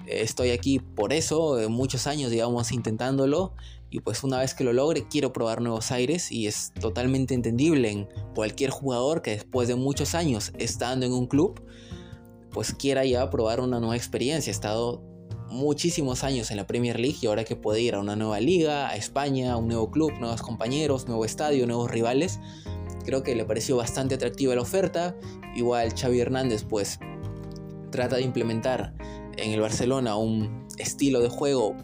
estoy 0.06 0.50
aquí 0.50 0.78
por 0.78 1.12
eso, 1.12 1.58
muchos 1.68 2.06
años 2.06 2.30
digamos 2.30 2.72
intentándolo 2.72 3.52
y 3.90 4.00
pues 4.00 4.22
una 4.22 4.38
vez 4.38 4.54
que 4.54 4.64
lo 4.64 4.72
logre 4.72 5.06
quiero 5.08 5.32
probar 5.32 5.60
nuevos 5.60 5.90
aires 5.90 6.32
y 6.32 6.46
es 6.46 6.72
totalmente 6.80 7.34
entendible 7.34 7.90
en 7.90 8.08
cualquier 8.34 8.70
jugador 8.70 9.20
que 9.20 9.32
después 9.32 9.68
de 9.68 9.74
muchos 9.74 10.14
años 10.14 10.52
estando 10.58 11.04
en 11.04 11.12
un 11.12 11.26
club 11.26 11.60
pues 12.50 12.72
quiera 12.74 13.04
ya 13.04 13.28
probar 13.30 13.60
una 13.60 13.78
nueva 13.78 13.96
experiencia. 13.96 14.50
Ha 14.50 14.54
estado 14.54 15.02
muchísimos 15.48 16.24
años 16.24 16.50
en 16.50 16.56
la 16.56 16.66
Premier 16.66 16.98
League 16.98 17.18
y 17.22 17.26
ahora 17.26 17.44
que 17.44 17.56
puede 17.56 17.80
ir 17.80 17.94
a 17.94 18.00
una 18.00 18.16
nueva 18.16 18.40
liga, 18.40 18.88
a 18.88 18.96
España, 18.96 19.52
a 19.52 19.56
un 19.56 19.68
nuevo 19.68 19.90
club, 19.90 20.12
nuevos 20.18 20.42
compañeros, 20.42 21.06
nuevo 21.06 21.24
estadio, 21.24 21.66
nuevos 21.66 21.90
rivales, 21.90 22.38
creo 23.08 23.22
que 23.22 23.34
le 23.34 23.46
pareció 23.46 23.74
bastante 23.78 24.16
atractiva 24.16 24.54
la 24.54 24.60
oferta. 24.60 25.16
Igual 25.56 25.94
Xavi 25.98 26.20
Hernández 26.20 26.64
pues 26.68 26.98
trata 27.90 28.16
de 28.16 28.22
implementar 28.22 28.94
en 29.38 29.52
el 29.52 29.62
Barcelona 29.62 30.16
un 30.16 30.66
estilo 30.76 31.20
de 31.20 31.30
juego 31.30 31.74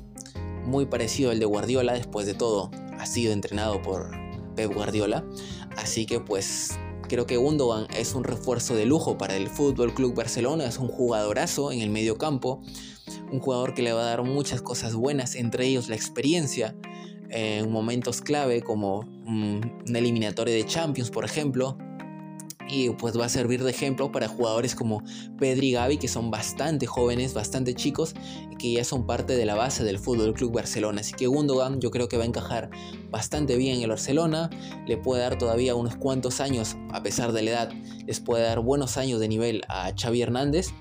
muy 0.66 0.84
parecido 0.84 1.30
al 1.30 1.38
de 1.38 1.46
Guardiola, 1.46 1.94
después 1.94 2.26
de 2.26 2.34
todo 2.34 2.70
ha 2.98 3.06
sido 3.06 3.32
entrenado 3.32 3.80
por 3.80 4.10
Pep 4.54 4.70
Guardiola, 4.74 5.24
así 5.78 6.04
que 6.04 6.20
pues 6.20 6.72
creo 7.08 7.24
que 7.24 7.38
Gundogan 7.38 7.86
es 7.96 8.14
un 8.14 8.24
refuerzo 8.24 8.74
de 8.74 8.84
lujo 8.84 9.16
para 9.16 9.34
el 9.34 9.48
Fútbol 9.48 9.94
Club 9.94 10.14
Barcelona, 10.14 10.66
es 10.66 10.76
un 10.76 10.88
jugadorazo 10.88 11.72
en 11.72 11.80
el 11.80 11.88
medio 11.88 12.18
campo, 12.18 12.60
un 13.32 13.40
jugador 13.40 13.72
que 13.72 13.80
le 13.80 13.94
va 13.94 14.02
a 14.02 14.10
dar 14.10 14.24
muchas 14.24 14.60
cosas 14.60 14.94
buenas, 14.94 15.36
entre 15.36 15.64
ellos 15.66 15.88
la 15.88 15.96
experiencia 15.96 16.76
en 17.34 17.70
momentos 17.70 18.20
clave 18.20 18.62
como 18.62 19.00
un 19.00 19.82
eliminatorio 19.92 20.54
de 20.54 20.64
Champions, 20.64 21.10
por 21.10 21.24
ejemplo, 21.24 21.76
y 22.68 22.90
pues 22.90 23.18
va 23.18 23.26
a 23.26 23.28
servir 23.28 23.62
de 23.62 23.70
ejemplo 23.70 24.10
para 24.12 24.28
jugadores 24.28 24.74
como 24.74 25.02
Pedri 25.38 25.68
y 25.68 25.72
Gavi 25.72 25.98
que 25.98 26.08
son 26.08 26.30
bastante 26.30 26.86
jóvenes, 26.86 27.34
bastante 27.34 27.74
chicos 27.74 28.14
y 28.50 28.56
que 28.56 28.72
ya 28.72 28.84
son 28.84 29.04
parte 29.06 29.36
de 29.36 29.44
la 29.44 29.54
base 29.54 29.84
del 29.84 29.98
Fútbol 29.98 30.32
Club 30.32 30.52
Barcelona. 30.52 31.00
Así 31.00 31.12
que 31.12 31.26
Gundogan 31.26 31.80
yo 31.80 31.90
creo 31.90 32.08
que 32.08 32.16
va 32.16 32.22
a 32.22 32.26
encajar 32.26 32.70
bastante 33.10 33.56
bien 33.56 33.76
en 33.76 33.82
el 33.82 33.90
Barcelona, 33.90 34.48
le 34.86 34.96
puede 34.96 35.22
dar 35.22 35.36
todavía 35.36 35.74
unos 35.74 35.96
cuantos 35.96 36.40
años 36.40 36.76
a 36.92 37.02
pesar 37.02 37.32
de 37.32 37.42
la 37.42 37.50
edad, 37.50 37.72
les 38.06 38.20
puede 38.20 38.44
dar 38.44 38.60
buenos 38.60 38.96
años 38.96 39.20
de 39.20 39.28
nivel 39.28 39.62
a 39.68 39.92
Xavi 39.94 40.22
Hernández 40.22 40.72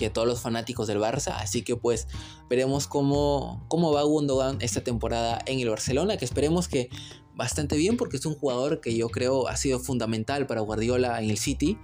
a 0.00 0.12
todos 0.12 0.26
los 0.26 0.40
fanáticos 0.40 0.86
del 0.86 0.98
Barça. 0.98 1.36
Así 1.38 1.62
que 1.62 1.76
pues 1.76 2.08
veremos 2.48 2.86
cómo, 2.86 3.64
cómo 3.68 3.92
va 3.92 4.02
Gundogan 4.02 4.58
esta 4.60 4.82
temporada 4.82 5.38
en 5.46 5.60
el 5.60 5.68
Barcelona, 5.68 6.16
que 6.16 6.24
esperemos 6.24 6.68
que 6.68 6.90
bastante 7.34 7.76
bien 7.76 7.96
porque 7.96 8.16
es 8.16 8.26
un 8.26 8.34
jugador 8.34 8.80
que 8.80 8.96
yo 8.96 9.08
creo 9.08 9.48
ha 9.48 9.56
sido 9.56 9.78
fundamental 9.78 10.46
para 10.46 10.60
Guardiola 10.60 11.22
en 11.22 11.30
el 11.30 11.38
City 11.38 11.78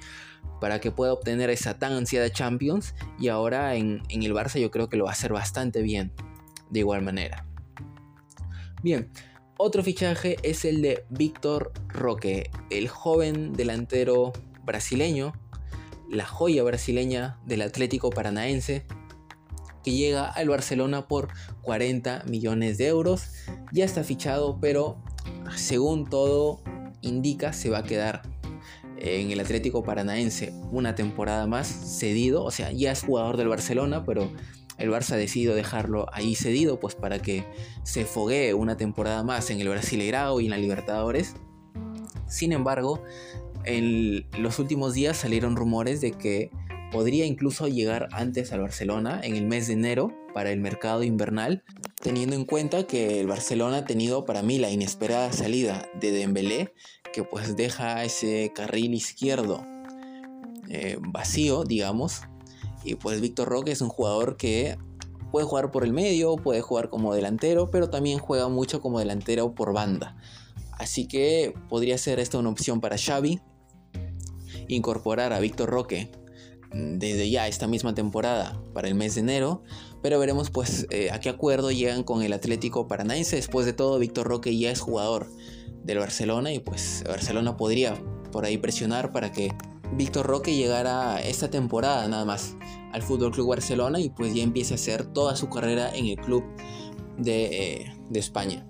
para 0.61 0.81
que 0.81 0.90
pueda 0.90 1.12
obtener 1.12 1.51
esa 1.51 1.79
tan 1.79 1.92
ansiada 1.92 2.31
Champions 2.31 2.94
y 3.18 3.29
ahora 3.29 3.77
en, 3.77 4.03
en, 4.09 4.23
el 4.23 4.35
Barça 4.35 4.61
yo 4.61 4.71
creo 4.71 4.88
que 4.88 4.97
lo 4.97 5.05
va 5.05 5.11
a 5.11 5.12
hacer 5.14 5.33
bastante 5.33 5.83
bien 5.83 6.12
de 6.71 6.81
igual 6.81 7.03
manera. 7.03 7.47
Bien, 8.83 9.11
otro 9.57 9.83
fichaje 9.83 10.37
es 10.42 10.64
el 10.64 10.83
de 10.83 11.05
Víctor 11.09 11.73
Roque, 11.88 12.51
el 12.71 12.88
joven 12.88 13.55
delantero 13.55 14.33
brasileño, 14.64 15.33
la 16.11 16.27
joya 16.27 16.62
brasileña 16.62 17.38
del 17.47 17.62
Atlético 17.62 18.11
Paranaense, 18.11 18.87
que 19.85 19.92
llega 19.92 20.27
al 20.29 20.49
Barcelona 20.49 21.07
por 21.07 21.29
40 21.62 22.25
millones 22.29 22.79
de 22.79 22.88
euros. 22.88 23.33
Ya 23.73 23.85
está 23.85 24.05
fichado, 24.05 24.59
pero 24.61 25.03
según 25.57 26.09
todo 26.09 26.61
indica, 27.01 27.53
se 27.53 27.71
va 27.71 27.79
a 27.79 27.85
quedar 27.85 28.23
en 28.99 29.31
el 29.31 29.40
Atlético 29.40 29.83
Paranaense 29.83 30.53
una 30.73 30.94
temporada 30.94 31.47
más 31.47 31.68
cedido. 31.68 32.44
O 32.44 32.51
sea, 32.51 32.73
ya 32.73 32.92
es 32.92 33.03
jugador 33.03 33.37
del 33.37 33.49
Barcelona, 33.49 34.05
pero 34.05 34.31
el 34.79 34.90
Barça 34.90 35.12
ha 35.12 35.16
decidido 35.16 35.55
dejarlo 35.55 36.07
ahí 36.12 36.35
cedido, 36.35 36.81
pues 36.81 36.94
para 36.94 37.21
que 37.21 37.44
se 37.83 38.05
foguee 38.05 38.55
una 38.55 38.77
temporada 38.77 39.23
más 39.23 39.51
en 39.51 39.61
el 39.61 39.68
Brasileirao 39.68 40.40
y 40.40 40.47
en 40.47 40.51
la 40.51 40.59
Libertadores. 40.59 41.35
Sin 42.29 42.53
embargo, 42.53 43.03
en 43.64 44.27
los 44.38 44.59
últimos 44.59 44.94
días 44.94 45.16
salieron 45.16 45.57
rumores 45.57 46.01
de 46.01 46.12
que 46.12 46.51
podría 46.90 47.27
incluso 47.27 47.68
llegar 47.68 48.09
antes 48.12 48.53
al 48.53 48.61
Barcelona 48.61 49.21
en 49.23 49.37
el 49.37 49.47
mes 49.47 49.66
de 49.66 49.75
enero 49.75 50.12
para 50.33 50.51
el 50.51 50.61
mercado 50.61 51.03
invernal, 51.03 51.64
teniendo 52.01 52.35
en 52.37 52.44
cuenta 52.44 52.87
que 52.87 53.21
el 53.21 53.27
Barcelona 53.27 53.79
ha 53.79 53.85
tenido 53.85 54.25
para 54.25 54.42
mí 54.42 54.59
la 54.59 54.71
inesperada 54.71 55.33
salida 55.33 55.88
de 56.01 56.12
Dembélé, 56.12 56.73
que 57.12 57.25
pues 57.25 57.57
deja 57.57 58.05
ese 58.05 58.53
carril 58.55 58.94
izquierdo 58.94 59.64
eh, 60.68 60.99
vacío, 61.01 61.64
digamos, 61.64 62.23
y 62.85 62.94
pues 62.94 63.21
Víctor 63.21 63.48
Roque 63.48 63.73
es 63.73 63.81
un 63.81 63.88
jugador 63.88 64.37
que 64.37 64.79
puede 65.31 65.46
jugar 65.46 65.71
por 65.71 65.85
el 65.85 65.92
medio, 65.92 66.37
puede 66.37 66.61
jugar 66.61 66.88
como 66.88 67.15
delantero, 67.15 67.71
pero 67.71 67.90
también 67.90 68.19
juega 68.19 68.48
mucho 68.48 68.81
como 68.81 68.98
delantero 68.98 69.54
por 69.54 69.73
banda. 69.73 70.17
Así 70.79 71.06
que 71.08 71.54
podría 71.68 71.98
ser 71.98 72.20
esta 72.20 72.38
una 72.38 72.50
opción 72.50 72.81
para 72.81 72.96
Xavi, 72.96 73.40
incorporar 74.68 75.33
a 75.33 75.40
Víctor 75.40 75.68
Roque 75.68 76.10
desde 76.72 77.31
ya 77.31 77.48
esta 77.48 77.66
misma 77.66 77.94
temporada 77.94 78.60
para 78.74 78.88
el 78.88 78.94
mes 78.94 79.14
de 79.14 79.22
enero, 79.22 79.62
pero 80.02 80.18
veremos 80.18 80.50
pues 80.50 80.87
eh, 80.90 81.10
a 81.10 81.18
qué 81.18 81.31
acuerdo 81.31 81.70
llegan 81.70 82.04
con 82.04 82.22
el 82.22 82.33
Atlético 82.33 82.87
Paranaense. 82.87 83.37
Después 83.37 83.66
de 83.66 83.72
todo, 83.72 83.98
Víctor 83.98 84.29
Roque 84.29 84.56
ya 84.56 84.70
es 84.70 84.81
jugador 84.81 85.29
del 85.83 85.98
Barcelona 85.98 86.52
y 86.52 86.60
pues 86.60 87.02
Barcelona 87.06 87.56
podría 87.56 87.94
por 88.31 88.44
ahí 88.44 88.58
presionar 88.58 89.10
para 89.12 89.33
que 89.33 89.50
Víctor 89.94 90.26
Roque 90.26 90.54
llegara 90.54 91.20
esta 91.22 91.50
temporada 91.50 92.06
nada 92.08 92.24
más 92.24 92.56
al 92.92 93.02
Fútbol 93.02 93.33
Club 93.33 93.48
Barcelona 93.48 93.98
y 93.98 94.10
pues 94.10 94.35
ya 94.35 94.42
empiece 94.42 94.74
a 94.74 94.76
hacer 94.76 95.06
toda 95.06 95.35
su 95.35 95.48
carrera 95.48 95.90
en 95.94 96.06
el 96.06 96.16
club 96.16 96.44
de, 97.16 97.46
eh, 97.46 97.92
de 98.10 98.20
España. 98.20 98.66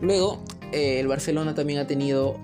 Luego 0.00 0.42
eh, 0.74 1.00
el 1.00 1.08
Barcelona 1.08 1.54
también 1.54 1.78
ha 1.78 1.86
tenido 1.86 2.38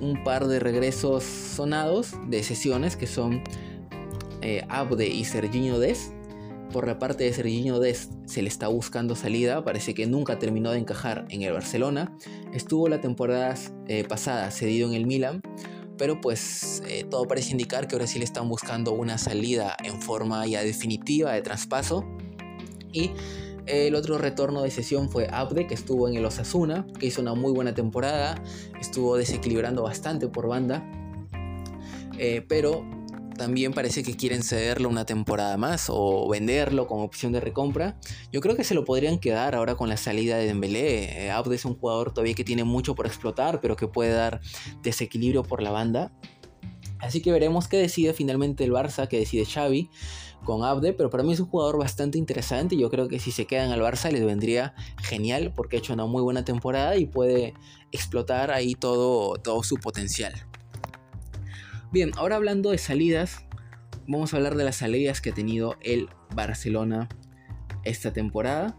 un 0.00 0.22
par 0.24 0.46
de 0.46 0.60
regresos 0.60 1.24
sonados 1.24 2.14
de 2.28 2.42
sesiones 2.42 2.96
que 2.96 3.06
son 3.06 3.42
eh, 4.42 4.64
Abde 4.68 5.08
y 5.08 5.24
Serginho 5.24 5.78
Dest. 5.78 6.12
Por 6.72 6.86
la 6.86 6.98
parte 6.98 7.24
de 7.24 7.32
Serginho 7.32 7.80
Dest 7.80 8.12
se 8.26 8.42
le 8.42 8.48
está 8.48 8.68
buscando 8.68 9.16
salida, 9.16 9.64
parece 9.64 9.94
que 9.94 10.06
nunca 10.06 10.38
terminó 10.38 10.70
de 10.70 10.78
encajar 10.78 11.26
en 11.30 11.42
el 11.42 11.52
Barcelona. 11.52 12.14
Estuvo 12.52 12.88
la 12.88 13.00
temporada 13.00 13.54
eh, 13.86 14.04
pasada 14.04 14.50
cedido 14.50 14.88
en 14.88 14.94
el 14.94 15.06
Milan, 15.06 15.40
pero 15.96 16.20
pues 16.20 16.82
eh, 16.86 17.04
todo 17.10 17.26
parece 17.26 17.52
indicar 17.52 17.88
que 17.88 17.96
ahora 17.96 18.06
sí 18.06 18.18
le 18.18 18.24
están 18.24 18.48
buscando 18.48 18.92
una 18.92 19.16
salida 19.16 19.76
en 19.82 20.00
forma 20.02 20.46
ya 20.46 20.62
definitiva 20.62 21.32
de 21.32 21.42
traspaso. 21.42 22.04
Y 22.92 23.12
el 23.68 23.94
otro 23.94 24.18
retorno 24.18 24.62
de 24.62 24.70
sesión 24.70 25.10
fue 25.10 25.28
Abde, 25.30 25.66
que 25.66 25.74
estuvo 25.74 26.08
en 26.08 26.16
el 26.16 26.24
Osasuna, 26.24 26.86
que 26.98 27.06
hizo 27.06 27.20
una 27.20 27.34
muy 27.34 27.52
buena 27.52 27.74
temporada, 27.74 28.42
estuvo 28.80 29.16
desequilibrando 29.16 29.82
bastante 29.82 30.28
por 30.28 30.48
banda, 30.48 30.88
pero 32.48 32.84
también 33.38 33.72
parece 33.72 34.02
que 34.02 34.16
quieren 34.16 34.42
cederlo 34.42 34.90
una 34.90 35.06
temporada 35.06 35.56
más 35.56 35.86
o 35.88 36.28
venderlo 36.28 36.86
con 36.86 37.00
opción 37.00 37.32
de 37.32 37.40
recompra. 37.40 37.96
Yo 38.32 38.42
creo 38.42 38.56
que 38.56 38.64
se 38.64 38.74
lo 38.74 38.84
podrían 38.84 39.18
quedar 39.18 39.54
ahora 39.54 39.76
con 39.76 39.88
la 39.88 39.96
salida 39.96 40.36
de 40.36 40.46
Dembélé. 40.46 41.26
Eh, 41.26 41.30
Abde 41.30 41.54
es 41.54 41.64
un 41.64 41.78
jugador 41.78 42.12
todavía 42.12 42.34
que 42.34 42.44
tiene 42.44 42.64
mucho 42.64 42.94
por 42.94 43.06
explotar, 43.06 43.60
pero 43.60 43.76
que 43.76 43.86
puede 43.86 44.10
dar 44.10 44.40
desequilibrio 44.82 45.44
por 45.44 45.62
la 45.62 45.70
banda. 45.70 46.12
Así 46.98 47.22
que 47.22 47.30
veremos 47.30 47.68
qué 47.68 47.76
decide 47.78 48.12
finalmente 48.12 48.64
el 48.64 48.72
Barça, 48.72 49.06
qué 49.06 49.20
decide 49.20 49.46
Xavi 49.46 49.88
con 50.44 50.64
Abde, 50.64 50.92
pero 50.92 51.10
para 51.10 51.22
mí 51.22 51.32
es 51.32 51.40
un 51.40 51.46
jugador 51.46 51.78
bastante 51.78 52.18
interesante 52.18 52.74
y 52.74 52.80
yo 52.80 52.90
creo 52.90 53.08
que 53.08 53.18
si 53.18 53.32
se 53.32 53.46
quedan 53.46 53.70
al 53.70 53.80
Barça 53.80 54.10
les 54.10 54.24
vendría 54.24 54.74
genial 55.02 55.52
porque 55.54 55.76
ha 55.76 55.78
hecho 55.78 55.92
una 55.92 56.06
muy 56.06 56.22
buena 56.22 56.44
temporada 56.44 56.96
y 56.96 57.06
puede 57.06 57.54
explotar 57.92 58.50
ahí 58.50 58.74
todo, 58.74 59.34
todo 59.36 59.62
su 59.62 59.76
potencial. 59.76 60.32
Bien, 61.90 62.12
ahora 62.16 62.36
hablando 62.36 62.70
de 62.70 62.78
salidas, 62.78 63.44
vamos 64.06 64.32
a 64.32 64.36
hablar 64.36 64.56
de 64.56 64.64
las 64.64 64.76
salidas 64.76 65.20
que 65.20 65.30
ha 65.30 65.34
tenido 65.34 65.76
el 65.80 66.08
Barcelona 66.34 67.08
esta 67.84 68.12
temporada, 68.12 68.76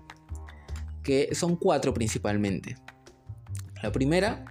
que 1.03 1.33
son 1.33 1.55
cuatro 1.55 1.93
principalmente. 1.93 2.77
La 3.81 3.91
primera, 3.91 4.45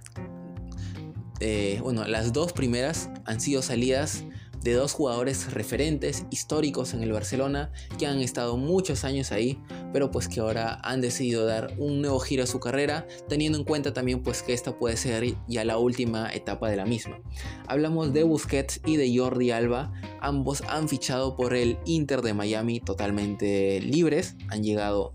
eh, 1.39 1.79
bueno, 1.83 2.05
las 2.05 2.33
dos 2.33 2.53
primeras 2.53 3.09
han 3.25 3.39
sido 3.39 3.61
salidas 3.61 4.25
de 4.61 4.73
dos 4.73 4.93
jugadores 4.93 5.53
referentes 5.53 6.25
históricos 6.29 6.93
en 6.93 7.03
el 7.03 7.11
Barcelona 7.11 7.71
que 7.97 8.07
han 8.07 8.19
estado 8.19 8.57
muchos 8.57 9.03
años 9.03 9.31
ahí, 9.31 9.59
pero 9.93 10.11
pues 10.11 10.27
que 10.27 10.39
ahora 10.39 10.79
han 10.83 11.01
decidido 11.01 11.45
dar 11.45 11.73
un 11.77 12.01
nuevo 12.01 12.19
giro 12.19 12.43
a 12.43 12.47
su 12.47 12.59
carrera, 12.59 13.07
teniendo 13.27 13.57
en 13.57 13.63
cuenta 13.63 13.93
también 13.93 14.21
pues 14.21 14.43
que 14.43 14.53
esta 14.53 14.77
puede 14.77 14.97
ser 14.97 15.35
ya 15.47 15.63
la 15.63 15.77
última 15.77 16.31
etapa 16.33 16.69
de 16.69 16.75
la 16.75 16.85
misma. 16.85 17.19
Hablamos 17.67 18.13
de 18.13 18.23
Busquets 18.23 18.81
y 18.85 18.97
de 18.97 19.17
Jordi 19.17 19.51
Alba, 19.51 19.93
ambos 20.21 20.61
han 20.67 20.89
fichado 20.89 21.35
por 21.35 21.53
el 21.53 21.77
Inter 21.85 22.21
de 22.21 22.33
Miami 22.33 22.79
totalmente 22.79 23.81
libres, 23.81 24.35
han 24.49 24.63
llegado 24.63 25.13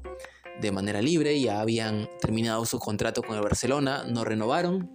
de 0.61 0.73
manera 0.73 1.03
libre, 1.03 1.41
ya 1.41 1.61
habían 1.61 2.09
terminado 2.21 2.65
su 2.65 2.79
contrato 2.79 3.23
con 3.23 3.37
el 3.37 3.43
Barcelona, 3.43 4.05
no 4.09 4.25
renovaron, 4.25 4.94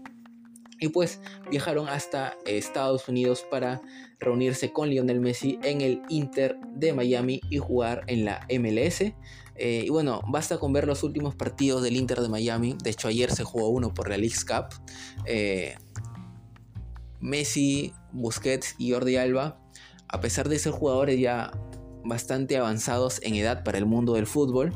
y 0.80 0.90
pues 0.90 1.20
viajaron 1.50 1.88
hasta 1.88 2.38
Estados 2.46 3.08
Unidos 3.08 3.46
para 3.50 3.82
reunirse 4.20 4.72
con 4.72 4.90
Lionel 4.90 5.20
Messi 5.20 5.60
en 5.64 5.82
el 5.82 6.02
Inter 6.10 6.58
de 6.74 6.94
Miami 6.94 7.42
y 7.50 7.58
jugar 7.58 8.04
en 8.08 8.26
la 8.26 8.46
MLS. 8.50 9.02
Eh, 9.56 9.84
y 9.86 9.90
bueno, 9.90 10.22
basta 10.28 10.58
con 10.58 10.72
ver 10.72 10.88
los 10.88 11.04
últimos 11.04 11.36
partidos 11.36 11.84
del 11.84 11.98
Inter 11.98 12.22
de 12.22 12.30
Miami. 12.30 12.78
De 12.82 12.92
hecho, 12.92 13.10
ayer 13.10 13.32
se 13.32 13.44
jugó 13.44 13.70
uno 13.70 13.94
por 13.94 14.10
la 14.10 14.18
League's 14.18 14.46
Cup. 14.46 14.68
Eh, 15.26 15.76
Messi, 17.20 17.94
Busquets 18.14 18.76
y 18.78 18.92
Jordi 18.92 19.18
Alba, 19.18 19.60
a 20.08 20.22
pesar 20.22 20.48
de 20.48 20.58
ser 20.60 20.72
jugadores 20.72 21.20
ya 21.20 21.52
bastante 22.06 22.58
avanzados 22.58 23.20
en 23.24 23.36
edad 23.36 23.64
para 23.64 23.78
el 23.78 23.86
mundo 23.86 24.14
del 24.14 24.26
fútbol, 24.26 24.72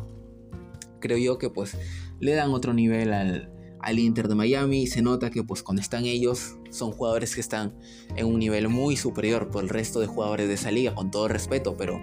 creo 1.00 1.18
yo 1.18 1.38
que 1.38 1.50
pues 1.50 1.78
le 2.20 2.34
dan 2.34 2.52
otro 2.52 2.74
nivel 2.74 3.14
al, 3.14 3.53
al 3.84 4.00
Inter 4.00 4.28
de 4.28 4.36
Miami. 4.36 4.88
Se 4.88 5.02
nota 5.02 5.30
que 5.30 5.44
pues 5.44 5.62
cuando 5.62 5.82
están 5.82 6.06
ellos 6.06 6.58
son 6.72 6.92
jugadores 6.92 7.36
que 7.36 7.42
están 7.42 7.74
en 8.16 8.26
un 8.26 8.40
nivel 8.40 8.70
muy 8.70 8.98
superior 8.98 9.50
por 9.52 9.64
el 9.64 9.70
resto 9.70 10.00
de 10.00 10.08
jugadores 10.08 10.48
de 10.48 10.56
esa 10.56 10.72
liga, 10.72 10.96
con 10.96 11.12
todo 11.12 11.28
respeto, 11.28 11.78
pero 11.78 12.02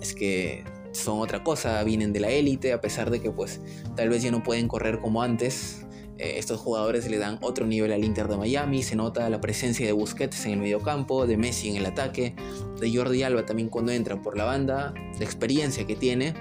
es 0.00 0.14
que 0.14 0.64
son 0.92 1.20
otra 1.20 1.42
cosa, 1.42 1.82
vienen 1.84 2.12
de 2.12 2.20
la 2.20 2.30
élite, 2.30 2.72
a 2.72 2.80
pesar 2.80 3.10
de 3.10 3.20
que 3.20 3.30
pues 3.30 3.60
tal 3.96 4.08
vez 4.08 4.22
ya 4.22 4.30
no 4.30 4.42
pueden 4.42 4.68
correr 4.68 5.00
como 5.00 5.22
antes. 5.22 5.86
Eh, 6.18 6.38
estos 6.38 6.60
jugadores 6.60 7.10
le 7.10 7.18
dan 7.18 7.38
otro 7.42 7.66
nivel 7.66 7.92
al 7.92 8.04
Inter 8.04 8.28
de 8.28 8.36
Miami, 8.36 8.82
se 8.82 8.94
nota 8.94 9.28
la 9.28 9.40
presencia 9.40 9.84
de 9.84 9.92
Busquets 9.92 10.46
en 10.46 10.52
el 10.52 10.58
mediocampo, 10.60 11.26
de 11.26 11.36
Messi 11.36 11.68
en 11.68 11.76
el 11.76 11.86
ataque, 11.86 12.36
de 12.80 12.96
Jordi 12.96 13.24
Alba 13.24 13.44
también 13.44 13.68
cuando 13.68 13.90
entran 13.90 14.22
por 14.22 14.36
la 14.36 14.44
banda, 14.44 14.94
la 15.18 15.24
experiencia 15.24 15.86
que 15.86 15.96
tiene. 15.96 16.34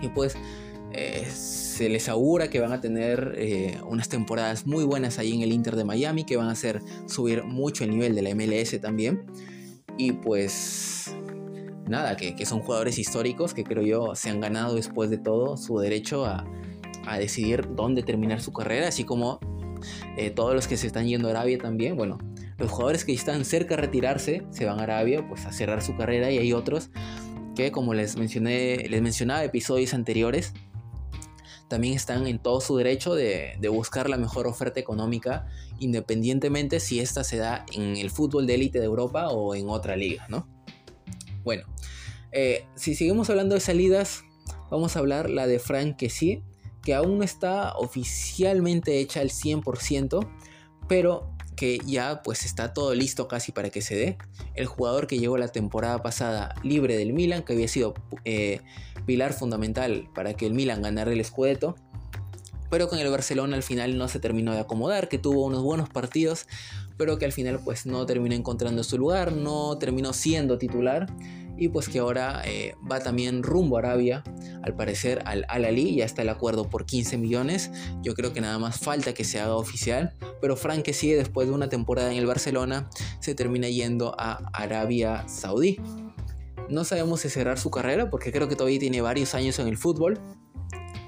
Y 0.00 0.08
pues 0.08 0.36
eh, 0.96 1.26
se 1.28 1.88
les 1.88 2.08
augura 2.08 2.48
que 2.48 2.60
van 2.60 2.72
a 2.72 2.80
tener 2.80 3.34
eh, 3.36 3.80
unas 3.88 4.08
temporadas 4.08 4.64
muy 4.64 4.84
buenas 4.84 5.18
ahí 5.18 5.34
en 5.34 5.42
el 5.42 5.52
Inter 5.52 5.74
de 5.74 5.84
Miami, 5.84 6.24
que 6.24 6.36
van 6.36 6.48
a 6.48 6.52
hacer 6.52 6.80
subir 7.06 7.42
mucho 7.42 7.82
el 7.82 7.90
nivel 7.90 8.14
de 8.14 8.22
la 8.22 8.34
MLS 8.34 8.80
también. 8.80 9.26
Y 9.98 10.12
pues 10.12 11.12
nada, 11.88 12.16
que, 12.16 12.46
son 12.46 12.60
jugadores 12.60 12.98
históricos 12.98 13.54
que 13.54 13.64
creo 13.64 13.82
yo 13.82 14.14
se 14.14 14.30
han 14.30 14.40
ganado 14.40 14.76
después 14.76 15.10
de 15.10 15.18
todo 15.18 15.56
su 15.56 15.78
derecho 15.78 16.24
a, 16.24 16.44
decidir 17.18 17.68
dónde 17.74 18.02
terminar 18.02 18.40
su 18.40 18.50
carrera, 18.50 18.88
así 18.88 19.04
como 19.04 19.38
eh, 20.16 20.30
todos 20.30 20.54
los 20.54 20.66
que 20.66 20.78
se 20.78 20.86
están 20.86 21.06
yendo 21.06 21.28
a 21.28 21.32
Arabia 21.32 21.58
también. 21.58 21.96
Bueno, 21.96 22.16
los 22.56 22.70
jugadores 22.70 23.04
que 23.04 23.12
están 23.12 23.44
cerca 23.44 23.76
de 23.76 23.82
retirarse 23.82 24.42
se 24.50 24.64
van 24.64 24.80
a 24.80 24.84
Arabia 24.84 25.26
pues 25.28 25.44
a 25.44 25.52
cerrar 25.52 25.82
su 25.82 25.96
carrera 25.98 26.30
y 26.30 26.38
hay 26.38 26.54
otros 26.54 26.90
que 27.54 27.70
como 27.72 27.92
les 27.92 28.16
mencioné, 28.16 28.88
les 28.88 29.02
mencionaba 29.02 29.44
episodios 29.44 29.92
anteriores, 29.92 30.54
también 31.74 31.94
están 31.94 32.28
en 32.28 32.38
todo 32.38 32.60
su 32.60 32.76
derecho 32.76 33.16
de, 33.16 33.58
buscar 33.68 34.08
la 34.08 34.16
mejor 34.16 34.46
oferta 34.46 34.78
económica, 34.78 35.48
independientemente 35.80 36.78
si 36.78 37.00
esta 37.00 37.24
se 37.24 37.36
da 37.36 37.66
en 37.72 37.96
el 37.96 38.12
fútbol 38.12 38.46
de 38.46 38.54
élite 38.54 38.78
de 38.78 38.84
Europa 38.84 39.30
o 39.30 39.56
en 39.56 39.68
otra 39.68 39.96
liga, 39.96 40.24
¿no? 40.28 40.46
Bueno, 41.42 41.64
eh, 42.30 42.64
si 42.76 42.94
seguimos 42.94 43.28
hablando 43.28 43.56
de 43.56 43.60
salidas, 43.60 44.22
vamos 44.70 44.94
a 44.94 45.00
hablar 45.00 45.28
la 45.28 45.48
de 45.48 45.58
Frank 45.58 46.00
sí, 46.10 46.44
que 46.84 46.94
aún 46.94 47.18
no 47.18 47.24
está 47.24 47.74
oficialmente 47.74 49.00
hecha 49.00 49.18
al 49.18 49.30
100%, 49.30 50.28
pero 50.86 51.33
que 51.56 51.78
ya 51.86 52.22
pues 52.22 52.44
está 52.44 52.72
todo 52.74 52.94
listo 52.94 53.28
casi 53.28 53.52
para 53.52 53.70
que 53.70 53.82
se 53.82 53.96
dé. 53.96 54.18
El 54.54 54.66
jugador 54.66 55.06
que 55.06 55.18
llegó 55.18 55.38
la 55.38 55.48
temporada 55.48 56.02
pasada 56.02 56.54
libre 56.62 56.96
del 56.96 57.12
Milan, 57.12 57.42
que 57.42 57.52
había 57.52 57.68
sido 57.68 57.94
eh, 58.24 58.60
pilar 59.06 59.32
fundamental 59.32 60.08
para 60.14 60.34
que 60.34 60.46
el 60.46 60.54
Milan 60.54 60.82
ganara 60.82 61.12
el 61.12 61.24
Scudetto, 61.24 61.76
pero 62.70 62.88
con 62.88 62.98
el 62.98 63.10
Barcelona 63.10 63.56
al 63.56 63.62
final 63.62 63.96
no 63.98 64.08
se 64.08 64.18
terminó 64.18 64.52
de 64.52 64.60
acomodar, 64.60 65.08
que 65.08 65.18
tuvo 65.18 65.44
unos 65.44 65.62
buenos 65.62 65.88
partidos, 65.88 66.46
pero 66.96 67.18
que 67.18 67.24
al 67.24 67.32
final 67.32 67.60
pues 67.64 67.86
no 67.86 68.06
terminó 68.06 68.34
encontrando 68.34 68.82
su 68.84 68.98
lugar, 68.98 69.32
no 69.32 69.78
terminó 69.78 70.12
siendo 70.12 70.58
titular 70.58 71.06
y 71.56 71.68
pues 71.68 71.88
que 71.88 71.98
ahora 71.98 72.42
eh, 72.44 72.74
va 72.90 73.00
también 73.00 73.42
rumbo 73.42 73.76
a 73.76 73.80
Arabia, 73.80 74.24
al 74.62 74.74
parecer 74.74 75.22
al 75.24 75.44
Al 75.48 75.64
Ali, 75.64 75.96
ya 75.96 76.04
está 76.04 76.22
el 76.22 76.28
acuerdo 76.28 76.68
por 76.68 76.86
15 76.86 77.18
millones, 77.18 77.70
yo 78.02 78.14
creo 78.14 78.32
que 78.32 78.40
nada 78.40 78.58
más 78.58 78.78
falta 78.78 79.14
que 79.14 79.24
se 79.24 79.40
haga 79.40 79.56
oficial, 79.56 80.14
pero 80.40 80.56
Frank 80.56 80.82
que 80.82 80.92
sigue 80.92 81.16
después 81.16 81.48
de 81.48 81.54
una 81.54 81.68
temporada 81.68 82.10
en 82.12 82.18
el 82.18 82.26
Barcelona 82.26 82.88
se 83.20 83.34
termina 83.34 83.68
yendo 83.68 84.14
a 84.18 84.50
Arabia 84.52 85.26
Saudí. 85.28 85.80
No 86.68 86.84
sabemos 86.84 87.20
si 87.20 87.28
cerrar 87.28 87.58
su 87.58 87.70
carrera 87.70 88.10
porque 88.10 88.32
creo 88.32 88.48
que 88.48 88.56
todavía 88.56 88.78
tiene 88.78 89.00
varios 89.02 89.34
años 89.34 89.58
en 89.58 89.68
el 89.68 89.76
fútbol, 89.76 90.18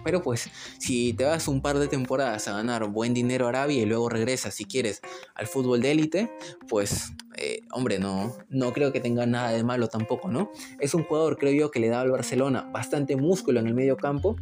pero 0.07 0.22
pues 0.22 0.48
si 0.78 1.14
te 1.14 1.24
vas 1.24 1.48
un 1.48 1.61
par 1.61 1.80
de 1.80 1.88
temporadas 1.88 2.46
a 2.46 2.52
ganar 2.52 2.88
buen 2.88 3.12
dinero 3.12 3.46
a 3.46 3.48
Arabia 3.48 3.82
y 3.82 3.86
luego 3.86 4.09
regresas 4.09 4.54
si 4.54 4.64
quieres 4.64 5.00
al 5.34 5.48
fútbol 5.48 5.82
de 5.82 5.90
élite, 5.90 6.30
pues 6.68 7.12
eh, 7.36 7.62
hombre, 7.72 7.98
no, 7.98 8.32
no 8.48 8.72
creo 8.72 8.92
que 8.92 9.00
tenga 9.00 9.26
nada 9.26 9.50
de 9.50 9.64
malo 9.64 9.88
tampoco, 9.88 10.28
¿no? 10.28 10.52
Es 10.78 10.94
un 10.94 11.02
jugador, 11.02 11.38
creo 11.38 11.52
yo, 11.54 11.72
que 11.72 11.80
le 11.80 11.88
da 11.88 12.02
al 12.02 12.12
Barcelona 12.12 12.70
bastante 12.72 13.16
músculo 13.16 13.59
en 13.59 13.66
el 13.66 13.74
medio 13.74 13.96
campo, 13.96 14.36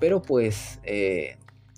pero 0.00 0.20
pues 0.20 0.80
eh, 0.82 1.36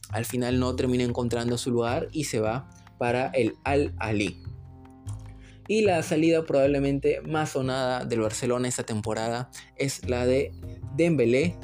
al 0.08 0.24
final 0.24 0.58
no 0.58 0.74
termina 0.74 1.04
encontrando 1.04 1.58
su 1.58 1.70
lugar 1.70 2.08
y 2.12 2.24
se 2.24 2.40
va 2.40 2.70
para 2.96 3.26
el 3.32 3.54
Al 3.64 3.92
Ali. 3.98 4.42
Y 5.68 5.82
la 5.82 6.02
salida 6.02 6.46
probablemente 6.46 7.20
más 7.20 7.50
sonada 7.50 8.06
del 8.06 8.20
Barcelona 8.20 8.66
esta 8.66 8.84
temporada 8.84 9.50
es 9.76 10.08
la 10.08 10.24
de 10.24 10.52
Dembélé 10.96 11.58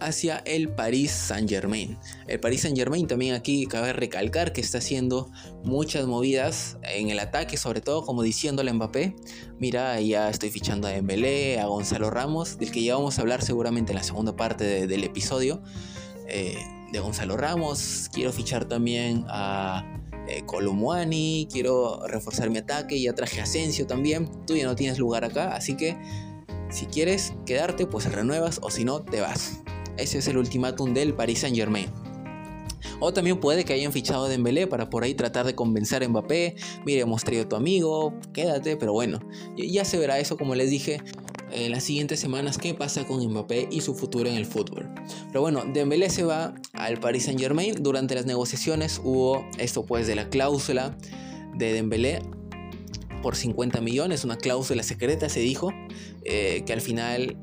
hacia 0.00 0.38
el 0.38 0.68
Paris 0.68 1.10
Saint 1.10 1.48
Germain. 1.48 1.98
El 2.26 2.40
Paris 2.40 2.62
Saint 2.62 2.76
Germain 2.76 3.06
también 3.06 3.34
aquí 3.34 3.66
cabe 3.66 3.92
recalcar 3.92 4.52
que 4.52 4.60
está 4.60 4.78
haciendo 4.78 5.30
muchas 5.64 6.06
movidas 6.06 6.78
en 6.82 7.10
el 7.10 7.18
ataque, 7.18 7.56
sobre 7.56 7.80
todo 7.80 8.04
como 8.04 8.22
diciéndole 8.22 8.70
a 8.70 8.74
Mbappé, 8.74 9.16
mira, 9.58 10.00
ya 10.00 10.28
estoy 10.28 10.50
fichando 10.50 10.88
a 10.88 10.90
Dembélé, 10.90 11.58
a 11.60 11.66
Gonzalo 11.66 12.10
Ramos, 12.10 12.58
del 12.58 12.70
que 12.70 12.82
ya 12.82 12.94
vamos 12.94 13.18
a 13.18 13.22
hablar 13.22 13.42
seguramente 13.42 13.92
en 13.92 13.96
la 13.96 14.04
segunda 14.04 14.36
parte 14.36 14.86
del 14.86 15.04
episodio. 15.04 15.62
Eh, 16.28 16.56
de 16.92 17.00
Gonzalo 17.00 17.36
Ramos, 17.36 18.08
quiero 18.12 18.32
fichar 18.32 18.66
también 18.66 19.24
a 19.28 19.84
eh, 20.28 20.44
quiero 21.50 22.06
reforzar 22.06 22.50
mi 22.50 22.58
ataque, 22.58 23.00
ya 23.00 23.14
traje 23.14 23.40
Asensio 23.40 23.86
también, 23.86 24.30
tú 24.46 24.56
ya 24.56 24.66
no 24.66 24.76
tienes 24.76 24.98
lugar 24.98 25.24
acá, 25.24 25.54
así 25.54 25.76
que 25.76 25.96
si 26.68 26.86
quieres 26.86 27.34
quedarte, 27.44 27.86
pues 27.86 28.10
renuevas 28.12 28.58
o 28.62 28.70
si 28.70 28.84
no, 28.84 29.02
te 29.02 29.20
vas. 29.20 29.62
Ese 29.96 30.18
es 30.18 30.28
el 30.28 30.38
ultimátum 30.38 30.94
del 30.94 31.14
Paris 31.14 31.40
Saint 31.40 31.56
Germain. 31.56 31.90
O 33.00 33.12
también 33.12 33.38
puede 33.40 33.64
que 33.64 33.72
hayan 33.72 33.92
fichado 33.92 34.24
a 34.24 34.28
Dembélé 34.28 34.66
para 34.66 34.88
por 34.90 35.04
ahí 35.04 35.14
tratar 35.14 35.46
de 35.46 35.54
convencer 35.54 36.02
a 36.02 36.08
Mbappé. 36.08 36.56
Mire, 36.84 37.00
hemos 37.00 37.24
traído 37.24 37.44
a 37.44 37.48
tu 37.48 37.56
amigo, 37.56 38.14
quédate, 38.32 38.76
pero 38.76 38.92
bueno, 38.92 39.20
ya 39.56 39.84
se 39.84 39.98
verá 39.98 40.18
eso 40.18 40.36
como 40.36 40.54
les 40.54 40.70
dije 40.70 41.02
en 41.52 41.70
las 41.70 41.84
siguientes 41.84 42.20
semanas 42.20 42.58
qué 42.58 42.74
pasa 42.74 43.06
con 43.06 43.24
Mbappé 43.24 43.68
y 43.70 43.80
su 43.80 43.94
futuro 43.94 44.28
en 44.28 44.36
el 44.36 44.46
fútbol. 44.46 44.88
Pero 45.28 45.40
bueno, 45.40 45.64
Dembélé 45.72 46.10
se 46.10 46.22
va 46.22 46.54
al 46.72 46.98
Paris 46.98 47.24
Saint 47.24 47.40
Germain. 47.40 47.74
Durante 47.80 48.14
las 48.14 48.26
negociaciones 48.26 49.00
hubo 49.02 49.44
esto 49.58 49.84
pues 49.84 50.06
de 50.06 50.14
la 50.14 50.28
cláusula 50.28 50.96
de 51.54 51.72
Dembélé 51.72 52.22
por 53.22 53.34
50 53.34 53.80
millones, 53.80 54.24
una 54.24 54.36
cláusula 54.36 54.82
secreta 54.82 55.28
se 55.28 55.40
dijo, 55.40 55.72
eh, 56.24 56.62
que 56.64 56.72
al 56.72 56.80
final 56.80 57.36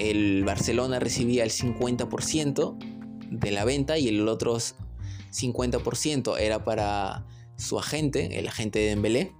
el 0.00 0.44
Barcelona 0.44 0.98
recibía 0.98 1.44
el 1.44 1.50
50% 1.50 2.78
de 3.30 3.50
la 3.50 3.64
venta 3.64 3.98
y 3.98 4.08
el 4.08 4.26
otro 4.28 4.56
50% 4.56 6.38
era 6.38 6.64
para 6.64 7.26
su 7.56 7.78
agente, 7.78 8.38
el 8.38 8.48
agente 8.48 8.78
de 8.78 8.86
Dembélé. 8.86 9.34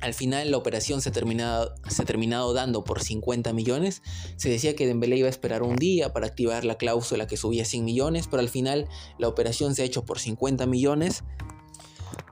Al 0.00 0.14
final 0.14 0.50
la 0.50 0.56
operación 0.56 1.00
se 1.00 1.08
ha, 1.08 1.12
terminado, 1.12 1.74
se 1.88 2.04
terminado 2.04 2.52
dando 2.52 2.84
por 2.84 3.02
50 3.02 3.52
millones. 3.52 4.02
Se 4.36 4.50
decía 4.50 4.76
que 4.76 4.86
Dembélé 4.86 5.16
iba 5.16 5.28
a 5.28 5.30
esperar 5.30 5.62
un 5.62 5.76
día 5.76 6.12
para 6.12 6.26
activar 6.26 6.64
la 6.64 6.76
cláusula 6.76 7.26
que 7.26 7.36
subía 7.36 7.64
100 7.64 7.84
millones, 7.84 8.26
pero 8.28 8.40
al 8.40 8.48
final 8.48 8.88
la 9.18 9.28
operación 9.28 9.74
se 9.74 9.82
ha 9.82 9.84
hecho 9.84 10.04
por 10.04 10.18
50 10.18 10.66
millones 10.66 11.24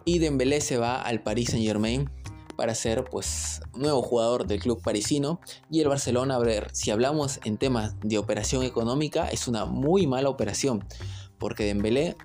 y 0.04 0.18
Dembélé 0.18 0.60
se 0.60 0.76
va 0.76 1.00
al 1.00 1.22
Paris 1.22 1.50
Saint-Germain 1.50 2.10
para 2.60 2.74
ser 2.74 3.04
pues 3.04 3.62
nuevo 3.74 4.02
jugador 4.02 4.46
del 4.46 4.60
club 4.60 4.82
parisino 4.82 5.40
y 5.70 5.80
el 5.80 5.88
Barcelona, 5.88 6.34
a 6.34 6.38
ver, 6.40 6.68
si 6.74 6.90
hablamos 6.90 7.40
en 7.44 7.56
temas 7.56 7.94
de 8.00 8.18
operación 8.18 8.64
económica, 8.64 9.30
es 9.30 9.48
una 9.48 9.64
muy 9.64 10.06
mala 10.06 10.28
operación 10.28 10.84
porque 11.38 11.64
Dembélé 11.64 12.18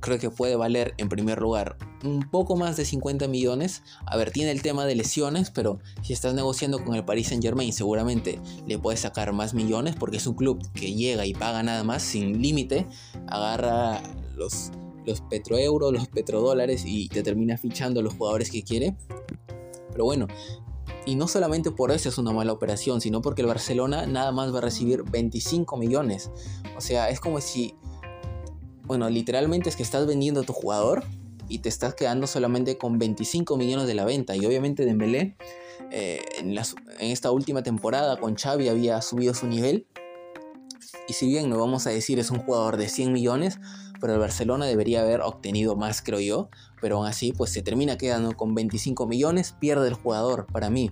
creo 0.00 0.18
que 0.18 0.30
puede 0.30 0.56
valer 0.56 0.94
en 0.96 1.10
primer 1.10 1.42
lugar 1.42 1.76
un 2.04 2.22
poco 2.30 2.56
más 2.56 2.78
de 2.78 2.86
50 2.86 3.28
millones. 3.28 3.82
A 4.06 4.16
ver, 4.16 4.30
tiene 4.30 4.50
el 4.50 4.62
tema 4.62 4.86
de 4.86 4.94
lesiones, 4.94 5.50
pero 5.50 5.78
si 6.00 6.14
estás 6.14 6.32
negociando 6.32 6.82
con 6.82 6.94
el 6.94 7.04
Paris 7.04 7.28
Saint 7.28 7.42
Germain 7.42 7.74
seguramente 7.74 8.40
le 8.66 8.78
puedes 8.78 9.00
sacar 9.00 9.34
más 9.34 9.52
millones 9.52 9.94
porque 9.94 10.16
es 10.16 10.26
un 10.26 10.36
club 10.36 10.66
que 10.72 10.94
llega 10.94 11.26
y 11.26 11.34
paga 11.34 11.62
nada 11.62 11.84
más 11.84 12.02
sin 12.02 12.40
límite, 12.40 12.86
agarra 13.26 14.02
los, 14.36 14.70
los 15.04 15.20
petroeuros, 15.22 15.92
los 15.92 16.08
petrodólares 16.08 16.84
y 16.86 17.08
te 17.08 17.22
termina 17.22 17.56
fichando 17.56 18.02
los 18.02 18.14
jugadores 18.14 18.50
que 18.50 18.62
quiere. 18.62 18.96
Pero 19.90 20.04
bueno, 20.04 20.26
y 21.06 21.16
no 21.16 21.28
solamente 21.28 21.70
por 21.70 21.90
eso 21.90 22.08
es 22.08 22.18
una 22.18 22.32
mala 22.32 22.52
operación, 22.52 23.00
sino 23.00 23.22
porque 23.22 23.42
el 23.42 23.48
Barcelona 23.48 24.06
nada 24.06 24.32
más 24.32 24.52
va 24.52 24.58
a 24.58 24.62
recibir 24.62 25.02
25 25.02 25.76
millones. 25.76 26.30
O 26.76 26.80
sea, 26.80 27.10
es 27.10 27.20
como 27.20 27.40
si 27.40 27.74
bueno, 28.86 29.08
literalmente 29.08 29.68
es 29.68 29.76
que 29.76 29.82
estás 29.82 30.06
vendiendo 30.06 30.40
a 30.40 30.44
tu 30.44 30.52
jugador 30.52 31.04
y 31.48 31.58
te 31.58 31.68
estás 31.68 31.94
quedando 31.94 32.26
solamente 32.26 32.76
con 32.78 32.98
25 32.98 33.56
millones 33.56 33.86
de 33.86 33.94
la 33.94 34.04
venta. 34.04 34.36
Y 34.36 34.44
obviamente 34.44 34.84
Dembélé 34.84 35.36
eh, 35.90 36.20
en, 36.38 36.50
en 36.50 37.10
esta 37.10 37.30
última 37.30 37.62
temporada 37.62 38.18
con 38.18 38.34
Xavi 38.36 38.68
había 38.68 39.00
subido 39.00 39.32
su 39.34 39.46
nivel. 39.46 39.86
Y 41.08 41.14
si 41.14 41.26
bien 41.26 41.48
no 41.48 41.58
vamos 41.58 41.86
a 41.86 41.90
decir 41.90 42.18
es 42.18 42.30
un 42.30 42.38
jugador 42.38 42.76
de 42.76 42.88
100 42.88 43.12
millones, 43.12 43.58
pero 44.04 44.12
el 44.12 44.20
Barcelona 44.20 44.66
debería 44.66 45.00
haber 45.00 45.22
obtenido 45.22 45.76
más, 45.76 46.02
creo 46.02 46.20
yo. 46.20 46.50
Pero 46.82 46.98
aún 46.98 47.06
así, 47.06 47.32
pues 47.32 47.52
se 47.52 47.62
termina 47.62 47.96
quedando 47.96 48.36
con 48.36 48.54
25 48.54 49.06
millones, 49.06 49.56
pierde 49.58 49.88
el 49.88 49.94
jugador 49.94 50.44
para 50.44 50.68
mí 50.68 50.90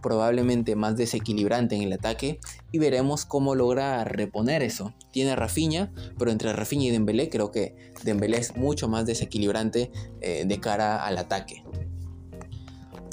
probablemente 0.00 0.74
más 0.74 0.96
desequilibrante 0.96 1.76
en 1.76 1.82
el 1.82 1.92
ataque 1.92 2.40
y 2.72 2.78
veremos 2.78 3.26
cómo 3.26 3.54
logra 3.54 4.04
reponer 4.04 4.62
eso. 4.62 4.94
Tiene 5.10 5.36
Rafinha, 5.36 5.92
pero 6.18 6.30
entre 6.30 6.54
Rafinha 6.54 6.86
y 6.86 6.90
Dembélé 6.90 7.28
creo 7.28 7.50
que 7.50 7.76
Dembélé 8.04 8.38
es 8.38 8.56
mucho 8.56 8.88
más 8.88 9.04
desequilibrante 9.04 9.92
eh, 10.22 10.44
de 10.46 10.58
cara 10.58 11.04
al 11.04 11.18
ataque. 11.18 11.62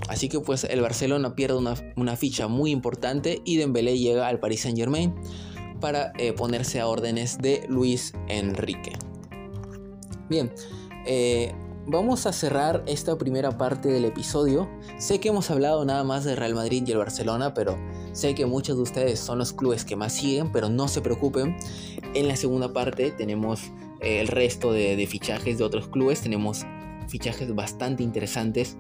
Así 0.08 0.30
que 0.30 0.40
pues 0.40 0.64
el 0.64 0.80
Barcelona 0.80 1.36
pierde 1.36 1.58
una, 1.98 2.16
ficha 2.16 2.48
muy 2.48 2.72
importante 2.72 3.42
y 3.44 3.58
Dembélé 3.58 4.00
llega 4.00 4.30
al 4.30 4.40
Paris 4.40 4.62
Saint 4.62 4.78
Germain 4.78 5.14
para 5.82 6.14
eh, 6.18 6.32
ponerse 6.32 6.80
a 6.80 6.88
órdenes 6.88 7.40
de 7.40 7.66
Luis 7.68 8.14
Enrique. 8.30 8.94
Bien, 10.34 10.52
eh, 11.06 11.52
vamos 11.86 12.26
a 12.26 12.34
cerrar 12.34 12.84
esta 12.88 13.16
primera 13.20 13.56
parte 13.56 13.90
del 13.90 14.04
episodio. 14.04 14.68
Sé 14.98 15.20
que 15.20 15.30
hemos 15.30 15.52
hablado 15.52 15.86
nada 15.86 16.04
más 16.04 16.24
de 16.24 16.36
Real 16.36 16.56
Madrid 16.56 16.84
y 16.88 16.92
el 16.92 16.98
Barcelona, 16.98 17.54
pero 17.54 17.78
sé 18.14 18.34
que 18.34 18.48
muchos 18.48 18.78
de 18.78 18.82
ustedes 18.82 19.20
son 19.20 19.38
los 19.38 19.54
clubes 19.54 19.86
que 19.86 19.96
más 19.96 20.14
siguen, 20.14 20.52
pero 20.52 20.70
no 20.70 20.88
se 20.88 21.02
preocupen. 21.02 21.56
En 22.16 22.28
la 22.28 22.36
segunda 22.36 22.74
parte 22.74 23.12
tenemos 23.12 23.66
eh, 24.02 24.22
el 24.22 24.28
resto 24.28 24.72
de, 24.72 25.06
fichajes 25.06 25.60
de 25.60 25.64
otros 25.64 25.88
clubes, 25.88 26.22
tenemos 26.22 26.66
fichajes 27.10 27.54
bastante 27.54 28.02
interesantes. 28.02 28.76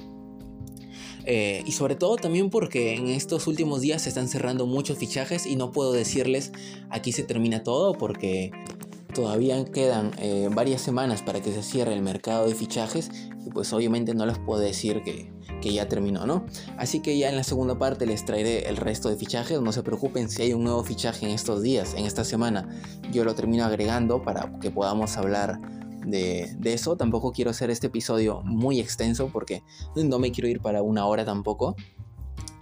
Eh, 1.25 1.61
y 1.67 1.71
sobre 1.73 1.93
todo 1.93 2.15
también 2.15 2.49
porque 2.49 2.95
en 2.95 3.09
estos 3.09 3.45
últimos 3.45 3.81
días 3.81 4.01
se 4.01 4.09
están 4.09 4.27
cerrando 4.27 4.65
muchos 4.65 4.97
fichajes 4.97 5.45
y 5.45 5.55
no 5.55 5.71
puedo 5.71 5.93
decirles 5.93 6.51
aquí 6.89 7.13
se 7.13 7.23
termina 7.23 7.63
todo 7.63 7.93
porque 7.93 8.51
todavía 9.13 9.63
quedan 9.65 10.11
eh, 10.17 10.49
varias 10.51 10.81
semanas 10.81 11.21
para 11.21 11.41
que 11.41 11.51
se 11.53 11.63
cierre 11.63 11.93
el 11.93 12.01
mercado 12.01 12.47
de 12.47 12.55
fichajes 12.55 13.11
y 13.45 13.49
pues 13.51 13.71
obviamente 13.73 14.13
no 14.13 14.25
les 14.25 14.39
puedo 14.39 14.59
decir 14.59 15.03
que, 15.03 15.31
que, 15.61 15.73
ya 15.73 15.87
terminó, 15.87 16.25
¿no? 16.25 16.45
Así 16.77 17.01
que 17.01 17.17
ya 17.17 17.29
en 17.29 17.35
la 17.35 17.43
segunda 17.43 17.77
parte 17.77 18.05
les 18.05 18.25
traeré 18.25 18.67
el 18.67 18.77
resto 18.77 19.09
de 19.09 19.15
fichajes, 19.15 19.61
no 19.61 19.71
se 19.71 19.83
preocupen 19.83 20.29
si 20.29 20.41
hay 20.41 20.53
un 20.53 20.63
nuevo 20.63 20.83
fichaje 20.83 21.25
en 21.25 21.31
estos 21.31 21.61
días, 21.61 21.93
en 21.93 22.05
esta 22.05 22.23
semana, 22.23 22.67
yo 23.11 23.23
lo 23.23 23.35
termino 23.35 23.63
agregando 23.65 24.21
para 24.21 24.59
que 24.59 24.71
podamos 24.71 25.17
hablar 25.17 25.59
de, 26.05 26.53
de 26.57 26.73
eso, 26.73 26.97
tampoco 26.97 27.31
quiero 27.31 27.51
hacer 27.51 27.69
este 27.69 27.87
episodio 27.87 28.41
muy 28.43 28.79
extenso 28.79 29.29
porque 29.31 29.63
no 29.95 30.19
me 30.19 30.31
quiero 30.31 30.49
ir 30.49 30.59
para 30.59 30.81
una 30.81 31.05
hora 31.05 31.23
tampoco. 31.23 31.75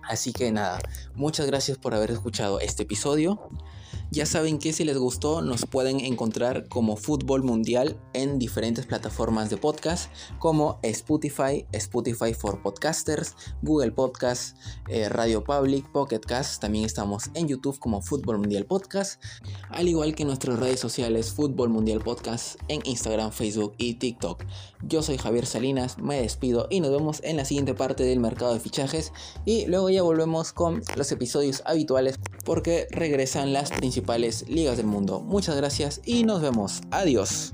Así 0.07 0.33
que 0.33 0.51
nada, 0.51 0.79
muchas 1.15 1.45
gracias 1.45 1.77
por 1.77 1.93
haber 1.93 2.11
escuchado 2.11 2.59
este 2.59 2.83
episodio. 2.83 3.39
Ya 4.13 4.25
saben 4.25 4.59
que 4.59 4.73
si 4.73 4.83
les 4.83 4.97
gustó 4.97 5.41
nos 5.41 5.65
pueden 5.65 6.01
encontrar 6.01 6.67
como 6.67 6.97
Fútbol 6.97 7.43
Mundial 7.43 7.97
en 8.11 8.39
diferentes 8.39 8.85
plataformas 8.85 9.49
de 9.49 9.55
podcast 9.55 10.11
como 10.37 10.79
Spotify, 10.83 11.65
Spotify 11.71 12.33
for 12.33 12.61
Podcasters, 12.61 13.37
Google 13.61 13.93
Podcast, 13.93 14.57
eh, 14.89 15.07
Radio 15.07 15.45
Public, 15.45 15.89
Pocket 15.93 16.19
Cast. 16.19 16.59
También 16.59 16.83
estamos 16.83 17.29
en 17.35 17.47
YouTube 17.47 17.79
como 17.79 18.01
Fútbol 18.01 18.39
Mundial 18.39 18.65
Podcast, 18.65 19.23
al 19.69 19.87
igual 19.87 20.13
que 20.13 20.25
nuestras 20.25 20.59
redes 20.59 20.81
sociales 20.81 21.31
Fútbol 21.31 21.69
Mundial 21.69 22.01
Podcast 22.01 22.59
en 22.67 22.81
Instagram, 22.83 23.31
Facebook 23.31 23.75
y 23.77 23.93
TikTok. 23.93 24.43
Yo 24.83 25.03
soy 25.03 25.19
Javier 25.19 25.45
Salinas, 25.45 25.99
me 25.99 26.21
despido 26.21 26.67
y 26.69 26.81
nos 26.81 26.91
vemos 26.91 27.21
en 27.23 27.37
la 27.37 27.45
siguiente 27.45 27.75
parte 27.75 28.03
del 28.03 28.19
mercado 28.19 28.53
de 28.53 28.59
fichajes 28.59 29.13
y 29.45 29.67
luego 29.67 29.89
ya 29.89 30.03
volvemos 30.03 30.51
con 30.51 30.81
los 30.97 31.09
episodios 31.13 31.63
habituales 31.65 32.19
porque 32.43 32.87
regresan 32.91 33.53
las 33.53 33.71
ligas 34.47 34.77
del 34.77 34.85
mundo. 34.87 35.19
Muchas 35.19 35.55
gracias 35.55 36.01
y 36.05 36.23
nos 36.23 36.41
vemos. 36.41 36.81
Adiós. 36.91 37.53